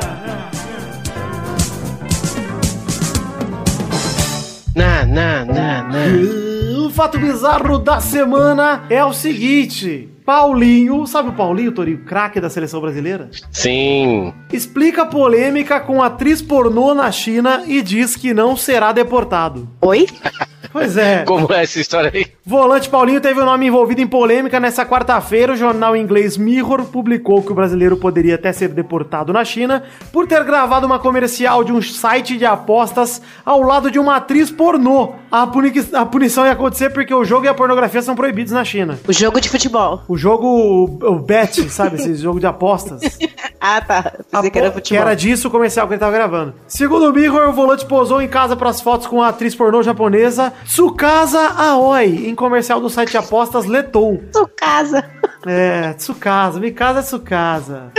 Na, 4.75 5.05
na, 5.05 5.45
na, 5.45 5.83
na. 5.83 6.85
O 6.85 6.89
fato 6.89 7.17
bizarro 7.17 7.79
da 7.79 8.01
semana 8.01 8.83
é 8.89 9.01
o 9.05 9.13
seguinte. 9.13 10.09
Paulinho, 10.25 11.07
sabe 11.07 11.29
o 11.29 11.33
Paulinho, 11.33 11.71
Torinho, 11.71 11.99
craque 11.99 12.41
da 12.41 12.49
seleção 12.49 12.81
brasileira? 12.81 13.29
Sim. 13.53 14.33
Explica 14.51 15.03
a 15.03 15.05
polêmica 15.05 15.79
com 15.79 16.03
atriz 16.03 16.41
pornô 16.41 16.93
na 16.93 17.09
China 17.09 17.63
e 17.67 17.81
diz 17.81 18.17
que 18.17 18.33
não 18.33 18.57
será 18.57 18.91
deportado. 18.91 19.69
Oi? 19.79 20.07
Pois 20.71 20.97
é. 20.97 21.23
Como 21.25 21.51
é 21.53 21.63
essa 21.63 21.79
história 21.79 22.11
aí? 22.13 22.27
Volante 22.45 22.89
Paulinho 22.89 23.21
teve 23.21 23.39
o 23.39 23.45
nome 23.45 23.67
envolvido 23.67 24.01
em 24.01 24.07
polêmica 24.07 24.59
nessa 24.59 24.85
quarta-feira. 24.85 25.53
O 25.53 25.57
jornal 25.57 25.95
inglês 25.95 26.37
Mirror 26.37 26.85
publicou 26.85 27.43
que 27.43 27.51
o 27.51 27.55
brasileiro 27.55 27.97
poderia 27.97 28.35
até 28.35 28.51
ser 28.51 28.69
deportado 28.69 29.33
na 29.33 29.43
China 29.43 29.83
por 30.11 30.27
ter 30.27 30.43
gravado 30.43 30.85
uma 30.85 30.99
comercial 30.99 31.63
de 31.63 31.71
um 31.71 31.81
site 31.81 32.37
de 32.37 32.45
apostas 32.45 33.21
ao 33.45 33.61
lado 33.61 33.91
de 33.91 33.99
uma 33.99 34.17
atriz 34.17 34.49
pornô. 34.51 35.15
A, 35.31 35.47
puni 35.47 35.71
a 35.93 36.05
punição 36.05 36.45
ia 36.45 36.51
acontecer 36.51 36.89
porque 36.89 37.13
o 37.13 37.23
jogo 37.23 37.45
e 37.45 37.47
a 37.47 37.53
pornografia 37.53 38.01
são 38.01 38.15
proibidos 38.15 38.51
na 38.51 38.65
China. 38.65 38.99
O 39.07 39.13
jogo 39.13 39.39
de 39.39 39.47
futebol. 39.49 40.03
O 40.07 40.17
jogo, 40.17 40.45
o, 40.47 40.83
o 41.13 41.19
bet, 41.19 41.69
sabe? 41.69 41.95
Esse 41.95 42.15
jogo 42.15 42.39
de 42.39 42.45
apostas. 42.47 43.01
Ah, 43.63 43.79
tá. 43.79 44.13
Pensei 44.31 44.49
que 44.49 44.57
era 44.57 44.69
que 44.69 44.73
futebol. 44.73 45.01
era 45.03 45.15
disso 45.15 45.47
o 45.47 45.51
comercial 45.51 45.85
que 45.87 45.93
ele 45.93 45.99
tava 45.99 46.11
gravando. 46.11 46.55
Segundo 46.67 47.07
o 47.07 47.13
Mirror, 47.13 47.49
o 47.49 47.53
volante 47.53 47.85
posou 47.85 48.19
em 48.19 48.27
casa 48.27 48.55
para 48.55 48.69
as 48.71 48.81
fotos 48.81 49.05
com 49.05 49.21
a 49.21 49.27
atriz 49.27 49.53
pornô 49.53 49.83
japonesa 49.83 50.51
Tsukasa 50.65 51.39
Aoi, 51.39 52.27
em 52.27 52.33
comercial 52.33 52.81
do 52.81 52.89
site 52.89 53.11
de 53.11 53.17
apostas 53.17 53.67
Letou. 53.67 54.19
Sua 54.33 54.49
casa. 54.49 55.05
É, 55.45 55.93
Tsukasa, 55.93 56.59
Mikasa 56.59 57.03
Tsukasa. 57.03 57.91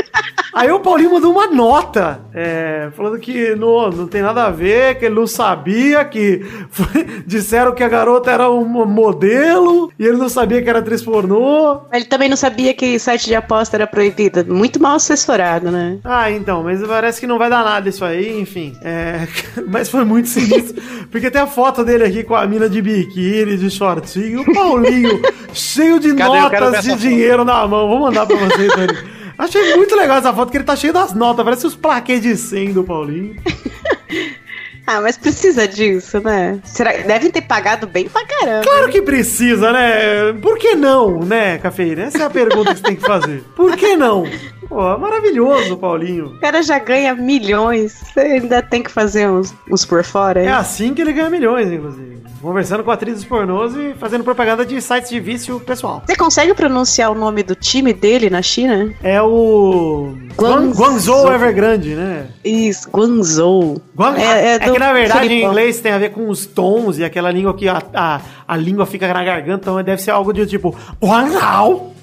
Aí 0.52 0.70
o 0.72 0.80
Paulinho 0.80 1.12
mandou 1.12 1.30
uma 1.32 1.46
nota, 1.46 2.20
é, 2.34 2.90
falando 2.96 3.18
que 3.20 3.54
não, 3.54 3.88
não 3.88 4.06
tem 4.08 4.20
nada 4.20 4.44
a 4.46 4.50
ver, 4.50 4.98
que 4.98 5.04
ele 5.06 5.14
não 5.14 5.28
sabia, 5.28 6.04
que 6.04 6.44
foi- 6.70 7.21
disseram 7.26 7.74
que 7.74 7.82
a 7.82 7.88
garota 7.88 8.30
era 8.30 8.50
um 8.50 8.64
modelo, 8.86 9.92
e 9.98 10.04
ele 10.04 10.16
não 10.16 10.28
sabia 10.28 10.62
que 10.62 10.68
era 10.68 10.78
atriz 10.80 11.02
pornô. 11.02 11.80
Ele 11.92 12.04
também 12.04 12.28
não 12.28 12.36
sabia 12.36 12.74
que 12.74 12.98
site 12.98 13.26
de 13.26 13.34
aposta 13.34 13.76
era 13.76 13.86
proibido. 13.86 14.44
Muito 14.54 14.80
mal 14.80 14.96
assessorado, 14.96 15.70
né? 15.70 15.98
Ah, 16.04 16.30
então, 16.30 16.62
mas 16.62 16.82
parece 16.86 17.20
que 17.20 17.26
não 17.26 17.38
vai 17.38 17.50
dar 17.50 17.64
nada 17.64 17.88
isso 17.88 18.04
aí, 18.04 18.40
enfim. 18.40 18.76
É, 18.82 19.26
mas 19.68 19.88
foi 19.88 20.04
muito 20.04 20.28
sinistro. 20.28 20.82
Porque 21.10 21.30
tem 21.30 21.40
a 21.40 21.46
foto 21.46 21.84
dele 21.84 22.04
aqui 22.04 22.22
com 22.24 22.34
a 22.34 22.46
mina 22.46 22.68
de 22.68 22.80
biquíni, 22.80 23.56
de 23.56 23.70
shortinho, 23.70 24.42
o 24.42 24.54
Paulinho, 24.54 25.20
cheio 25.52 25.98
de 25.98 26.14
Cadê? 26.14 26.40
Notas 26.40 26.70
de 26.70 26.76
essa 26.76 26.90
foto. 26.90 27.00
dinheiro 27.00 27.44
na 27.44 27.66
mão. 27.66 27.88
Vou 27.88 28.00
mandar 28.00 28.26
pra 28.26 28.36
vocês, 28.36 28.72
Tony. 28.72 29.22
Achei 29.38 29.76
muito 29.76 29.96
legal 29.96 30.18
essa 30.18 30.32
foto, 30.32 30.50
que 30.50 30.56
ele 30.56 30.64
tá 30.64 30.76
cheio 30.76 30.92
das 30.92 31.14
notas, 31.14 31.44
parece 31.44 31.66
os 31.66 31.74
plaquês 31.74 32.20
de 32.20 32.36
100 32.36 32.72
do 32.74 32.84
Paulinho. 32.84 33.36
Ah, 34.86 35.00
mas 35.00 35.16
precisa 35.16 35.66
disso, 35.68 36.20
né? 36.20 36.58
Será 36.64 36.92
que 36.92 37.04
devem 37.04 37.30
ter 37.30 37.42
pagado 37.42 37.86
bem 37.86 38.08
pra 38.08 38.26
caramba? 38.26 38.64
Claro 38.64 38.88
que 38.90 39.00
precisa, 39.00 39.72
né? 39.72 40.32
Por 40.40 40.58
que 40.58 40.74
não, 40.74 41.20
né, 41.20 41.58
Cafeína? 41.58 42.02
Essa 42.04 42.18
é 42.18 42.26
a 42.26 42.30
pergunta 42.30 42.72
que 42.74 42.80
você 42.80 42.84
tem 42.84 42.96
que 42.96 43.06
fazer. 43.06 43.44
Por 43.54 43.76
que 43.76 43.96
não? 43.96 44.24
Pô, 44.72 44.98
maravilhoso, 44.98 45.76
Paulinho. 45.76 46.26
O 46.26 46.40
cara 46.40 46.62
já 46.62 46.78
ganha 46.78 47.14
milhões. 47.14 47.92
Você 48.12 48.20
ainda 48.20 48.62
tem 48.62 48.82
que 48.82 48.90
fazer 48.90 49.28
uns, 49.28 49.54
uns 49.70 49.84
por 49.84 50.02
fora 50.02 50.40
aí. 50.40 50.46
É 50.46 50.52
assim 50.52 50.94
que 50.94 51.02
ele 51.02 51.12
ganha 51.12 51.28
milhões, 51.28 51.70
inclusive. 51.70 52.22
Conversando 52.40 52.82
com 52.82 52.90
atrizes 52.90 53.22
pornôs 53.24 53.74
e 53.76 53.94
fazendo 54.00 54.24
propaganda 54.24 54.64
de 54.64 54.80
sites 54.80 55.10
de 55.10 55.20
vício 55.20 55.60
pessoal. 55.60 56.02
Você 56.06 56.16
consegue 56.16 56.54
pronunciar 56.54 57.10
o 57.12 57.14
nome 57.14 57.42
do 57.42 57.54
time 57.54 57.92
dele 57.92 58.30
na 58.30 58.40
China? 58.42 58.92
É 59.02 59.20
o. 59.22 60.12
Guan- 60.36 60.70
Guangzhou. 60.70 60.86
Guangzhou 60.86 61.32
Evergrande, 61.34 61.94
né? 61.94 62.26
Isso, 62.44 62.88
Guangzhou. 62.90 63.80
Guang... 63.96 64.18
É- 64.18 64.22
é 64.22 64.54
É, 64.54 64.58
que 64.58 64.78
na 64.78 64.92
verdade 64.92 65.26
em 65.26 65.28
Filipão. 65.28 65.50
inglês 65.50 65.80
tem 65.80 65.92
a 65.92 65.98
ver 65.98 66.10
com 66.12 66.28
os 66.28 66.46
tons 66.46 66.98
e 66.98 67.04
aquela 67.04 67.30
língua 67.30 67.54
que 67.54 67.68
a, 67.68 67.80
a, 67.94 68.20
a 68.48 68.56
língua 68.56 68.86
fica 68.86 69.06
na 69.12 69.22
garganta, 69.22 69.70
então 69.70 69.82
deve 69.82 70.00
ser 70.02 70.10
algo 70.12 70.32
de 70.32 70.46
tipo. 70.46 70.74
Guangzhou! 71.00 71.94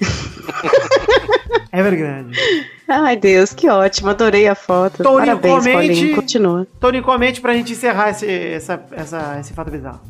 Evergrande. 1.72 2.38
Ai, 2.88 3.16
Deus, 3.16 3.52
que 3.52 3.68
ótimo. 3.68 4.10
Adorei 4.10 4.48
a 4.48 4.54
foto. 4.54 5.02
Toninho, 5.02 5.38
Parabéns, 5.38 5.54
comente. 5.54 5.72
Paulinho. 5.72 6.16
Continua. 6.16 6.66
Tony, 6.80 7.02
comente 7.02 7.40
pra 7.40 7.54
gente 7.54 7.72
encerrar 7.72 8.10
esse, 8.10 8.28
essa, 8.28 8.80
essa, 8.92 9.36
esse 9.40 9.52
fato 9.52 9.70
bizarro. 9.70 10.00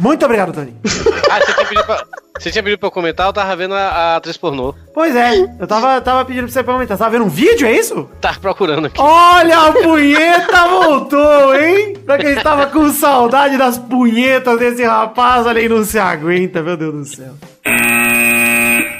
Muito 0.00 0.24
obrigado, 0.24 0.52
Toninho. 0.52 0.76
Ah, 1.30 1.40
você 1.40 1.52
tinha 1.52 1.66
pedido 1.66 1.86
pra, 1.86 2.04
você 2.38 2.50
tinha 2.50 2.62
pedido 2.62 2.78
pra 2.78 2.86
eu 2.86 2.90
comentar, 2.92 3.26
eu 3.26 3.32
tava 3.32 3.56
vendo 3.56 3.74
a, 3.74 3.88
a 3.88 4.16
atriz 4.16 4.36
pornô. 4.36 4.74
Pois 4.92 5.16
é, 5.16 5.40
eu 5.58 5.66
tava, 5.66 6.00
tava 6.00 6.24
pedindo 6.24 6.44
pra 6.44 6.52
você 6.52 6.62
comentar. 6.62 6.96
Você 6.96 7.02
tava 7.02 7.10
vendo 7.10 7.24
um 7.24 7.28
vídeo, 7.28 7.66
é 7.66 7.72
isso? 7.72 8.08
Tava 8.20 8.38
procurando 8.38 8.86
aqui. 8.86 9.00
Olha, 9.00 9.58
a 9.58 9.72
punheta 9.72 10.68
voltou, 10.68 11.56
hein? 11.56 11.96
Pra 12.04 12.18
quem 12.18 12.34
estava 12.34 12.66
com 12.66 12.88
saudade 12.90 13.56
das 13.56 13.78
punhetas 13.78 14.58
desse 14.58 14.84
rapaz, 14.84 15.46
ali 15.46 15.68
não 15.68 15.82
se 15.84 15.98
aguenta, 15.98 16.62
meu 16.62 16.76
Deus 16.76 16.94
do 16.94 17.04
céu. 17.04 17.34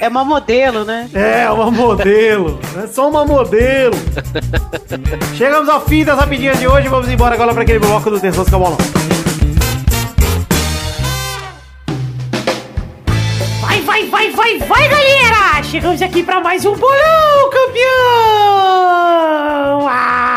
É 0.05 0.09
uma 0.09 0.23
modelo, 0.23 0.85
né? 0.85 1.09
É, 1.15 1.51
uma 1.51 1.71
modelo. 1.71 2.61
É 2.77 2.87
só 2.87 3.09
uma 3.09 3.25
modelo. 3.25 3.95
Chegamos 5.35 5.67
ao 5.67 5.81
fim 5.81 6.05
das 6.05 6.19
rapidinhas 6.19 6.59
de 6.59 6.69
hoje. 6.69 6.89
Vamos 6.89 7.09
embora 7.09 7.35
agora 7.35 7.55
para 7.55 7.63
aquele 7.63 7.79
bloco 7.79 8.11
do 8.11 8.21
Tensões 8.21 8.51
com 8.51 8.57
a 8.57 8.59
Bolão. 8.59 8.77
Vai, 13.63 13.81
vai, 13.81 14.07
vai, 14.11 14.31
vai, 14.31 14.59
vai, 14.59 14.89
galera! 14.91 15.63
Chegamos 15.63 16.03
aqui 16.03 16.23
pra 16.23 16.39
mais 16.39 16.67
um 16.67 16.77
bolão, 16.77 17.51
campeão! 17.51 17.85
Uau! 19.85 20.34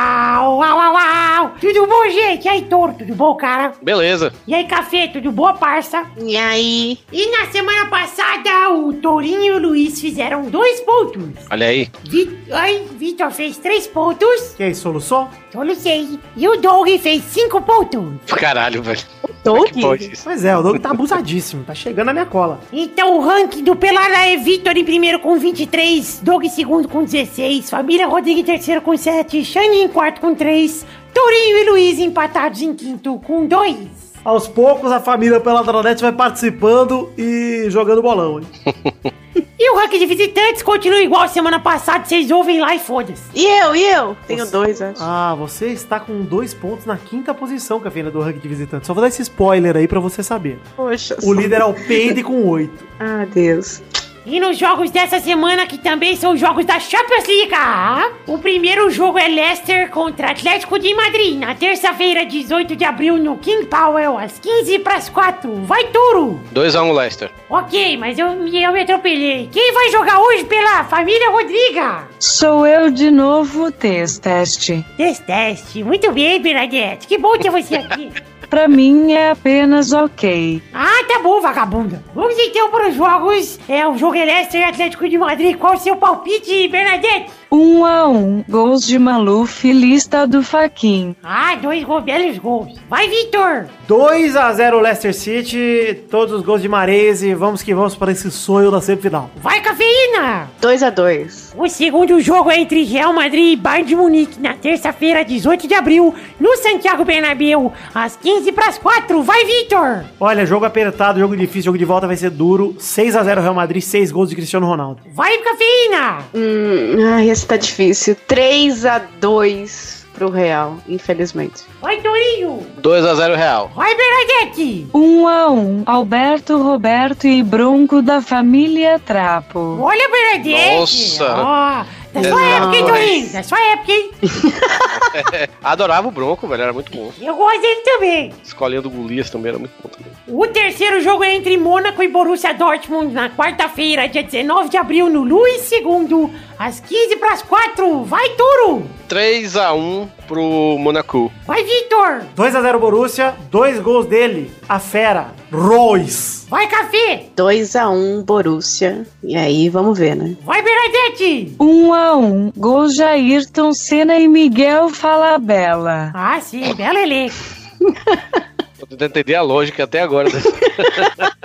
Gente? 2.10 2.45
E 2.45 2.49
aí, 2.49 2.62
Toro, 2.64 2.93
tudo 2.97 3.14
bom, 3.16 3.36
cara? 3.36 3.74
Beleza. 3.82 4.34
E 4.47 4.53
aí, 4.53 4.66
Café, 4.66 5.08
tudo 5.08 5.32
bom, 5.32 5.53
parça? 5.53 6.05
E 6.18 6.36
aí? 6.38 6.97
E 7.12 7.32
na 7.32 7.51
semana 7.51 7.88
passada, 7.88 8.72
o 8.74 8.93
Tourinho 8.93 9.43
e 9.43 9.51
o 9.51 9.60
Luiz 9.60 9.99
fizeram 9.99 10.43
dois 10.43 10.80
pontos. 10.82 11.24
Olha 11.51 11.68
aí. 11.68 11.89
Vi... 12.03 12.38
Ai, 12.51 12.84
Vitor 12.97 13.32
fez 13.32 13.58
três 13.58 13.88
pontos, 13.88 14.55
E 14.60 14.64
aí, 14.64 14.76
solução? 14.76 15.30
sei. 15.76 16.20
E 16.36 16.47
o 16.47 16.58
Doug 16.58 16.88
fez 16.99 17.24
cinco 17.24 17.62
pontos. 17.62 18.03
Caralho, 18.28 18.82
velho. 18.82 18.99
Doug? 19.43 19.70
Isso? 20.01 20.24
Pois 20.24 20.43
é, 20.43 20.58
o 20.58 20.62
Doug 20.62 20.78
tá 20.80 20.91
abusadíssimo. 20.91 21.64
Tá 21.64 21.74
chegando 21.74 22.08
na 22.08 22.14
minha 22.14 22.26
cola. 22.26 22.60
Então 22.72 23.18
o 23.18 23.22
ranking 23.22 23.64
do 23.64 23.76
Pelada 23.76 24.28
é 24.28 24.36
Vitor 24.38 24.76
em 24.76 24.84
primeiro 24.84 25.20
com 25.20 25.38
23, 25.38 26.20
Doug 26.22 26.43
em 26.43 26.49
segundo 26.49 26.88
com 26.88 27.03
16, 27.03 27.70
Família 27.70 28.08
Rodrigo 28.08 28.39
em 28.39 28.43
terceiro 28.43 28.82
com 28.82 28.95
7, 28.97 29.45
Xande 29.45 29.78
em 29.78 29.88
quarto 29.88 30.20
com 30.20 30.36
3, 30.36 30.86
Tourinho 31.14 31.58
e 31.58 31.70
Luiz 31.70 31.99
empatados 31.99 32.62
em 32.62 32.74
quinto 32.74 33.20
com 33.20 33.45
2. 33.45 33.78
Aos 34.24 34.47
poucos, 34.47 34.91
a 34.91 34.99
família 34.99 35.39
Peladronete 35.39 36.01
vai 36.01 36.12
participando 36.12 37.10
e 37.18 37.66
jogando 37.70 38.01
bolão, 38.01 38.39
hein? 38.39 38.47
E 39.60 39.72
o 39.72 39.76
ranking 39.76 39.97
de 39.97 40.05
visitantes 40.05 40.62
continua 40.62 41.01
igual 41.01 41.28
semana 41.28 41.60
passada, 41.60 42.05
vocês 42.05 42.30
ouvem 42.30 42.62
lá 42.62 42.76
e 42.76 42.80
foda-se. 42.80 43.24
E 43.34 43.43
eu, 43.43 43.76
e 43.76 43.84
eu? 43.84 44.16
Tenho 44.28 44.45
dois, 44.45 44.80
acho. 44.80 45.01
Ah, 45.01 45.34
você 45.34 45.68
está 45.70 45.99
com 45.99 46.22
dois 46.22 46.53
pontos 46.53 46.86
na 46.86 46.95
quinta 46.95 47.34
posição, 47.34 47.80
Cafeína, 47.80 48.12
do 48.12 48.20
ranking 48.20 48.39
de 48.39 48.47
visitantes. 48.47 48.86
Só 48.86 48.93
vou 48.93 49.01
dar 49.01 49.08
esse 49.08 49.24
spoiler 49.24 49.76
aí 49.76 49.88
pra 49.88 49.99
você 49.99 50.22
saber. 50.22 50.60
Poxa. 50.76 51.18
O 51.24 51.34
líder 51.34 51.62
é 51.62 51.66
o 51.66 51.74
Peide 51.74 52.22
com 52.22 52.45
oito. 52.47 52.86
Ah, 52.99 53.26
Deus. 53.34 53.82
E 54.30 54.41
nos 54.41 54.57
jogos 54.57 54.91
dessa 54.91 55.21
semana, 55.21 55.65
que 55.65 55.78
também 55.78 56.13
são 56.17 56.36
jogos 56.36 56.65
da 56.65 56.82
Champions 56.82 57.25
League, 57.25 57.53
ah, 57.55 58.11
o 58.28 58.38
primeiro 58.38 58.89
jogo 58.89 59.17
é 59.17 59.25
Leicester 59.25 59.89
contra 59.89 60.32
Atlético 60.32 60.78
de 60.78 60.93
Madrid, 60.93 61.39
na 61.39 61.55
terça-feira, 61.55 62.25
18 62.25 62.75
de 62.75 62.84
abril, 62.84 63.15
no 63.17 63.38
King 63.38 63.65
Powell, 63.67 64.17
às 64.17 64.38
15 64.38 64.80
para 64.80 64.95
as 64.95 65.07
4. 65.07 65.49
Vai, 65.63 65.86
Turo! 65.86 66.41
2x1 66.53 66.93
Leicester. 66.93 67.32
Ok, 67.49 67.95
mas 67.95 68.19
eu, 68.19 68.32
me- 68.32 68.61
eu 68.61 68.73
me 68.73 68.82
atropelei. 68.82 69.47
Quem 69.49 69.73
vai 69.73 69.89
jogar 69.91 70.19
hoje 70.19 70.43
pela 70.43 70.84
família 70.84 71.30
Rodriga? 71.32 72.09
Sou 72.19 72.67
eu 72.67 72.91
de 72.91 73.09
novo, 73.09 73.71
test 73.71 74.21
teste. 74.21 74.86
Teste. 75.25 75.84
Muito 75.86 76.11
bem, 76.11 76.41
Bernadette. 76.41 77.07
Que 77.07 77.17
bom 77.17 77.38
ter 77.38 77.49
você 77.49 77.75
aqui. 77.75 78.11
Pra 78.49 78.67
mim 78.67 79.11
é 79.11 79.31
apenas 79.31 79.91
ok. 79.91 80.61
Ah, 80.73 81.03
tá 81.07 81.19
bom, 81.19 81.41
vagabunda. 81.41 82.03
Vamos 82.15 82.37
então 82.39 82.69
para 82.71 82.89
os 82.89 82.95
jogos. 82.95 83.59
É 83.67 83.85
o 83.87 83.97
jogo 83.97 84.15
é 84.15 84.47
e 84.53 84.63
Atlético 84.63 85.07
de 85.09 85.17
Madrid. 85.17 85.57
Qual 85.57 85.73
o 85.73 85.77
seu 85.77 85.97
palpite, 85.97 86.67
Bernadette? 86.69 87.29
Um 87.51 87.85
a 87.85 88.07
um, 88.07 88.43
gols 88.49 88.85
de 88.85 88.99
Maluf, 88.99 89.71
lista 89.71 90.27
do 90.27 90.43
Faquin. 90.43 91.15
Ah, 91.23 91.55
dois 91.55 91.81
gols, 91.83 92.03
belos 92.03 92.37
gols. 92.37 92.73
Vai, 92.89 93.07
Vitor. 93.07 93.67
2 93.87 94.35
a 94.35 94.51
0 94.51 94.81
Leicester 94.81 95.13
City, 95.13 95.97
todos 96.11 96.33
os 96.33 96.41
gols 96.41 96.61
de 96.61 96.67
Marese. 96.67 97.33
Vamos 97.33 97.61
que 97.61 97.73
vamos 97.73 97.95
para 97.95 98.11
esse 98.11 98.29
sonho 98.29 98.69
da 98.69 98.81
semifinal. 98.81 99.31
Vai, 99.37 99.61
cafeína. 99.61 100.49
2 100.59 100.83
a 100.83 100.89
2 100.89 101.53
O 101.57 101.69
segundo 101.69 102.19
jogo 102.19 102.51
é 102.51 102.59
entre 102.59 102.83
Real 102.83 103.13
Madrid 103.13 103.53
e 103.53 103.55
Bayern 103.55 103.87
de 103.87 103.95
Munique, 103.95 104.41
na 104.41 104.53
terça-feira, 104.53 105.23
18 105.23 105.67
de 105.69 105.73
abril, 105.73 106.13
no 106.37 106.57
Santiago 106.57 107.05
Bernabéu, 107.05 107.71
às 107.95 108.17
15 108.17 108.51
para 108.51 108.67
as 108.67 108.77
4. 108.77 109.23
Vai, 109.23 109.45
Vitor. 109.45 110.03
Olha, 110.19 110.45
jogo 110.45 110.65
apertado, 110.65 111.19
jogo 111.19 111.37
difícil, 111.37 111.63
jogo 111.63 111.77
de 111.77 111.85
volta 111.85 112.07
vai 112.07 112.17
ser 112.17 112.29
duro. 112.29 112.75
6 112.77 113.15
a 113.15 113.23
0 113.23 113.41
Real 113.41 113.53
Madrid, 113.53 113.81
6 113.81 114.11
gols 114.11 114.29
de 114.29 114.35
Cristiano 114.35 114.67
Ronaldo. 114.67 114.99
Vai, 115.13 115.37
cafeína. 115.37 116.17
Hum, 116.35 116.97
ai, 117.13 117.36
esse 117.38 117.45
tá 117.45 117.55
difícil. 117.55 118.17
3 118.27 118.85
a 118.85 118.97
2 118.97 120.07
pro 120.13 120.29
Real, 120.29 120.77
infelizmente. 120.88 121.63
Vai, 121.79 122.01
Torinho. 122.01 122.65
2x0 122.81 123.35
Real. 123.35 123.71
Vai, 123.75 123.95
Bernadette. 123.95 124.88
Um 124.91 125.27
a 125.27 125.51
um, 125.51 125.83
Alberto, 125.85 126.59
Roberto 126.59 127.27
e 127.27 127.43
Bronco 127.43 128.01
da 128.01 128.21
família 128.21 128.97
Trapo. 128.97 129.77
Olha, 129.79 130.09
Bernadette. 130.09 130.79
Nossa. 130.79 131.35
Ó, 131.38 131.85
da 132.22 132.30
sua 132.30 132.39
Não. 132.41 132.47
época, 132.74 132.76
hein, 132.78 132.86
Torinho? 132.86 133.30
Da 133.34 133.43
sua 133.43 133.59
época, 133.72 133.91
hein? 133.91 134.11
Adorava 135.63 136.07
o 136.07 136.11
Bronco, 136.11 136.47
velho. 136.47 136.63
Era 136.63 136.74
muito 136.74 136.91
bom. 136.91 137.11
Eu 137.22 137.36
gosto 137.36 137.61
dele 137.61 137.82
também. 137.82 138.34
Escolinha 138.43 138.82
do 138.82 138.89
Golias 138.89 139.30
também 139.30 139.49
era 139.49 139.59
muito 139.59 139.74
bom 139.82 139.89
também. 139.89 140.11
O 140.28 140.47
terceiro 140.47 141.01
jogo 141.01 141.24
é 141.24 141.34
entre 141.36 141.57
Mônaco 141.57 142.01
e 142.03 142.07
Borussia 142.07 142.53
Dortmund 142.53 143.13
na 143.13 143.30
quarta-feira, 143.30 144.07
dia 144.07 144.24
19 144.24 144.70
de 144.70 144.78
abril, 144.78 145.09
no 145.09 145.24
Luiz 145.24 145.72
II, 145.72 146.30
às 146.59 146.80
15 146.80 147.15
para 147.18 147.34
as 147.34 147.41
4. 147.41 148.03
Vai, 148.03 148.30
Turo! 148.30 148.86
3x1 149.08 150.08
pro 150.28 150.78
Monaco. 150.78 151.32
Vai, 151.45 151.64
Vitor! 151.64 152.24
2 152.36 152.55
a 152.55 152.62
0 152.62 152.80
Borussia, 152.80 153.36
dois 153.49 153.80
gols 153.80 154.05
dele, 154.05 154.51
a 154.68 154.80
fera, 154.80 155.34
Royce. 155.51 156.45
Vai, 156.49 156.68
Café! 156.68 157.26
2 157.36 157.76
a 157.76 157.89
1 157.89 158.24
Borussia. 158.24 159.05
E 159.24 159.36
aí, 159.36 159.70
vamos 159.70 159.97
ver, 159.97 160.16
né? 160.16 160.36
Vai, 160.43 160.62
Bernadette! 160.62 161.55
Um 161.60 161.93
a 161.93 162.16
um, 162.16 162.51
gols 162.55 162.93
de 162.93 163.03
Ayrton 163.03 163.74
Senna 163.74 164.18
e 164.18 164.28
Miguel 164.28 164.89
Falabella. 164.89 166.12
Ah, 166.14 166.39
sim, 166.39 166.74
bela 166.76 166.99
elenco. 166.99 167.36
Tô 168.89 168.95
tentando 168.95 169.09
entender 169.17 169.35
a 169.35 169.41
lógica 169.41 169.83
até 169.83 170.01
agora. 170.01 170.29
né? 170.29 170.39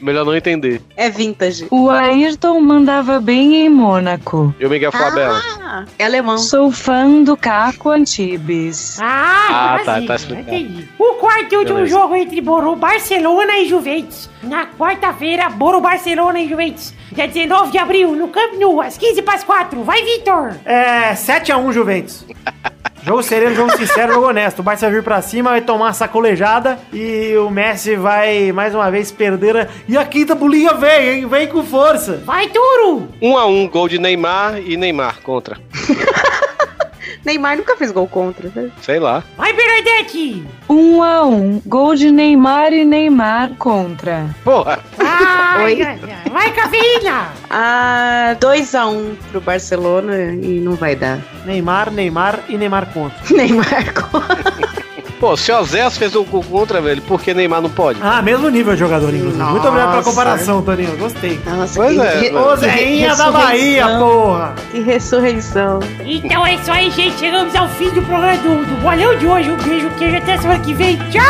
Melhor 0.00 0.24
não 0.24 0.34
entender. 0.36 0.82
É 0.96 1.08
vintage. 1.08 1.66
O 1.70 1.88
Ayrton 1.88 2.60
mandava 2.60 3.20
bem 3.20 3.54
em 3.66 3.68
Mônaco. 3.68 4.52
E 4.58 4.66
o 4.66 4.70
Miguel 4.70 4.90
Flabella? 4.90 5.40
Ah, 5.60 5.84
é 5.98 6.04
alemão. 6.04 6.38
Sou 6.38 6.70
fã 6.72 7.22
do 7.22 7.36
Caco 7.36 7.90
Antibes. 7.90 8.98
Ah, 9.00 9.76
Ah, 9.76 9.78
tá, 9.84 10.00
sim, 10.00 10.06
tá 10.06 10.16
explicado. 10.16 10.56
entendi. 10.56 10.88
O 10.98 11.14
quarto 11.14 11.52
e 11.52 11.56
último 11.56 11.76
Beleza. 11.76 11.94
jogo 11.96 12.16
entre 12.16 12.40
Boru 12.40 12.74
Barcelona 12.74 13.58
e 13.58 13.68
Juventus. 13.68 14.28
Na 14.42 14.66
quarta-feira, 14.66 15.48
Boru 15.50 15.80
Barcelona 15.80 16.40
e 16.40 16.48
Juventus. 16.48 16.92
Dia 17.12 17.28
19 17.28 17.70
de 17.70 17.78
abril, 17.78 18.14
no 18.16 18.28
Camp 18.28 18.54
Nou, 18.54 18.80
às 18.80 18.98
15 18.98 19.22
para 19.22 19.34
as 19.34 19.44
4. 19.44 19.84
Vai, 19.84 20.02
Vitor! 20.02 20.54
É, 20.64 21.14
7 21.14 21.52
a 21.52 21.58
1 21.58 21.72
Juventus. 21.72 22.24
Jogo 23.04 23.22
sereno, 23.22 23.54
jogo 23.56 23.76
sincero, 23.76 24.12
jogo 24.14 24.28
honesto. 24.28 24.60
O 24.60 24.62
Barça 24.62 24.86
vai 24.86 24.94
vir 24.94 25.02
pra 25.02 25.20
cima, 25.20 25.50
vai 25.50 25.60
tomar 25.60 25.86
uma 25.86 25.92
sacolejada 25.92 26.78
e 26.92 27.34
o 27.36 27.50
Messi 27.50 27.96
vai 27.96 28.52
mais 28.52 28.74
uma 28.74 28.90
vez 28.90 29.10
perder. 29.10 29.56
a- 29.56 29.68
E 29.88 29.96
a 29.98 30.04
quinta 30.04 30.34
bolinha 30.36 30.72
vem, 30.74 31.08
hein? 31.20 31.26
Vem 31.28 31.48
com 31.48 31.64
força. 31.64 32.22
Vai, 32.24 32.48
Turo! 32.48 33.08
1x1, 33.20 33.68
gol 33.70 33.88
de 33.88 33.98
Neymar 33.98 34.58
e 34.64 34.76
Neymar 34.76 35.20
contra. 35.20 35.58
Neymar 37.24 37.56
nunca 37.56 37.76
fez 37.76 37.90
gol 37.92 38.08
contra, 38.08 38.50
né? 38.54 38.70
Sei 38.80 38.98
lá. 38.98 39.22
Vai, 39.36 39.52
Bernadette! 39.52 40.44
Um 40.68 41.02
a 41.02 41.24
um, 41.24 41.60
gol 41.66 41.94
de 41.94 42.10
Neymar 42.10 42.72
e 42.72 42.84
Neymar 42.84 43.50
contra. 43.58 44.26
Porra! 44.44 44.80
Ai, 44.98 45.64
Oi? 45.64 45.82
ai, 45.82 46.00
ai. 46.02 46.30
Vai, 46.30 46.52
cafeína! 46.52 47.28
Ah, 47.54 48.34
2 48.40 48.74
a 48.74 48.86
1 48.88 49.16
pro 49.30 49.40
Barcelona 49.42 50.32
e 50.32 50.58
não 50.58 50.72
vai 50.74 50.96
dar. 50.96 51.18
Neymar, 51.44 51.90
Neymar 51.90 52.40
e 52.48 52.56
Neymar 52.56 52.86
contra. 52.94 53.18
Neymar 53.36 53.92
contra. 53.92 54.81
Pô, 55.22 55.36
se 55.36 55.52
o 55.52 55.60
Ozés 55.60 55.96
fez 55.96 56.16
o 56.16 56.24
gol 56.24 56.42
contra, 56.42 56.80
velho, 56.80 57.00
por 57.02 57.22
que 57.22 57.32
Neymar 57.32 57.62
não 57.62 57.70
pode? 57.70 57.96
Ah, 58.02 58.20
mesmo 58.20 58.48
nível 58.48 58.72
de 58.74 58.80
jogador, 58.80 59.14
inclusive. 59.14 59.40
Muito 59.40 59.68
obrigado 59.68 59.90
pela 59.90 59.96
Nossa. 59.98 60.10
comparação, 60.10 60.62
Toninho. 60.62 60.96
Gostei. 60.96 61.38
Nossa, 61.46 61.74
Pois 61.76 61.96
é, 61.96 62.18
re- 62.18 62.30
mano. 62.32 62.46
Ô, 62.48 62.56
Zeinha 62.56 63.14
da. 63.14 63.30
Bahia, 63.30 63.86
porra! 64.00 64.54
Que 64.72 64.80
ressurreição. 64.80 65.78
Então 66.04 66.44
é 66.44 66.54
isso 66.56 66.72
aí, 66.72 66.90
gente. 66.90 67.20
Chegamos 67.20 67.54
ao 67.54 67.68
fim 67.68 67.88
do 67.90 68.02
programa 68.02 68.36
do, 68.38 68.66
do 68.66 68.80
Bolão 68.82 69.16
de 69.16 69.24
hoje. 69.28 69.48
Um 69.52 69.56
beijo, 69.58 69.88
queijo. 69.96 70.16
Até 70.16 70.38
semana 70.38 70.58
que 70.58 70.74
vem. 70.74 70.96
Tchau! 71.10 71.22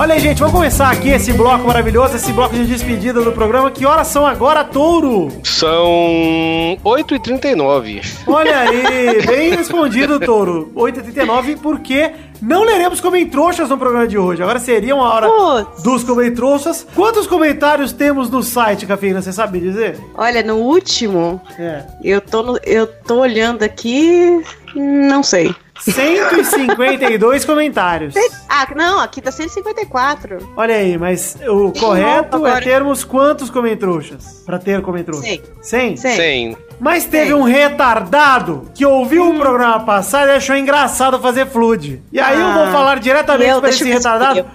Olha 0.01 0.15
aí, 0.15 0.19
gente, 0.19 0.39
vamos 0.39 0.55
começar 0.55 0.89
aqui 0.89 1.09
esse 1.09 1.31
bloco 1.31 1.67
maravilhoso, 1.67 2.15
esse 2.15 2.33
bloco 2.33 2.55
de 2.55 2.65
despedida 2.65 3.21
do 3.21 3.31
programa. 3.33 3.69
Que 3.69 3.85
horas 3.85 4.07
são 4.07 4.25
agora, 4.25 4.63
Touro? 4.63 5.29
São 5.43 6.75
8h39. 6.83 8.01
Olha 8.25 8.61
aí, 8.61 9.21
bem 9.27 9.51
respondido, 9.55 10.19
Touro. 10.19 10.71
8h39, 10.75 11.59
porque 11.61 12.13
não 12.41 12.63
leremos 12.63 12.99
comentroxas 12.99 13.69
no 13.69 13.77
programa 13.77 14.07
de 14.07 14.17
hoje. 14.17 14.41
Agora 14.41 14.57
seria 14.57 14.95
uma 14.95 15.07
hora 15.07 15.29
Putz. 15.29 15.83
dos 15.83 16.03
comentroxas. 16.03 16.87
Quantos 16.95 17.27
comentários 17.27 17.93
temos 17.93 18.27
no 18.27 18.41
site, 18.41 18.87
Cafeína? 18.87 19.21
Você 19.21 19.31
sabe 19.31 19.59
dizer? 19.59 19.99
Olha, 20.15 20.41
no 20.41 20.55
último, 20.55 21.39
É. 21.59 21.83
eu 22.03 22.19
tô, 22.19 22.41
no- 22.41 22.59
eu 22.63 22.87
tô 22.87 23.19
olhando 23.19 23.61
aqui, 23.61 24.41
não 24.75 25.21
sei. 25.21 25.53
152 25.81 27.45
comentários. 27.45 28.13
Ah, 28.47 28.67
não, 28.75 28.99
aqui 28.99 29.21
tá 29.21 29.31
154. 29.31 30.53
Olha 30.55 30.75
aí, 30.75 30.97
mas 30.97 31.37
o 31.47 31.71
correto 31.71 32.35
é 32.35 32.39
agora. 32.49 32.63
termos 32.63 33.03
quantos 33.03 33.49
comentroxas? 33.49 34.43
Pra 34.45 34.59
ter 34.59 34.81
comentroxas? 34.81 35.25
Cem. 35.25 35.41
100? 35.61 35.97
Cem. 35.97 36.15
100. 36.15 36.57
Mas 36.79 37.05
teve 37.05 37.25
Sei. 37.27 37.33
um 37.33 37.43
retardado 37.43 38.71
que 38.73 38.85
ouviu 38.85 39.29
o 39.29 39.37
programa 39.37 39.79
passado 39.81 40.29
e 40.29 40.31
achou 40.31 40.55
engraçado 40.55 41.19
fazer 41.19 41.45
flood. 41.47 42.01
E 42.11 42.19
aí 42.19 42.39
eu 42.39 42.47
Ah. 42.47 42.53
vou 42.53 42.67
falar 42.71 42.99
diretamente 42.99 43.49
Eu, 43.51 43.59
para 43.59 43.69
deixa 43.69 43.83
esse 43.83 43.91
eu 43.91 43.97
retardado 43.97 44.45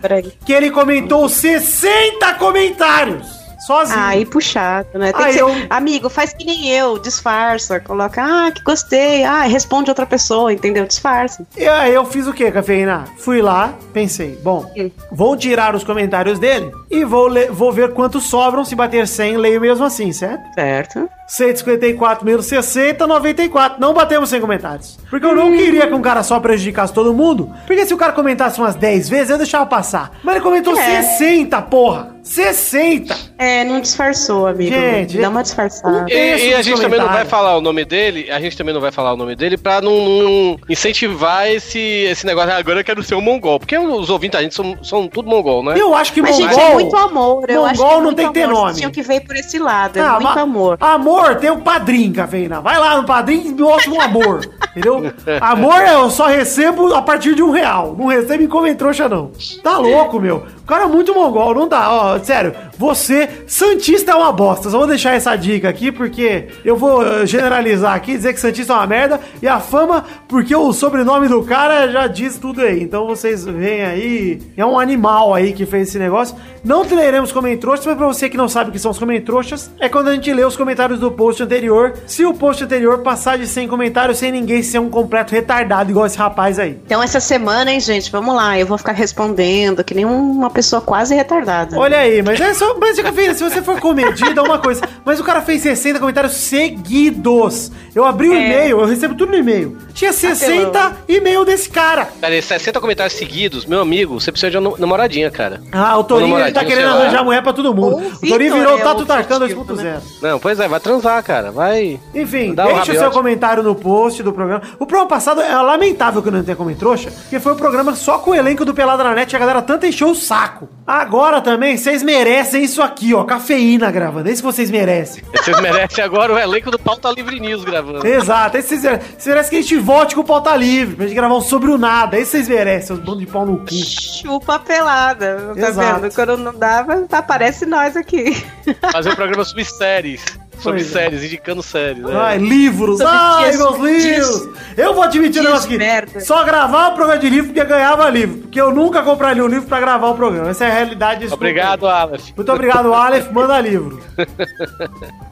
que 0.45 0.53
ele 0.53 0.71
comentou 0.71 1.29
60 1.29 2.35
comentários. 2.35 3.36
Sozinho. 3.67 3.99
Aí 4.01 4.25
puxado, 4.25 4.99
né? 4.99 5.13
Tem 5.13 5.27
que 5.27 5.33
ser, 5.33 5.41
eu- 5.41 5.53
amigo, 5.71 6.09
faz 6.09 6.33
que 6.33 6.45
nem 6.45 6.69
eu, 6.69 6.99
disfarça, 6.99 7.81
coloca, 7.81 8.23
ah, 8.23 8.51
que 8.53 8.63
gostei, 8.63 9.25
ah, 9.25 9.43
responde 9.43 9.91
outra 9.91 10.07
pessoa, 10.07 10.53
entendeu? 10.53 10.87
Disfarça. 10.87 11.47
E 11.57 11.67
aí 11.67 11.93
eu 11.95 12.05
fiz 12.05 12.27
o 12.27 12.33
que, 12.33 12.51
Cafeína? 12.51 13.05
Fui 13.19 13.43
lá, 13.43 13.75
pensei, 13.93 14.39
bom, 14.43 14.71
vou 15.11 15.37
tirar 15.37 15.75
os 15.75 15.83
comentários 15.85 16.39
dele 16.39 16.71
e 16.91 17.05
vou, 17.05 17.29
vou 17.51 17.73
ver 17.73 17.93
quantos 17.93 18.25
sobram. 18.25 18.65
Se 18.65 18.75
bater 18.75 19.07
100, 19.09 19.37
leio 19.37 19.61
mesmo 19.61 19.85
assim, 19.85 20.13
certo? 20.13 20.43
Certo? 20.55 21.09
154 21.27 22.25
menos 22.25 22.47
60, 22.47 23.07
94. 23.07 23.81
Não 23.81 23.93
batemos 23.93 24.29
100 24.31 24.41
comentários. 24.41 24.99
Porque 25.11 25.27
eu 25.27 25.35
não 25.35 25.51
queria 25.57 25.87
que 25.87 25.95
um 25.95 26.03
cara 26.03 26.23
só 26.23 26.39
prejudicasse 26.41 26.93
todo 26.93 27.13
mundo. 27.13 27.53
Porque 27.67 27.85
se 27.87 27.93
o 27.95 27.97
cara 27.97 28.13
comentasse 28.13 28.59
umas 28.61 28.75
10 28.75 29.09
vezes, 29.09 29.31
eu 29.31 29.39
deixava 29.39 29.67
passar. 29.67 30.13
Mas 30.23 30.37
ele 30.37 30.45
comentou 30.45 30.77
É. 30.79 31.03
60, 31.03 31.61
porra! 31.63 32.15
60! 32.23 33.15
É, 33.39 33.63
não 33.65 33.81
disfarçou, 33.81 34.49
amigo. 34.49 34.75
Gente, 34.75 35.19
Dá 35.19 35.29
uma 35.29 35.43
disfarçada. 35.45 36.07
E, 36.09 36.49
e 36.49 36.55
a 36.55 36.61
gente 36.63 36.81
também 36.81 36.99
não 36.99 37.07
vai 37.09 37.25
falar 37.25 37.57
o 37.57 37.61
nome 37.61 37.85
dele, 37.85 38.29
a 38.33 38.41
gente 38.41 38.57
também 38.57 38.75
não 38.75 38.81
vai 38.81 38.91
falar 38.91 39.13
o 39.13 39.17
nome 39.17 39.37
dele 39.37 39.57
pra 39.57 39.81
não, 39.81 39.93
não 40.09 40.59
incentivar 40.69 41.47
esse, 41.49 41.79
esse 41.79 42.27
negócio. 42.27 42.51
"Ah, 42.53 42.57
Agora 42.57 42.81
eu 42.81 42.85
quero 42.85 43.01
ser 43.05 43.15
um 43.15 43.21
mongol. 43.21 43.61
Porque 43.61 43.79
os 43.79 44.11
ouvintes, 44.11 44.41
a 44.41 44.43
gente 44.43 44.55
são, 44.57 44.77
são 44.83 45.07
tudo 45.07 45.29
mongol, 45.31 45.63
né? 45.63 45.75
Eu 45.77 45.95
acho 45.95 46.13
que 46.13 46.21
Mas, 46.21 46.33
mongol... 46.37 46.49
gente, 46.51 46.61
é 46.61 46.75
muito 46.75 46.97
amor. 46.97 47.45
Eu 47.49 47.65
acho 47.65 47.75
que 47.75 47.79
Mongol 47.81 47.93
é 47.93 47.97
não 47.99 48.03
muito 48.05 48.17
tem 48.17 48.27
que 48.27 48.33
ter 48.35 48.43
amor. 48.43 48.55
nome. 48.55 48.75
Tinham 48.75 48.91
que 48.91 49.03
ver 49.03 49.21
por 49.21 49.37
esse 49.37 49.59
lado. 49.61 49.97
É 49.97 50.03
Ah, 50.03 50.13
muito 50.15 50.25
ma- 50.25 50.41
amor. 50.41 50.79
Amor, 51.17 51.37
tem 51.37 51.51
o 51.51 51.59
padrinho, 51.59 52.13
Cafeína. 52.13 52.61
Vai 52.61 52.79
lá 52.79 53.01
no 53.01 53.07
padrinho 53.07 53.47
e 53.47 53.63
mostra 53.63 53.91
um 53.91 54.01
amor. 54.01 54.47
entendeu? 54.71 55.11
Amor 55.41 55.81
eu 55.81 56.11
só 56.11 56.27
recebo 56.27 56.93
a 56.95 57.01
partir 57.01 57.35
de 57.35 57.43
um 57.43 57.51
real. 57.51 57.97
Não 57.99 58.07
recebo 58.07 58.43
em 58.43 58.47
comentrouxa, 58.47 59.09
não. 59.09 59.31
Tá 59.63 59.79
louco, 59.79 60.21
meu. 60.21 60.45
O 60.63 60.67
cara 60.67 60.85
é 60.85 60.87
muito 60.87 61.15
mongol, 61.15 61.55
não 61.55 61.69
dá. 61.69 61.91
Ó, 61.91 62.19
sério, 62.19 62.53
você, 62.77 63.29
Santista 63.47 64.13
é 64.13 64.15
uma 64.15 64.33
bosta. 64.33 64.69
Só 64.69 64.79
vou 64.79 64.87
deixar 64.87 65.15
essa 65.15 65.35
dica 65.37 65.69
aqui, 65.69 65.91
porque 65.91 66.49
eu 66.65 66.77
vou 66.77 67.07
eh, 67.07 67.25
generalizar 67.25 67.95
aqui, 67.95 68.13
dizer 68.13 68.35
que 68.35 68.41
Santista 68.41 68.75
é 68.75 68.77
uma 68.77 68.87
merda. 68.87 69.21
E 69.41 69.49
a 69.49 69.59
fama, 69.59 70.05
porque 70.29 70.55
o 70.55 70.73
sobrenome 70.73 71.29
do 71.29 71.43
cara 71.45 71.89
já 71.89 72.07
diz 72.07 72.37
tudo 72.37 72.61
aí. 72.61 72.83
Então 72.83 73.07
vocês 73.07 73.45
veem 73.45 73.85
aí. 73.85 74.43
É 74.57 74.67
um 74.67 74.79
animal 74.79 75.33
aí 75.33 75.53
que 75.53 75.65
fez 75.65 75.89
esse 75.89 75.99
negócio. 75.99 76.37
Não 76.65 76.83
leremos 76.83 77.31
comentroxas, 77.31 77.87
mas 77.87 77.97
pra 77.97 78.07
você 78.07 78.29
que 78.29 78.37
não 78.37 78.49
sabe 78.49 78.71
o 78.71 78.73
que 78.73 78.79
são 78.79 78.91
os 78.91 78.99
comentroxas, 78.99 79.71
é 79.79 79.89
quando 79.89 80.09
a 80.09 80.15
gente 80.15 80.33
lê 80.33 80.45
os 80.45 80.57
comentários 80.57 80.99
do 80.99 81.06
do 81.09 81.13
post 81.13 81.43
anterior. 81.43 81.95
Se 82.07 82.25
o 82.25 82.35
post 82.35 82.65
anterior 82.65 82.99
passar 82.99 83.39
de 83.39 83.47
100 83.47 83.69
comentários 83.69 84.19
sem 84.19 84.33
ninguém 84.33 84.63
ser 84.63 84.79
um 84.79 84.89
completo 84.91 85.33
retardado, 85.35 85.91
igual 85.91 86.07
esse 86.07 86.19
rapaz 86.19 86.59
aí. 86.59 86.79
Então, 86.85 87.03
essa 87.03 87.21
semana, 87.21 87.71
hein, 87.73 87.81
gente, 87.81 88.11
vamos 88.11 88.35
lá. 88.35 88.59
Eu 88.59 88.67
vou 88.67 88.77
ficar 88.79 88.93
respondendo 88.93 89.85
que 89.85 89.95
nem 89.95 90.05
uma 90.05 90.51
pessoa 90.51 90.81
quase 90.83 91.15
retardada. 91.15 91.79
Olha 91.79 91.99
aí, 91.99 92.23
mas 92.23 92.41
é 92.41 92.53
só. 92.55 92.77
Mas, 92.79 92.99
Cafeína, 93.01 93.35
se 93.35 93.43
você 93.45 93.63
for 93.63 93.79
comedido, 93.81 94.41
é 94.41 94.43
uma 94.43 94.59
coisa. 94.59 94.83
Mas 95.05 95.21
o 95.21 95.25
cara 95.25 95.41
fez 95.43 95.63
60 95.63 95.99
comentários 96.01 96.33
seguidos. 96.35 97.71
Eu 97.95 98.05
abri 98.05 98.29
o 98.29 98.35
É. 98.35 98.45
e-mail, 98.47 98.81
eu 98.81 98.87
recebo 98.87 99.15
tudo 99.15 99.33
no 99.33 99.39
e-mail. 99.39 99.77
Tinha 99.95 100.13
60 100.13 100.97
e-mail 101.09 101.45
desse 101.45 101.69
cara. 101.69 102.09
Cara, 102.21 102.41
60 102.41 102.81
comentários 102.81 103.15
seguidos, 103.15 103.65
meu 103.65 103.81
amigo, 103.81 104.21
você 104.21 104.31
precisa 104.31 104.51
de 104.51 104.59
uma 104.59 104.77
namoradinha, 104.79 105.31
cara. 105.31 105.61
Ah, 105.73 105.97
o 105.99 106.05
Torinho 106.05 106.39
ele 106.39 106.53
tá 106.53 106.65
querendo 106.65 106.89
arranjar 106.89 107.25
mulher 107.25 107.43
pra 107.43 107.53
todo 107.53 107.75
mundo. 107.75 107.97
Ou 107.97 108.01
o 108.01 108.29
Torinho 108.29 108.55
virou 108.55 108.79
é 108.79 108.83
Tato 108.83 109.03
o 109.03 109.07
Tarkan 109.07 109.39
festivo, 109.41 109.65
2.0. 109.65 109.83
né? 109.83 110.01
Não, 110.23 110.39
pois 110.39 110.61
é, 110.61 110.69
vai 110.69 110.79
transar, 110.81 110.96
cara. 111.01 111.51
Vai. 111.51 112.01
Enfim, 112.15 112.55
deixe 112.55 112.93
o 112.93 112.99
seu 112.99 113.11
comentário 113.11 113.63
no 113.63 113.75
post 113.75 114.23
do 114.23 114.33
programa. 114.33 114.63
O 114.79 114.87
programa 114.87 115.09
passado 115.09 115.41
é 115.41 115.55
lamentável 115.55 116.23
que 116.23 116.31
não 116.31 116.43
tenha 116.43 116.57
como 116.57 116.75
trouxa, 116.75 117.11
porque 117.11 117.41
foi 117.41 117.53
um 117.53 117.57
programa 117.57 117.95
só 117.95 118.19
com 118.19 118.31
o 118.31 118.35
elenco 118.35 118.65
do 118.65 118.75
Pelada 118.75 119.03
na 119.05 119.15
Net 119.15 119.33
e 119.33 119.37
a 119.37 119.39
galera 119.39 119.63
tanto 119.63 119.87
encheu 119.87 120.11
o 120.11 120.15
saco. 120.15 120.69
Agora 120.87 121.41
também, 121.41 121.77
vocês 121.77 122.03
merecem 122.03 122.63
isso 122.63 122.81
aqui, 122.81 123.13
ó, 123.13 123.25
cafeína 123.25 123.91
gravando. 123.91 124.29
É 124.29 124.33
isso 124.33 124.43
que 124.43 124.47
vocês 124.47 124.71
merecem. 124.71 125.23
Vocês 125.47 125.61
merecem 125.61 126.03
agora 126.03 126.33
o 126.33 126.39
elenco 126.39 126.73
do 126.73 126.79
Pauta 126.79 127.09
Livre 127.11 127.39
News 127.39 127.63
gravando. 127.65 128.05
Exato, 128.05 128.57
esse 128.57 128.69
vocês 128.71 128.83
merecem. 128.83 129.09
Vocês 129.17 129.27
merecem 129.27 129.51
que 129.51 129.57
a 129.57 129.61
gente 129.63 129.77
volte 129.79 130.15
com 130.17 130.23
o 130.23 130.25
pauta 130.25 130.57
livre, 130.57 130.97
pra 130.97 131.07
gente 131.07 131.15
gravar 131.15 131.35
um 131.37 131.41
sobre 131.41 131.71
o 131.71 131.79
nada. 131.79 132.19
Esse 132.19 132.33
vocês 132.33 132.49
merecem, 132.49 132.87
seus 132.89 132.99
bandos 132.99 133.21
de 133.21 133.27
pau 133.27 133.47
no 133.47 133.59
cu. 133.59 133.73
Chupa 133.73 134.59
pelada, 134.59 135.55
tá 135.55 135.69
Exato. 135.69 136.01
vendo? 136.01 136.15
Quando 136.15 136.37
não 136.39 136.55
dava, 136.59 137.07
aparece 137.13 137.65
nós 137.65 137.97
aqui. 137.97 138.45
Fazer 138.91 139.11
um 139.11 139.15
programa 139.17 139.45
sobre 139.45 139.65
séries. 139.65 140.25
Sobre 140.59 140.81
Pois 140.81 140.91
é. 140.97 141.01
séries, 141.01 141.23
indicando 141.25 141.63
séries. 141.63 142.03
né? 142.03 142.13
Ai, 142.17 142.39
livros, 142.39 142.99
Sobre 142.99 143.13
ai, 143.15 143.45
dias- 143.51 143.59
meus 143.59 143.79
livros. 143.79 144.03
dias- 144.03 144.49
eu 144.79 144.95
vou 144.95 145.03
admitir 145.05 145.41
um 145.41 145.45
negócio 145.45 145.67
aqui. 145.67 145.79
merda. 145.79 146.21
Só 146.21 146.43
gravar 146.45 146.89
o 146.89 146.95
programa 146.95 147.21
de 147.21 147.29
livro 147.29 147.47
porque 147.53 147.65
ganhava 147.65 148.09
livro. 148.11 148.39
Porque 148.39 148.61
eu 148.61 148.73
nunca 148.75 149.03
compraria 149.03 149.45
um 149.45 149.49
livro 149.49 149.67
pra 149.69 149.79
gravar 149.81 150.09
o 150.09 150.15
programa. 150.15 150.51
Essa 150.51 150.65
é 150.65 150.71
a 150.71 150.75
realidade. 150.75 151.29
Obrigado, 151.33 151.87
Aleph. 151.87 152.31
Muito 152.35 152.53
obrigado, 152.53 152.93
Aleph. 152.93 153.31
Manda 153.31 153.61
livro. 153.61 154.01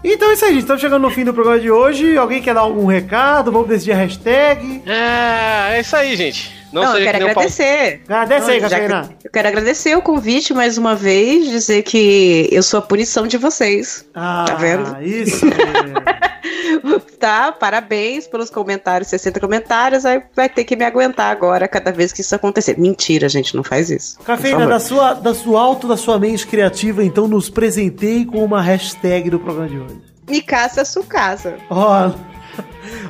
Então 0.07 0.29
é 0.31 0.35
isso 0.35 0.45
aí, 0.45 0.51
gente. 0.53 0.61
Estamos 0.63 0.83
chegando 0.83 1.01
no 1.03 1.11
fim 1.11 1.25
do 1.25 1.33
programa 1.33 1.59
de 1.59 1.71
hoje. 1.71 2.17
Alguém 2.17 2.43
quer 2.43 2.53
dar 2.55 2.61
algum 2.61 2.85
recado? 2.87 3.51
Vamos 3.51 3.69
decidir 3.69 3.93
a 3.93 3.97
hashtag. 3.97 4.83
É, 4.87 5.77
é 5.77 5.81
isso 5.81 5.97
aí, 5.97 6.15
gente. 6.15 6.64
Não, 6.75 6.83
Não, 6.83 6.99
eu 6.99 7.05
quero 7.05 7.19
que 7.19 7.25
agradecer. 7.31 8.01
Agradece 8.09 8.51
aí, 8.51 8.61
Catarina. 8.61 9.09
Eu 9.23 9.31
quero 9.31 9.49
agradecer 9.49 9.97
o 9.97 10.03
convite 10.03 10.53
mais 10.53 10.77
uma 10.77 10.97
vez, 10.97 11.49
dizer 11.49 11.83
que 11.83 12.49
eu 12.51 12.63
sou 12.65 12.79
a 12.79 12.83
punição 12.83 13.27
de 13.29 13.39
vocês. 13.39 14.05
Ah, 14.15 14.45
Tá 14.49 14.55
vendo? 14.57 15.01
Isso. 15.03 15.47
Tá? 17.19 17.53
Parabéns 17.53 18.27
pelos 18.27 18.51
comentários, 18.51 19.09
60 19.09 19.41
comentários. 19.41 20.05
Aí 20.05 20.23
vai 20.37 20.49
ter 20.49 20.65
que 20.65 20.77
me 20.77 20.85
aguentar 20.85 21.31
agora 21.31 21.67
cada 21.67 21.91
vez 21.91 22.13
que 22.13 22.21
isso 22.21 22.35
acontecer. 22.35 22.79
Mentira, 22.79 23.29
gente, 23.29 23.57
não 23.57 23.63
faz 23.65 23.91
isso. 23.91 24.19
Cafeína, 24.21 24.67
da 24.67 24.79
sua, 24.79 25.15
da 25.15 25.33
sua 25.33 25.61
alto 25.63 25.89
da 25.89 25.97
sua 25.97 26.19
mente 26.19 26.47
criativa, 26.47 27.03
então 27.03 27.27
nos 27.27 27.49
presenteie 27.49 28.27
com 28.27 28.45
uma 28.45 28.61
hashtag 28.61 29.31
do 29.31 29.39
programa 29.39 29.69
de 29.69 29.79
hoje. 29.79 30.01
Me 30.29 30.43
caça, 30.43 30.85
sucasa. 30.85 31.57
Ó, 31.71 32.11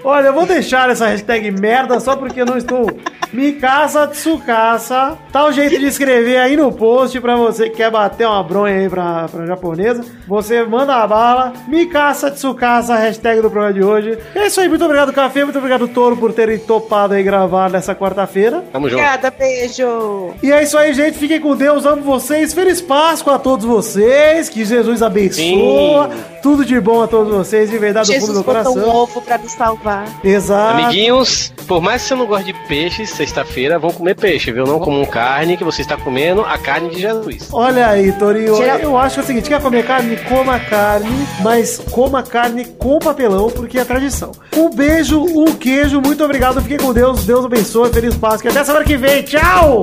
Olha, 0.02 0.28
eu 0.28 0.34
vou 0.34 0.46
deixar 0.46 0.90
essa 0.90 1.06
hashtag 1.06 1.50
merda 1.50 1.98
só 2.00 2.16
porque 2.16 2.40
eu 2.40 2.46
não 2.46 2.56
estou. 2.56 2.86
Mikasa 3.32 4.06
Tsukasa. 4.06 5.18
Tá 5.32 5.44
o 5.44 5.52
jeito 5.52 5.78
de 5.78 5.86
escrever 5.86 6.36
aí 6.38 6.56
no 6.56 6.70
post 6.70 7.20
pra 7.20 7.34
você 7.34 7.68
que 7.68 7.76
quer 7.78 7.90
bater 7.90 8.26
uma 8.26 8.42
bronha 8.42 8.76
aí 8.76 8.88
pra, 8.88 9.26
pra 9.28 9.44
japonesa. 9.44 10.04
Você 10.28 10.62
manda 10.62 10.94
a 10.94 11.06
bala. 11.06 11.52
Mikasa 11.66 12.30
Tsukasa, 12.30 12.94
hashtag 12.94 13.40
do 13.40 13.50
programa 13.50 13.72
de 13.72 13.82
hoje. 13.82 14.18
É 14.34 14.46
isso 14.46 14.60
aí, 14.60 14.68
muito 14.68 14.84
obrigado, 14.84 15.12
Café. 15.12 15.42
Muito 15.42 15.58
obrigado, 15.58 15.88
Toro, 15.88 16.16
por 16.16 16.32
terem 16.32 16.58
topado 16.58 17.14
aí 17.14 17.22
gravar 17.24 17.68
nessa 17.70 17.94
quarta-feira. 17.94 18.62
Tamo 18.72 18.88
junto. 18.88 19.00
Obrigada, 19.00 19.30
beijo. 19.36 20.32
E 20.42 20.52
é 20.52 20.62
isso 20.62 20.78
aí, 20.78 20.94
gente. 20.94 21.18
Fiquem 21.18 21.40
com 21.40 21.56
Deus. 21.56 21.84
Amo 21.84 22.02
vocês. 22.02 22.54
Feliz 22.54 22.80
Páscoa 22.80 23.34
a 23.34 23.38
todos 23.38 23.64
vocês. 23.64 24.48
Que 24.48 24.64
Jesus 24.64 25.02
abençoa. 25.02 26.10
Tudo 26.40 26.64
de 26.64 26.78
bom 26.80 27.02
a 27.02 27.08
todos 27.08 27.32
vocês. 27.32 27.70
De 27.70 27.78
verdade, 27.78 28.14
do 28.14 28.20
fundo 28.20 28.32
do 28.32 28.44
meu 28.44 28.44
botou 28.44 28.60
um 28.60 28.74
coração. 28.74 28.96
ovo 28.96 29.22
pra 29.22 29.38
nos 29.38 29.54
salvar. 29.64 30.06
Exato. 30.22 30.78
Amiguinhos, 30.78 31.52
por 31.66 31.80
mais 31.80 32.02
que 32.02 32.08
você 32.08 32.14
não 32.14 32.26
goste 32.26 32.52
de 32.52 32.54
peixe, 32.68 33.06
sexta-feira 33.06 33.78
vão 33.78 33.90
comer 33.90 34.14
peixe, 34.14 34.52
viu? 34.52 34.64
Não 34.66 34.78
comam 34.78 35.04
carne, 35.06 35.56
que 35.56 35.64
você 35.64 35.82
está 35.82 35.96
comendo 35.96 36.42
a 36.42 36.58
carne 36.58 36.90
de 36.90 37.00
Jesus. 37.00 37.48
Olha 37.52 37.88
aí, 37.88 38.12
Torinho, 38.12 38.56
Geral- 38.56 38.78
eu 38.80 38.98
acho 38.98 39.14
que 39.14 39.20
é 39.20 39.22
o 39.24 39.26
seguinte, 39.26 39.48
quer 39.48 39.60
comer 39.62 39.86
carne, 39.86 40.16
coma 40.28 40.58
carne, 40.60 41.26
mas 41.42 41.78
coma 41.90 42.22
carne 42.22 42.64
com 42.78 42.98
papelão, 42.98 43.50
porque 43.50 43.78
é 43.78 43.84
tradição. 43.84 44.32
Um 44.54 44.70
beijo, 44.70 45.20
um 45.22 45.54
queijo, 45.54 46.00
muito 46.00 46.22
obrigado, 46.24 46.60
fiquem 46.60 46.78
com 46.78 46.92
Deus, 46.92 47.24
Deus 47.24 47.44
abençoe, 47.44 47.90
feliz 47.92 48.14
Páscoa, 48.14 48.50
até 48.50 48.62
semana 48.64 48.84
que 48.84 48.96
vem, 48.96 49.22
tchau! 49.22 49.80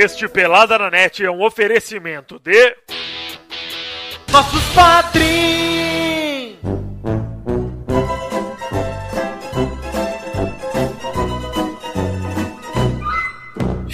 Este 0.00 0.28
Pelada 0.28 0.78
na 0.78 0.92
Net 0.92 1.24
é 1.24 1.28
um 1.28 1.42
oferecimento 1.42 2.38
de. 2.38 2.76
Nossos 4.30 4.62
padrinhos! 4.72 5.77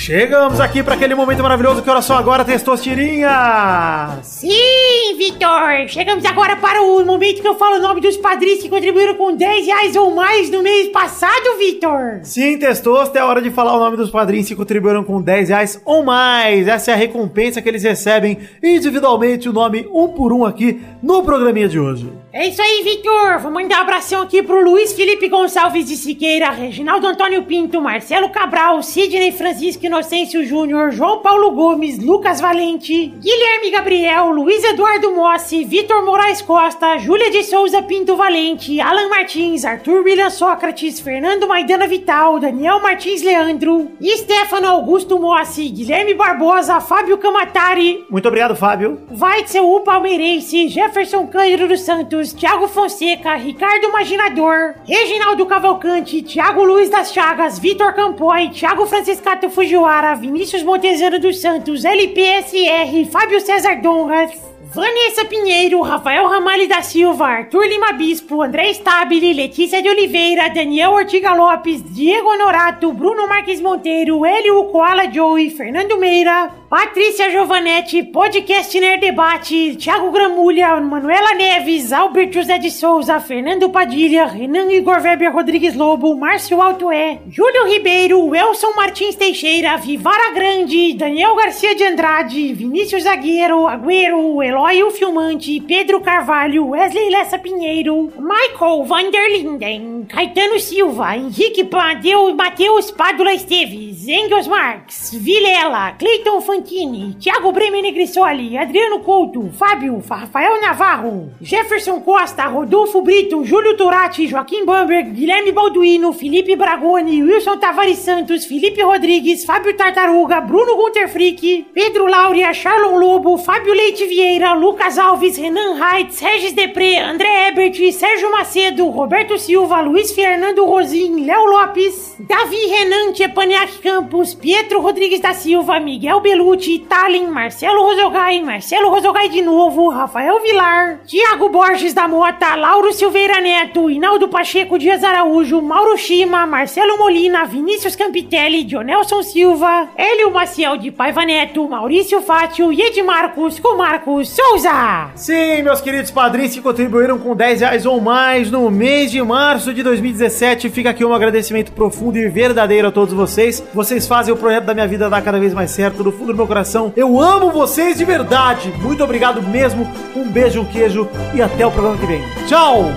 Chegamos 0.05 0.61
aqui 0.61 0.83
para 0.83 0.97
aquele 0.97 1.15
momento 1.15 1.43
maravilhoso 1.43 1.81
que 1.81 1.89
horas 1.89 2.05
são 2.05 2.15
agora, 2.15 2.45
Testosterinhas! 2.45 4.27
Sim, 4.27 5.17
Vitor! 5.17 5.89
Chegamos 5.89 6.23
agora 6.27 6.57
para 6.57 6.83
o 6.83 7.03
momento 7.07 7.41
que 7.41 7.49
eu 7.49 7.55
falo 7.55 7.77
o 7.77 7.81
nome 7.81 8.03
dos 8.03 8.19
padrinhos 8.19 8.61
que 8.61 8.69
contribuíram 8.69 9.15
com 9.15 9.35
10 9.35 9.65
reais 9.65 9.97
ou 9.97 10.15
mais 10.15 10.51
no 10.51 10.63
mês 10.63 10.91
passado, 10.91 11.57
Vitor! 11.57 12.21
Sim, 12.23 12.59
Testosta, 12.59 13.19
é 13.19 13.25
hora 13.25 13.41
de 13.41 13.51
falar 13.51 13.77
o 13.77 13.79
nome 13.79 13.97
dos 13.97 14.11
padrinhos 14.11 14.47
que 14.47 14.55
contribuíram 14.55 15.03
com 15.03 15.23
10 15.23 15.49
reais 15.49 15.81
ou 15.87 16.05
mais. 16.05 16.69
Essa 16.69 16.91
é 16.91 16.95
a 16.95 16.99
recompensa 16.99 17.63
que 17.63 17.69
eles 17.71 17.83
recebem 17.83 18.41
individualmente, 18.63 19.49
o 19.49 19.55
nome 19.55 19.89
um 19.91 20.09
por 20.09 20.35
um 20.35 20.45
aqui 20.45 20.83
no 21.03 21.23
programinha 21.23 21.67
de 21.67 21.81
hoje. 21.81 22.13
É 22.31 22.47
isso 22.49 22.61
aí, 22.61 22.83
Vitor! 22.85 23.39
Vou 23.39 23.51
mandar 23.51 23.79
um 23.79 23.83
abração 23.83 24.21
aqui 24.21 24.43
pro 24.43 24.63
Luiz 24.63 24.93
Felipe 24.93 25.31
Gonçalves 25.31 25.87
de 25.87 25.97
Siqueira, 25.97 26.51
Reginaldo 26.51 27.07
Antônio 27.07 27.45
Pinto, 27.45 27.81
Marcelo 27.81 28.29
Cabral, 28.29 28.83
Sidney 28.83 29.33
Francisco 29.33 29.94
Inocêncio 29.95 30.45
Júnior, 30.45 30.91
João 30.91 31.21
Paulo 31.21 31.53
Gomes, 31.53 32.01
Lucas 32.01 32.41
Valente, 32.41 33.15
Guilherme 33.17 33.71
Gabriel, 33.71 34.33
Luiz 34.33 34.65
Eduardo 34.65 35.13
Mossi, 35.13 35.65
Vitor 35.65 36.05
Moraes 36.05 36.43
Costa, 36.43 36.99
Júlia 36.99 37.31
de 37.31 37.45
Souza 37.45 37.81
Pinto 37.81 38.17
Valente, 38.17 38.81
Alan 38.81 39.09
Martins, 39.09 39.65
Arthur 39.65 40.03
William 40.03 40.31
Sócrates, 40.31 40.99
Fernando 40.99 41.47
Maidana 41.47 41.87
Vital, 41.87 42.41
Daniel 42.41 42.81
Martins 42.81 43.23
Leandro, 43.23 43.93
Stefano 44.03 44.67
Augusto 44.67 45.17
Mossi, 45.17 45.69
Guilherme 45.69 46.13
Barbosa, 46.15 46.81
Fábio 46.81 47.17
Camatari, 47.17 48.05
Muito 48.11 48.27
obrigado, 48.27 48.57
Fábio. 48.57 49.01
Weitzel 49.17 49.65
U 49.65 49.83
Palmeirense, 49.83 50.67
Jefferson 50.67 51.29
Cândido 51.29 51.69
dos 51.69 51.83
Santos, 51.83 52.33
Thiago 52.33 52.67
Fonseca, 52.67 53.37
Ricardo 53.37 53.87
Imaginador, 53.87 54.75
Reginaldo 54.89 55.47
Cavalcante, 55.47 56.21
Thiago 56.21 56.65
Luiz 56.65 56.91
das 56.91 57.13
Chagas, 57.13 57.61
Vitor 57.61 57.93
Campoy, 57.95 58.51
Thiago 58.51 58.87
Franciscato 58.87 59.49
Fujiwara, 59.85 60.15
Vinícius 60.15 60.63
Montezano 60.63 61.19
dos 61.19 61.43
Santos, 61.43 61.85
LPSR, 61.85 63.05
Fábio 63.11 63.39
César 63.39 63.83
Donras, 63.83 64.33
Vanessa 64.75 65.27
Pinheiro, 65.27 65.83
Rafael 65.83 66.27
Ramalho 66.27 66.67
da 66.67 66.81
Silva, 66.81 67.27
Arthur 67.27 67.67
Lima 67.67 67.93
Bispo, 67.93 68.43
André 68.43 68.73
Stabile, 68.73 69.35
Letícia 69.35 69.83
de 69.83 69.91
Oliveira, 69.91 70.49
Daniel 70.49 70.93
Ortiga 70.93 71.35
Lopes, 71.35 71.83
Diego 71.83 72.31
Honorato, 72.31 72.93
Bruno 72.93 73.29
Marques 73.29 73.61
Monteiro, 73.61 74.25
Hélio 74.25 74.65
Koala 74.65 75.05
Joey, 75.13 75.51
Fernando 75.51 75.99
Meira, 75.99 76.51
Patrícia 76.75 77.31
Giovanetti, 77.31 78.03
Podcast 78.03 78.75
Nerd 78.75 78.99
Debate, 78.99 79.77
Thiago 79.77 80.11
Gramulha, 80.11 80.81
Manuela 80.81 81.33
Neves, 81.33 81.93
Albert 81.93 82.33
José 82.35 82.59
de 82.59 82.69
Souza, 82.69 83.21
Fernando 83.21 83.69
Padilha, 83.69 84.27
Renan 84.27 84.69
Igor 84.69 85.01
Weber 85.01 85.33
Rodrigues 85.33 85.77
Lobo, 85.77 86.17
Márcio 86.17 86.61
Altoé, 86.61 87.21
Júlio 87.31 87.67
Ribeiro, 87.67 88.35
Elson 88.35 88.75
Martins 88.75 89.15
Teixeira, 89.15 89.77
Vivara 89.77 90.33
Grande, 90.35 90.95
Daniel 90.95 91.37
Garcia 91.37 91.77
de 91.77 91.85
Andrade, 91.85 92.53
Vinícius 92.53 93.05
Zagueiro, 93.05 93.69
Agüero, 93.69 94.43
Eloy 94.43 94.83
o 94.83 94.91
Filmante, 94.91 95.61
Pedro 95.61 96.01
Carvalho, 96.01 96.71
Wesley 96.71 97.09
Lessa 97.09 97.39
Pinheiro, 97.39 98.13
Michael 98.19 98.83
Vanderlinden, 98.85 100.07
Caetano 100.09 100.59
Silva, 100.59 101.17
Henrique 101.17 101.67
Padeu, 101.67 102.35
Matheus 102.35 102.91
Padula 102.91 103.33
Esteves, 103.33 104.09
Engels 104.09 104.49
Marques, 104.49 105.13
Vilela, 105.15 105.93
Cleiton 105.93 106.41
Fantini, 106.41 106.64
Fantini, 106.65 107.15
Thiago 107.21 107.53
Bremer 107.53 107.83
Negrissoli, 107.83 108.57
Adriano 108.57 109.01
Couto, 109.01 109.51
Fábio, 109.53 110.03
Rafael 110.09 110.61
Navarro, 110.63 111.31
Jefferson 111.41 112.01
Costa, 112.01 112.47
Rodolfo 112.47 113.03
Brito, 113.03 113.45
Júlio 113.45 113.77
Turati, 113.77 114.27
Joaquim 114.27 114.65
Bamberg, 114.65 115.13
Guilherme 115.13 115.53
Balduino, 115.53 116.13
Felipe 116.15 116.57
Bragoni, 116.57 117.23
Wilson 117.23 117.59
Tavares 117.59 117.99
Santos, 117.99 118.47
Felipe 118.47 118.83
Rodrigues, 118.83 119.45
Fábio 119.45 119.77
Tartaruga, 119.77 120.41
Bruno 120.41 120.75
Gunter 120.75 121.07
Frick, 121.09 121.67
Pedro 121.75 122.07
Laura, 122.07 122.55
Charlon 122.55 122.99
Lobo, 122.99 123.37
Fábio 123.37 123.75
Leite 123.75 124.07
Vieira, 124.07 124.55
Lucas 124.55 124.97
Alves, 124.97 125.37
Renan 125.37 125.79
Reitz, 125.79 126.23
Regis 126.23 126.55
Depré, 126.55 126.97
André 126.97 127.49
Ebert, 127.49 127.77
Sérgio 127.93 128.31
Macedo, 128.31 128.91
Roberto 128.91 129.37
Silva, 129.37 129.83
Luiz 129.83 130.13
Fernando 130.13 130.65
Rosim, 130.65 131.27
Léo 131.27 131.45
Lopes, 131.47 132.17
Davi 132.19 132.57
Renan 132.71 133.13
Tchepaniak 133.13 133.81
Campos, 133.83 134.35
Pietro 134.35 134.81
Rodrigues 134.81 135.21
da 135.21 135.35
Silva, 135.35 135.79
Miguel 135.79 136.21
Belucci, 136.45 136.79
Tallin, 136.81 137.29
Marcelo 137.29 137.83
Rosogai, 137.83 138.43
Marcelo 138.43 138.91
Rosogai 138.91 139.31
de 139.31 139.41
novo, 139.41 139.89
Rafael 139.89 140.43
Vilar, 140.43 141.01
Tiago 141.07 141.49
Borges 141.49 141.95
da 141.95 142.07
Mota, 142.07 142.55
Lauro 142.55 142.93
Silveira 142.93 143.41
Neto, 143.41 143.91
Inaldo 143.91 144.29
Pacheco 144.29 144.79
Dias 144.79 145.03
Araújo, 145.03 145.63
Mauro 145.63 145.97
Shima, 145.97 146.47
Marcelo 146.47 146.99
Molina, 146.99 147.47
Vinícius 147.47 147.97
Campitelli, 147.97 148.63
Dionelson 148.63 149.23
Silva, 149.23 149.89
Hélio 149.97 150.31
Maciel 150.31 150.77
de 150.77 150.91
Paiva 150.91 151.25
Neto, 151.25 151.67
Maurício 151.67 152.21
Fátio 152.21 152.71
e 152.71 152.83
Edmarcos 152.83 153.59
com 153.59 153.79
Marcos 153.79 154.29
Souza. 154.29 155.13
Sim, 155.15 155.63
meus 155.63 155.81
queridos 155.81 156.11
padrinhos 156.11 156.53
que 156.53 156.61
contribuíram 156.61 157.19
com 157.19 157.35
10 157.35 157.61
reais 157.61 157.87
ou 157.87 158.03
mais 158.03 158.51
no 158.51 158.71
mês 158.71 159.11
de 159.11 159.23
março 159.23 159.73
de 159.73 159.83
2017. 159.83 160.69
Fica 160.69 160.91
aqui 160.91 161.07
um 161.07 161.15
agradecimento 161.15 161.73
profundo 161.73 162.19
e 162.19 162.29
verdadeiro 162.29 162.89
a 162.89 162.93
todos 162.93 163.15
vocês. 163.15 163.65
Vocês 163.73 164.07
fazem 164.07 164.35
o 164.35 164.37
projeto 164.37 164.65
da 164.65 164.75
minha 164.75 164.87
vida 164.87 165.09
dar 165.09 165.23
cada 165.23 165.41
vez 165.41 165.55
mais 165.55 165.71
certo, 165.71 166.03
do 166.03 166.13
fundo 166.13 166.34
do 166.35 166.39
meu 166.39 166.47
coração. 166.47 166.93
Eu 166.97 167.21
amo 167.21 167.51
vocês 167.51 167.97
de 167.97 168.05
verdade. 168.05 168.73
Muito 168.81 169.03
obrigado 169.03 169.41
mesmo. 169.43 169.89
Um 170.15 170.29
beijo, 170.31 170.61
um 170.61 170.65
queijo 170.65 171.09
e 171.33 171.41
até 171.41 171.67
o 171.67 171.71
programa 171.71 171.97
que 171.97 172.07
vem. 172.07 172.23
Tchau! 172.47 172.91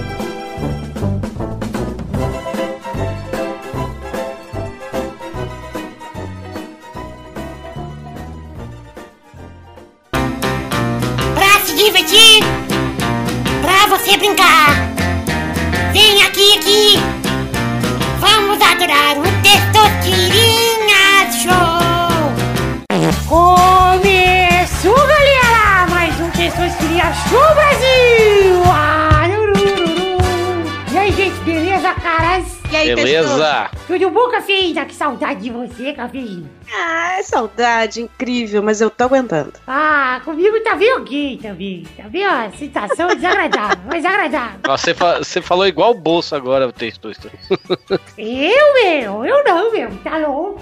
Pra 11.36 11.60
se 11.66 11.76
divertir, 11.76 12.44
pra 13.62 13.98
você 13.98 14.18
brincar. 14.18 14.70
Vem 15.94 16.24
aqui, 16.24 16.54
aqui. 16.58 17.00
Vamos 18.20 18.60
adorar 18.62 19.18
o 19.18 19.24
Testosterinha 19.44 20.47
Gol 27.30 27.56
Brasil! 27.56 27.97
E 32.86 32.90
aí, 32.92 32.96
Beleza? 32.96 33.70
Tudo 33.88 34.10
bom, 34.12 34.30
cafeína? 34.30 34.86
Que 34.86 34.94
saudade 34.94 35.42
de 35.42 35.50
você, 35.50 35.94
cafeína. 35.94 36.48
Ah, 36.72 37.18
é 37.20 37.24
saudade, 37.24 38.02
incrível, 38.02 38.62
mas 38.62 38.82
eu 38.82 38.90
tô 38.90 39.06
aguentando. 39.06 39.54
Ah, 39.68 40.22
comigo 40.24 40.60
tá 40.62 40.76
bem 40.76 40.94
ok 40.96 41.40
também. 41.42 41.88
Tá 41.98 42.04
bem 42.10 42.28
uma 42.28 42.52
situação 42.52 43.08
desagradável, 43.16 43.80
mas 43.88 44.06
agradável. 44.06 44.60
Nossa, 44.66 44.84
Você, 44.86 44.94
fa- 44.94 45.18
você 45.20 45.42
falou 45.42 45.66
igual 45.66 45.92
o 45.92 45.96
bolso 46.00 46.36
agora, 46.36 46.68
o 46.68 46.72
texto. 46.72 47.10
Eu, 48.18 48.74
meu? 48.74 49.26
Eu 49.26 49.44
não, 49.44 49.72
meu. 49.72 49.90
Tá 50.04 50.18
louco? 50.18 50.62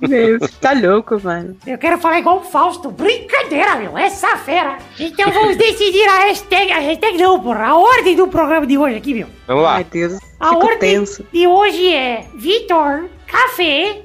Meu, 0.00 0.38
tá 0.60 0.72
louco, 0.72 1.20
mano. 1.22 1.56
Eu 1.66 1.78
quero 1.78 1.98
falar 1.98 2.18
igual 2.18 2.38
o 2.38 2.42
Fausto. 2.44 2.90
Brincadeira, 2.90 3.76
meu. 3.76 3.96
Essa 3.96 4.36
fera. 4.36 4.78
Então 4.98 5.30
vamos 5.32 5.56
decidir 5.56 6.04
a 6.06 6.24
hashtag. 6.26 6.70
A 6.72 6.78
hashtag 6.80 7.18
não, 7.18 7.40
porra. 7.40 7.66
A 7.68 7.76
ordem 7.76 8.14
do 8.16 8.28
programa 8.28 8.66
de 8.66 8.76
hoje 8.78 8.96
aqui, 8.96 9.14
meu. 9.14 9.26
Vamos 9.46 9.62
lá. 9.64 9.74
Ai, 9.76 9.84
Deus. 9.84 10.18
A 10.44 10.48
Fico 10.50 10.66
ordem 10.66 10.78
tenso. 10.78 11.26
de 11.32 11.46
hoje 11.46 11.90
é 11.94 12.26
Vitor, 12.34 13.08
Café, 13.26 14.02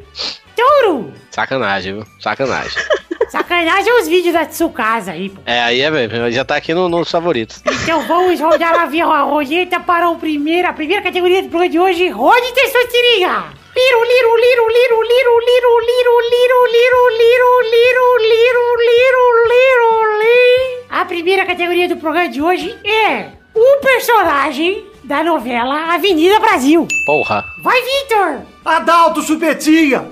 Touro. 0.55 1.11
Sacanagem, 1.31 1.95
viu? 1.95 2.05
Sacanagem. 2.21 2.81
Sacanagem 3.29 3.93
os 3.99 4.07
vídeos 4.07 4.33
da 4.33 4.45
Tsukasa 4.45 5.11
aí, 5.11 5.27
pô. 5.29 5.41
É, 5.45 5.59
aí 5.61 5.81
é 5.81 5.91
mesmo. 5.91 6.31
Já 6.31 6.45
tá 6.45 6.55
aqui 6.55 6.73
no- 6.73 6.87
nos 6.87 7.11
favoritos. 7.11 7.61
Então 7.83 8.07
vamos 8.07 8.39
rodar 8.39 8.73
a 8.73 8.85
via- 8.85 9.05
a 9.05 9.21
roleta 9.23 9.81
para 9.81 10.09
o 10.09 10.15
primeiro, 10.17 10.65
a 10.67 10.71
primeira 10.73 11.01
categoria 11.03 11.41
do 11.43 11.49
programa 11.49 11.69
de 11.71 11.77
hoje. 11.79 12.07
Rode 12.09 12.53
Testosterinha! 12.53 13.45
Liro, 13.75 14.03
liro, 14.03 14.35
liro, 14.37 14.67
liro, 14.69 15.01
liro, 15.01 15.39
liro, 15.39 15.79
liro, 15.81 16.19
liro, 16.31 16.67
liro, 16.71 17.09
liro, 17.17 17.61
liro, 17.61 18.17
liro, 18.21 18.77
liro, 18.79 19.47
liro, 19.49 20.19
li. 20.19 20.85
A 20.89 21.03
primeira 21.05 21.45
categoria 21.45 21.87
do 21.89 21.97
programa 21.97 22.29
de 22.29 22.41
hoje 22.41 22.75
é 22.85 23.27
o 23.53 23.77
personagem 23.81 24.85
da 25.09 25.23
novela 25.23 25.95
Avenida 25.95 26.39
Brasil. 26.39 26.87
Porra. 27.03 27.43
Vai, 27.63 27.81
Vitor! 27.81 28.41
Adalto 28.63 29.23
Chupetinha! 29.23 30.07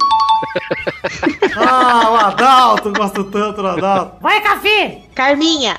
ah, 1.56 2.10
o 2.10 2.16
Adalto, 2.16 2.91
gosto 2.91 3.24
tanto 3.26 3.62
do 3.62 3.68
Adalto. 3.68 4.14
Vai, 4.20 4.41
Café! 4.41 5.02
Carminha. 5.14 5.78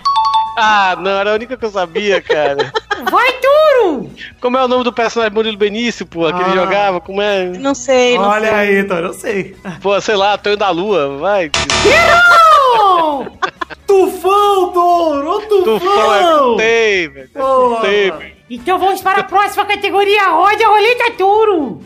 Ah, 0.56 0.96
não, 1.00 1.10
era 1.10 1.32
a 1.32 1.34
única 1.34 1.56
que 1.56 1.64
eu 1.64 1.70
sabia, 1.70 2.22
cara. 2.22 2.72
Vai, 3.10 3.32
Touro! 3.32 4.08
Como 4.40 4.56
é 4.56 4.64
o 4.64 4.68
nome 4.68 4.84
do 4.84 4.92
personagem 4.92 5.34
Murilo 5.34 5.56
Benício, 5.56 6.06
pô? 6.06 6.20
Que 6.32 6.40
ele 6.40 6.50
Ah. 6.52 6.54
jogava? 6.54 7.00
Como 7.00 7.20
é? 7.20 7.46
Não 7.58 7.74
sei, 7.74 8.16
não 8.16 8.28
Olha 8.28 8.50
sei. 8.50 8.56
aí, 8.56 8.84
Tony, 8.84 9.02
eu 9.02 9.14
sei. 9.14 9.56
Pô, 9.82 10.00
sei 10.00 10.14
lá, 10.14 10.38
Tonho 10.38 10.56
da 10.56 10.70
Lua, 10.70 11.18
vai. 11.18 11.50
Tufão, 13.84 14.70
Toro! 14.72 15.28
Ô, 15.28 15.40
Tufão 15.40 16.14
é 16.14 16.20
Tufão! 16.22 16.56
velho. 16.56 17.28
Porra. 17.34 17.80
Tem, 17.80 18.10
velho. 18.12 18.37
Então 18.50 18.78
vamos 18.78 19.02
para 19.02 19.20
a 19.20 19.24
próxima 19.24 19.66
categoria. 19.66 20.30
Rode 20.30 20.64
a 20.64 20.68
roleta, 20.68 21.10
Touro! 21.18 21.80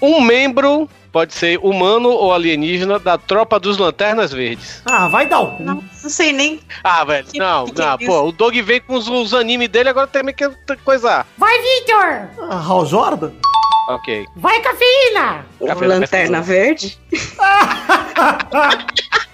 Um 0.00 0.20
membro, 0.20 0.88
pode 1.12 1.34
ser 1.34 1.58
humano 1.58 2.08
ou 2.10 2.32
alienígena, 2.32 2.98
da 2.98 3.18
tropa 3.18 3.58
dos 3.58 3.76
Lanternas 3.78 4.32
Verdes. 4.32 4.82
Ah, 4.86 5.08
vai 5.08 5.26
dar 5.26 5.40
o. 5.40 5.62
Não, 5.62 5.74
não 6.02 6.10
sei 6.10 6.32
nem. 6.32 6.60
Ah, 6.84 7.04
velho, 7.04 7.26
Que- 7.26 7.38
não, 7.38 7.66
que 7.66 7.72
que 7.72 7.80
não, 7.80 7.92
é 7.94 7.98
pô, 8.06 8.22
o 8.28 8.32
Dog 8.32 8.60
vem 8.62 8.80
com 8.80 8.94
os, 8.94 9.08
os 9.08 9.34
animes 9.34 9.68
dele, 9.68 9.88
agora 9.88 10.06
também 10.06 10.34
que 10.34 10.48
coisar. 10.84 11.26
Vai, 11.36 11.58
Vitor! 11.60 12.28
Ah, 12.50 12.64
Hal 12.66 12.86
Jordan? 12.86 13.32
Ok. 13.88 14.26
Vai, 14.36 14.60
Cafeína! 14.60 15.46
Da 15.60 15.74
Lanterna. 15.74 16.42
Verde? 16.42 16.98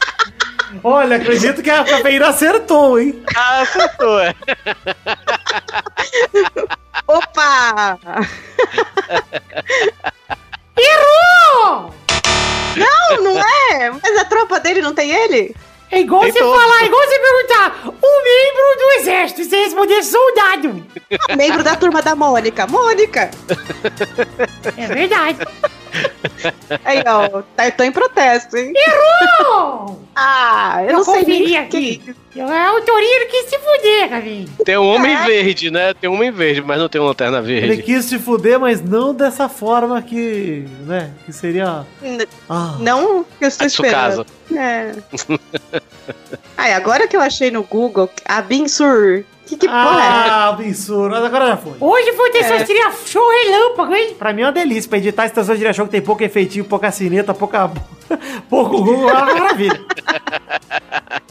Olha, 0.82 1.16
acredito 1.16 1.62
que 1.62 1.70
a 1.70 1.84
cafeína 1.84 2.28
acertou, 2.28 2.98
hein? 2.98 3.22
Ah, 3.36 3.60
acertou, 3.62 4.20
é. 4.20 4.34
Opa! 7.06 7.98
Errou! 10.76 11.94
Não, 12.76 13.22
não 13.22 13.38
é! 13.38 13.90
Mas 13.90 14.16
a 14.18 14.24
tropa 14.24 14.58
dele 14.60 14.80
não 14.82 14.94
tem 14.94 15.10
ele? 15.10 15.54
É 15.90 16.00
igual 16.00 16.22
Tem 16.22 16.32
você 16.32 16.40
todos. 16.40 16.60
falar, 16.60 16.82
é 16.82 16.86
igual 16.86 17.02
você 17.02 17.18
perguntar, 17.20 17.80
um 17.86 18.24
membro 18.24 18.78
do 18.78 18.90
exército, 18.98 19.44
você 19.44 19.56
responder 19.58 20.02
soldado. 20.02 20.84
Membro 21.36 21.62
da 21.62 21.76
turma 21.76 22.02
da 22.02 22.16
Mônica. 22.16 22.66
Mônica! 22.66 23.30
É 24.76 24.86
verdade. 24.88 25.38
Aí, 26.84 27.02
ó, 27.06 27.42
tá- 27.56 27.70
tô 27.70 27.82
em 27.84 27.92
protesto, 27.92 28.56
hein? 28.56 28.72
Errou! 28.76 30.00
Ah, 30.16 30.76
eu, 30.84 30.90
Eu 30.90 30.92
não 30.98 31.04
sei 31.04 31.24
nem 31.24 31.56
aqui. 31.58 31.96
que- 31.98 32.14
é 32.40 32.70
o 32.70 32.80
Torino 32.82 33.26
que 33.28 33.42
se 33.48 33.58
fuder, 33.58 34.08
Cafeína. 34.08 34.48
Tem 34.64 34.78
um 34.78 34.86
homem 34.94 35.12
É. 35.12 35.24
verde, 35.26 35.72
né? 35.72 35.92
Tem 35.92 36.08
um 36.08 36.14
homem 36.14 36.30
verde, 36.30 36.62
mas 36.62 36.78
não 36.78 36.88
tem 36.88 37.00
uma 37.00 37.08
lanterna 37.08 37.38
Ele 37.38 37.66
verde. 37.66 37.82
quis 37.82 38.04
se 38.04 38.16
fuder, 38.20 38.60
mas 38.60 38.80
não 38.80 39.12
dessa 39.12 39.48
forma 39.48 40.00
que, 40.00 40.64
né, 40.86 41.10
que 41.26 41.32
seria... 41.32 41.84
N- 42.00 42.28
Ah, 42.48 42.76
Não 42.78 43.24
que 43.24 43.44
eu 43.44 43.48
estou 43.48 43.64
A 43.64 43.66
esperando. 43.66 44.24
É. 44.56 44.92
Ai, 46.56 46.72
agora 46.74 47.08
que 47.08 47.16
eu 47.16 47.20
achei 47.20 47.50
no 47.50 47.64
Google, 47.64 48.08
Abinsur. 48.24 49.24
Que, 49.46 49.56
que 49.56 49.66
porra 49.66 50.00
é? 50.00 50.30
ah 50.30 50.48
absurdo, 50.48 51.10
mas 51.10 51.24
agora 51.24 51.48
já 51.48 51.56
foi. 51.56 51.74
Hoje 51.78 52.12
foi 52.12 52.30
ter 52.30 52.44
é. 52.44 52.92
show 53.04 53.22
relâmpago, 53.30 53.94
hein? 53.94 54.14
Pra 54.18 54.32
mim 54.32 54.42
é 54.42 54.46
uma 54.46 54.52
delícia, 54.52 54.88
pra 54.88 54.98
editar 54.98 55.26
estação 55.26 55.54
de 55.54 55.72
show 55.74 55.84
que 55.84 55.92
tem 55.92 56.00
pouco 56.00 56.22
efetivo, 56.22 56.66
pouca 56.66 56.90
cineta, 56.90 57.34
pouca... 57.34 57.70
pouco 58.48 58.82
Google, 58.82 59.10
é 59.10 59.12
uma 59.12 59.34
maravilha. 59.34 59.80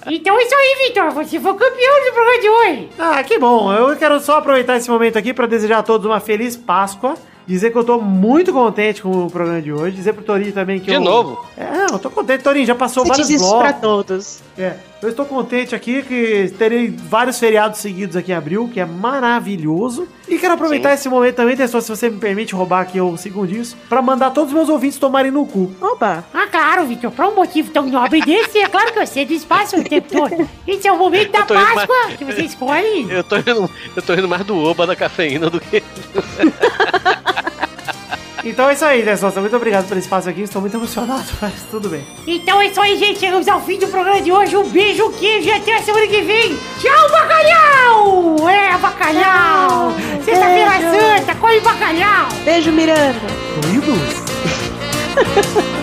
Então 0.06 0.38
é 0.38 0.44
isso 0.44 0.56
aí, 0.56 0.88
Vitor. 0.88 1.12
Você 1.12 1.40
foi 1.40 1.54
campeão 1.54 2.06
do 2.06 2.14
programa 2.14 2.42
de 2.42 2.50
hoje. 2.50 2.90
Ah, 3.00 3.24
que 3.24 3.40
bom. 3.40 3.74
Eu 3.74 3.96
quero 3.96 4.20
só 4.20 4.38
aproveitar 4.38 4.76
esse 4.76 4.90
momento 4.90 5.18
aqui 5.18 5.34
para 5.34 5.48
desejar 5.48 5.80
a 5.80 5.84
todos 5.84 6.06
uma 6.06 6.20
feliz 6.20 6.56
Páscoa. 6.56 7.16
Dizer 7.46 7.72
que 7.72 7.78
eu 7.78 7.84
tô 7.84 8.00
muito 8.00 8.54
contente 8.54 9.02
com 9.02 9.26
o 9.26 9.30
programa 9.30 9.62
de 9.62 9.72
hoje. 9.72 9.96
Dizer 9.96 10.14
pro 10.14 10.24
Torinho 10.24 10.54
também 10.54 10.80
que 10.80 10.88
De 10.88 10.94
eu... 10.94 11.02
novo? 11.02 11.46
É, 11.58 11.94
eu 11.94 12.00
tô 12.00 12.10
contente, 12.10 12.44
Torinho. 12.44 12.66
Já 12.66 12.76
passou 12.76 13.04
Você 13.04 13.10
vários 13.10 13.28
diz 13.28 13.42
isso 13.42 13.50
blocos. 13.50 13.70
pra 13.70 13.74
todos. 13.74 14.40
É, 14.58 14.76
eu 15.04 15.10
estou 15.10 15.26
contente 15.26 15.76
aqui 15.76 16.02
que 16.02 16.52
terei 16.58 16.90
vários 16.90 17.38
feriados 17.40 17.80
seguidos 17.80 18.16
aqui 18.16 18.32
em 18.32 18.36
abril, 18.36 18.70
que 18.74 18.80
é 18.80 18.86
maravilhoso. 18.86 20.08
E 20.28 20.38
quero 20.40 20.54
aproveitar 20.54 20.94
esse 20.94 21.08
momento 21.10 21.36
também, 21.36 21.56
Tessô, 21.56 21.82
se 21.82 21.90
você 21.90 22.10
me 22.10 22.18
permite 22.18 22.56
roubar 22.56 22.82
aqui 22.82 23.00
uns 23.02 23.20
segundinhos, 23.22 23.76
pra 23.90 24.02
mandar 24.02 24.32
todos 24.32 24.50
os 24.52 24.56
meus 24.56 24.70
ouvintes 24.70 24.98
tomarem 24.98 25.32
no 25.32 25.46
cu. 25.46 25.72
Opa! 25.82 26.24
Ah, 26.34 26.48
claro, 26.50 26.86
Vitor, 26.86 27.12
pra 27.12 27.28
um 27.28 27.36
motivo 27.36 27.70
tão 27.72 27.86
nobre 27.88 28.22
desse, 28.26 28.58
é 28.60 28.68
claro 28.68 28.94
que 28.94 29.06
você 29.06 29.26
despaça 29.26 29.78
o 29.78 29.84
tempo 29.84 30.08
todo. 30.12 30.50
Esse 30.68 30.88
é 30.88 30.92
o 30.92 30.98
momento 30.98 31.32
da 31.32 31.44
Páscoa 31.46 31.96
mais- 32.06 32.16
que 32.18 32.24
você 32.26 32.42
escolhe. 32.44 33.06
Eu 33.10 33.24
tô 33.24 33.38
indo, 33.38 33.70
eu 33.96 34.02
tô 34.02 34.14
indo 34.14 34.28
mais 34.28 34.46
do 34.46 34.58
oba 34.58 34.88
da 34.88 34.96
cafeína 34.96 35.50
do 35.50 35.60
que. 35.60 35.84
Então 38.44 38.70
é 38.70 38.74
isso 38.74 38.84
aí, 38.84 39.04
Testosta. 39.04 39.28
Então, 39.28 39.42
muito 39.44 39.56
obrigado 39.56 39.88
pelo 39.88 40.00
espaço 40.00 40.30
aqui. 40.30 40.42
Estou 40.42 40.62
muito 40.62 40.76
emocionado, 40.76 41.26
mas 41.42 41.54
tudo 41.72 41.90
bem. 41.90 42.06
Então 42.28 42.62
é 42.62 42.68
isso 42.68 42.82
aí, 42.82 42.98
gente. 42.98 43.20
Chegamos 43.20 43.48
ao 43.48 43.62
fim 43.62 43.80
do 43.80 43.88
programa 43.88 44.22
de 44.22 44.32
hoje. 44.32 44.58
Um 44.58 44.68
beijo, 44.70 45.10
queijo 45.14 45.48
e 45.48 45.52
até 45.52 45.76
a 45.76 45.82
semana 45.82 46.08
que 46.08 46.22
vem. 46.22 46.58
Tchau, 46.80 47.10
bacalhau! 47.10 48.50
É, 48.50 48.78
bacalhau! 48.78 49.94
Sexta-feira 50.24 50.72
santa, 50.82 51.36
come 51.36 51.60
bacalhau! 51.62 52.28
Beijo, 52.44 52.72
Miranda. 52.72 53.28
Ruídos? 53.66 54.24